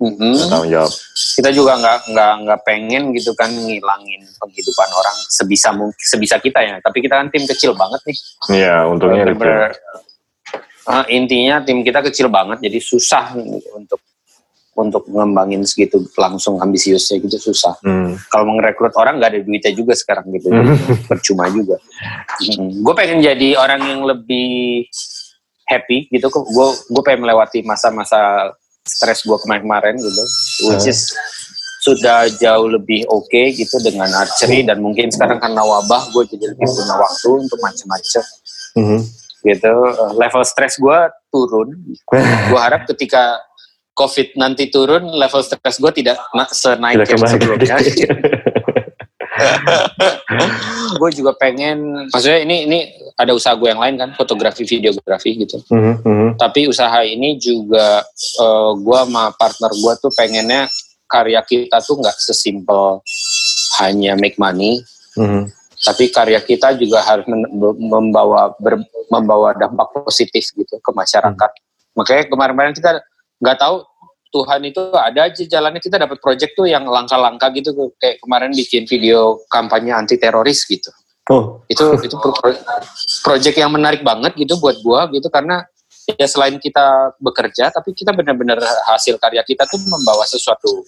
Mm-hmm. 0.04 0.34
Tanggung 0.52 0.70
jawab. 0.72 0.92
Kita 1.16 1.50
juga 1.52 1.72
nggak 1.80 1.98
nggak 2.12 2.32
nggak 2.44 2.60
pengen 2.64 3.02
gitu 3.16 3.30
kan 3.32 3.50
ngilangin 3.52 4.22
penghidupan 4.36 4.88
orang 4.92 5.16
sebisa 5.32 5.72
mungkin 5.72 5.96
sebisa 5.96 6.36
kita 6.40 6.60
ya. 6.60 6.76
Tapi 6.84 6.98
kita 7.00 7.24
kan 7.24 7.28
tim 7.32 7.44
kecil 7.48 7.72
banget 7.72 8.00
nih. 8.04 8.16
Iya, 8.52 8.76
untungnya. 8.88 9.24
Uh, 10.84 11.04
intinya 11.08 11.64
tim 11.64 11.80
kita 11.80 12.04
kecil 12.04 12.28
banget, 12.28 12.60
jadi 12.60 12.76
susah 12.76 13.32
untuk 13.72 13.96
untuk 14.74 15.06
ngembangin 15.06 15.62
segitu 15.62 16.02
langsung 16.18 16.58
ambisiusnya 16.58 17.22
gitu 17.22 17.50
susah. 17.50 17.78
Hmm. 17.80 18.18
Kalau 18.28 18.50
merekrut 18.50 18.94
orang 18.98 19.22
nggak 19.22 19.30
ada 19.30 19.40
duitnya 19.40 19.72
juga 19.72 19.94
sekarang 19.94 20.26
gitu, 20.34 20.50
hmm. 20.50 21.06
percuma 21.10 21.46
juga. 21.50 21.78
Hmm. 22.42 22.82
Gue 22.82 22.94
pengen 22.98 23.22
jadi 23.22 23.54
orang 23.54 23.80
yang 23.86 24.02
lebih 24.02 24.90
happy 25.70 26.10
gitu, 26.10 26.26
gue 26.28 26.68
gue 26.90 27.02
pengen 27.06 27.24
melewati 27.24 27.62
masa-masa 27.62 28.52
stres 28.84 29.24
gue 29.24 29.38
kemarin-kemarin 29.40 29.96
gitu, 29.96 30.24
which 30.68 30.90
is 30.90 31.14
sudah 31.84 32.32
jauh 32.40 32.68
lebih 32.68 33.04
oke 33.12 33.28
okay 33.28 33.52
gitu 33.52 33.76
dengan 33.84 34.08
archery 34.16 34.64
dan 34.64 34.80
mungkin 34.80 35.12
sekarang 35.12 35.36
karena 35.36 35.60
wabah 35.60 36.08
gue 36.16 36.24
jadi 36.32 36.56
lebih 36.56 36.64
punya 36.64 36.94
waktu 36.96 37.28
untuk 37.44 37.58
macam-macam. 37.60 38.24
Hmm. 38.74 39.00
Gitu, 39.44 39.74
level 40.16 40.42
stres 40.48 40.80
gue 40.80 40.98
turun. 41.28 41.68
gue 42.48 42.60
harap 42.60 42.88
ketika 42.88 43.36
COVID 43.94 44.34
nanti 44.34 44.68
turun, 44.74 45.06
level 45.06 45.42
stres 45.46 45.78
gue 45.78 45.92
tidak 45.94 46.18
senaik 46.50 47.06
yang 47.06 47.22
sebelumnya. 47.30 47.78
gue 51.00 51.10
juga 51.14 51.32
pengen, 51.34 52.08
maksudnya 52.10 52.40
ini 52.42 52.56
ini 52.66 52.78
ada 53.18 53.34
usaha 53.34 53.54
gue 53.58 53.68
yang 53.70 53.82
lain 53.82 53.96
kan, 53.98 54.10
fotografi, 54.14 54.62
videografi 54.66 55.34
gitu. 55.46 55.58
Mm 55.70 55.94
-hmm. 56.00 56.28
Tapi 56.38 56.70
usaha 56.70 57.02
ini 57.02 57.38
juga 57.38 58.02
uh, 58.38 58.72
gue 58.78 58.98
sama 59.06 59.34
partner 59.34 59.70
gue 59.74 59.92
tuh 59.98 60.12
pengennya 60.14 60.70
karya 61.10 61.42
kita 61.44 61.78
tuh 61.84 62.00
nggak 62.00 62.16
sesimpel 62.18 63.02
hanya 63.82 64.14
make 64.18 64.38
money, 64.38 64.82
mm 65.18 65.26
-hmm. 65.26 65.42
tapi 65.82 66.10
karya 66.10 66.40
kita 66.42 66.74
juga 66.78 67.02
harus 67.02 67.26
membawa 67.78 68.54
ber, 68.58 68.82
membawa 69.10 69.54
dampak 69.54 69.90
positif 70.06 70.50
gitu 70.54 70.78
ke 70.78 70.90
masyarakat. 70.94 71.50
Mm 71.50 71.60
-hmm. 71.62 71.94
Makanya 71.94 72.24
kemarin-kemarin 72.26 72.74
kita 72.74 72.90
nggak 73.44 73.60
tahu 73.60 73.84
Tuhan 74.34 74.60
itu 74.66 74.82
ada 74.90 75.30
aja 75.30 75.42
jalannya 75.46 75.78
kita 75.78 75.94
dapat 76.00 76.18
project 76.18 76.58
tuh 76.58 76.66
yang 76.66 76.82
langka-langka 76.90 77.54
gitu 77.54 77.94
kayak 78.02 78.18
kemarin 78.18 78.50
bikin 78.50 78.82
video 78.88 79.38
kampanye 79.46 79.94
anti 79.94 80.18
teroris 80.18 80.66
gitu. 80.66 80.90
Oh. 81.30 81.62
Itu 81.70 81.94
itu 82.02 82.16
pro 82.18 82.34
project 83.22 83.56
yang 83.56 83.70
menarik 83.70 84.02
banget 84.02 84.34
gitu 84.34 84.58
buat 84.58 84.82
gua 84.82 85.06
gitu 85.14 85.30
karena 85.30 85.62
ya 86.18 86.26
selain 86.26 86.58
kita 86.58 87.14
bekerja 87.22 87.70
tapi 87.70 87.94
kita 87.94 88.10
benar-benar 88.10 88.58
hasil 88.90 89.16
karya 89.22 89.40
kita 89.46 89.64
tuh 89.70 89.80
membawa 89.86 90.26
sesuatu 90.26 90.84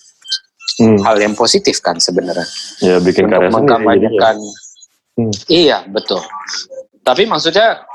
hmm. 0.82 1.06
hal 1.06 1.16
yang 1.22 1.38
positif 1.38 1.78
kan 1.78 2.02
sebenarnya. 2.02 2.44
Ya 2.82 2.98
bikin 2.98 3.30
karya 3.30 3.48
mengkampanyekan. 3.48 4.36
Ya. 4.42 4.54
Hmm. 5.16 5.32
Iya 5.46 5.78
betul. 5.86 6.20
Tapi 7.06 7.30
maksudnya 7.30 7.86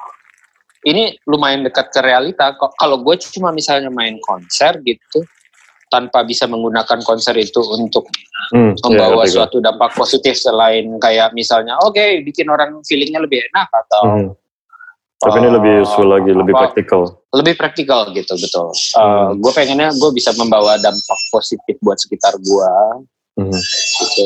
ini 0.86 1.18
lumayan 1.30 1.66
dekat 1.66 1.94
ke 1.94 2.00
realita. 2.02 2.58
Kalau 2.58 2.98
gue 3.02 3.16
cuma 3.38 3.54
misalnya 3.54 3.94
main 3.94 4.18
konser 4.22 4.82
gitu, 4.82 5.22
tanpa 5.92 6.24
bisa 6.24 6.48
menggunakan 6.48 7.04
konser 7.04 7.36
itu 7.36 7.60
untuk 7.76 8.08
hmm, 8.56 8.80
membawa 8.80 9.28
ya, 9.28 9.44
suatu 9.44 9.60
dampak 9.60 9.92
positif 9.92 10.40
selain 10.40 10.88
kayak 11.04 11.36
misalnya 11.36 11.76
oke 11.84 12.00
okay, 12.00 12.24
bikin 12.24 12.48
orang 12.48 12.80
feelingnya 12.88 13.20
lebih 13.20 13.44
enak 13.52 13.68
atau 13.68 14.04
hmm. 14.08 14.30
tapi 15.20 15.38
uh, 15.38 15.42
ini 15.44 15.50
lebih 15.52 15.74
useful 15.84 16.08
lagi 16.08 16.32
lebih 16.32 16.56
praktikal 16.56 17.04
lebih 17.36 17.54
praktikal 17.60 18.08
gitu 18.16 18.34
betul 18.40 18.72
uh, 18.72 19.36
hmm. 19.36 19.44
gue 19.44 19.52
pengennya 19.52 19.92
gue 19.92 20.12
bisa 20.16 20.32
membawa 20.40 20.80
dampak 20.80 21.20
positif 21.28 21.76
buat 21.84 22.00
sekitar 22.00 22.40
gue 22.40 22.72
hmm. 23.44 23.52
gitu 24.00 24.26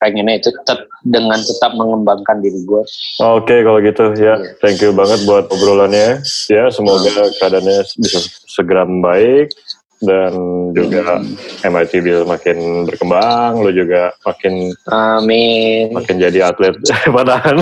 pengennya 0.00 0.40
itu 0.40 0.48
tetap 0.50 0.88
dengan 1.04 1.36
tetap 1.36 1.76
mengembangkan 1.76 2.40
diri 2.40 2.64
gue. 2.64 2.82
Oke 3.20 3.44
okay, 3.44 3.58
kalau 3.60 3.78
gitu 3.84 4.16
ya, 4.16 4.34
yeah. 4.34 4.38
thank 4.64 4.80
you 4.80 4.96
banget 4.96 5.20
buat 5.28 5.46
obrolannya. 5.52 6.24
Ya 6.48 6.72
semoga 6.72 7.12
hmm. 7.12 7.36
keadaannya 7.38 7.78
bisa 8.00 8.18
segera 8.48 8.88
membaik 8.88 9.52
dan 10.00 10.32
juga 10.72 11.20
hmm. 11.20 11.68
MIT 11.68 11.92
bisa 12.00 12.20
makin 12.24 12.88
berkembang, 12.88 13.60
lo 13.60 13.68
juga 13.68 14.16
makin 14.24 14.72
Amin. 14.88 15.92
makin 15.92 16.16
jadi 16.16 16.48
atlet 16.48 16.72
panahan. 17.14 17.60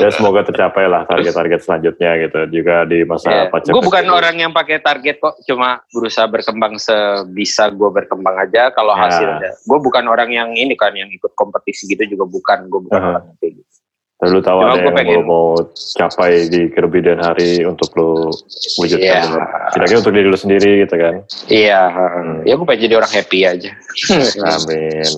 ya 0.00 0.08
semoga 0.08 0.40
tercapai 0.48 0.88
lah 0.88 1.04
target-target 1.04 1.60
selanjutnya 1.60 2.10
gitu 2.28 2.40
juga 2.48 2.88
di 2.88 3.04
masa 3.04 3.28
yeah. 3.28 3.48
Gue 3.52 3.84
bukan 3.84 4.08
orang 4.08 4.40
yang 4.40 4.52
pakai 4.56 4.80
target 4.80 5.20
kok, 5.20 5.36
cuma 5.44 5.84
berusaha 5.92 6.24
berkembang 6.24 6.80
sebisa 6.80 7.68
gue 7.68 7.90
berkembang 7.92 8.40
aja. 8.40 8.72
Kalau 8.72 8.96
yeah. 8.96 9.02
hasilnya, 9.04 9.52
gue 9.60 9.78
bukan 9.78 10.04
orang 10.08 10.32
yang 10.32 10.48
ini 10.56 10.72
kan 10.72 10.96
yang 10.96 11.12
ikut 11.12 11.36
kompetisi 11.36 11.84
gitu 11.92 12.16
juga 12.16 12.24
bukan, 12.24 12.72
gue 12.72 12.80
bukan 12.88 12.96
uh 12.96 13.04
-huh. 13.04 13.12
orang 13.20 13.24
yang 13.28 13.38
kayak 13.38 13.52
gitu. 13.60 13.81
Dan 14.22 14.38
lu 14.38 14.38
tahu 14.38 14.62
ada 14.62 14.78
yang 14.78 14.94
pengen... 14.94 15.26
mau, 15.26 15.58
mau 15.58 15.66
capai 15.98 16.46
di 16.46 16.70
kemudian 16.70 17.18
hari 17.18 17.66
untuk 17.66 17.90
lu 17.98 18.30
wujudkan. 18.78 19.34
Yeah. 19.34 19.66
Kira-kira 19.74 19.98
untuk 19.98 20.14
diri 20.14 20.30
lu 20.30 20.38
sendiri 20.38 20.86
gitu 20.86 20.94
kan? 20.94 21.14
Iya. 21.50 21.90
Yeah. 21.90 22.14
Hmm. 22.22 22.38
Ya 22.46 22.54
gue 22.54 22.66
pengen 22.70 22.86
jadi 22.86 22.94
orang 23.02 23.10
happy 23.10 23.38
aja. 23.42 23.70
Amin. 24.54 25.10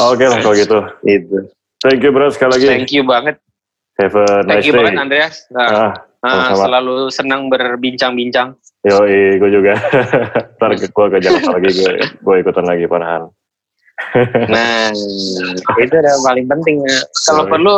Oke 0.00 0.24
lah 0.24 0.40
kalau 0.40 0.56
gitu. 0.56 0.80
Gitu. 1.04 1.52
Thank 1.84 2.00
you 2.00 2.10
bro 2.16 2.32
sekali 2.32 2.56
lagi. 2.56 2.66
Thank 2.72 2.88
you 2.96 3.04
banget. 3.04 3.36
Have 4.00 4.16
a 4.16 4.48
nice 4.48 4.64
Thank 4.64 4.64
you 4.64 4.72
day. 4.72 4.78
banget 4.80 4.96
Andreas. 4.96 5.36
Nah, 5.52 5.92
Ah, 6.20 6.52
ah, 6.52 6.52
selalu 6.52 7.08
senang 7.08 7.48
berbincang-bincang. 7.48 8.52
yo 8.84 8.96
gue 9.40 9.50
juga. 9.52 9.72
Ntar 10.60 10.76
gue 10.76 11.06
ke 11.16 11.18
Jakarta 11.20 11.56
lagi, 11.56 11.70
gue, 11.80 11.92
gue 12.00 12.34
ikutan 12.44 12.64
lagi 12.68 12.84
panahan. 12.84 13.32
Nah, 14.48 14.90
itu 15.78 15.94
yang 15.94 16.22
paling 16.24 16.46
penting. 16.48 16.76
ya. 16.82 16.98
Kalau 17.24 17.44
Sorry. 17.46 17.52
perlu 17.52 17.76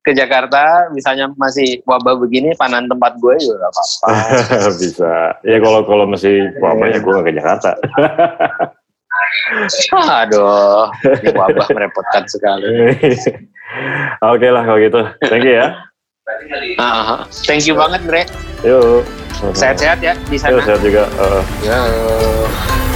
ke 0.00 0.16
Jakarta, 0.16 0.88
misalnya 0.96 1.28
masih 1.36 1.84
wabah 1.84 2.16
begini, 2.16 2.56
panan 2.56 2.88
tempat 2.88 3.20
gue 3.20 3.34
juga 3.36 3.68
gak 3.68 3.72
apa-apa. 3.76 4.08
Bisa. 4.80 5.12
Ya 5.44 5.58
kalau 5.60 5.84
kalau 5.84 6.04
masih 6.08 6.48
wabah 6.58 6.88
ya 6.88 6.98
gue 7.02 7.12
gak 7.12 7.26
ke 7.28 7.32
Jakarta. 7.36 7.70
Aduh, 10.24 10.88
ini 11.20 11.30
wabah 11.36 11.66
merepotkan 11.68 12.24
sekali. 12.24 12.64
Oke 14.32 14.48
lah 14.48 14.64
kalau 14.64 14.80
gitu. 14.80 15.00
Thank 15.28 15.44
you 15.44 15.60
ya. 15.60 15.76
Ah, 16.76 17.24
thank 17.44 17.64
you 17.68 17.76
banget, 17.76 18.00
Bre. 18.04 18.24
Yuk. 18.64 19.04
Sehat-sehat 19.56 20.00
ya 20.00 20.12
di 20.28 20.36
Yuk, 20.36 20.40
sana. 20.40 20.60
sehat 20.64 20.80
juga. 20.80 21.04
Uh, 21.20 21.42
Ya. 21.64 22.87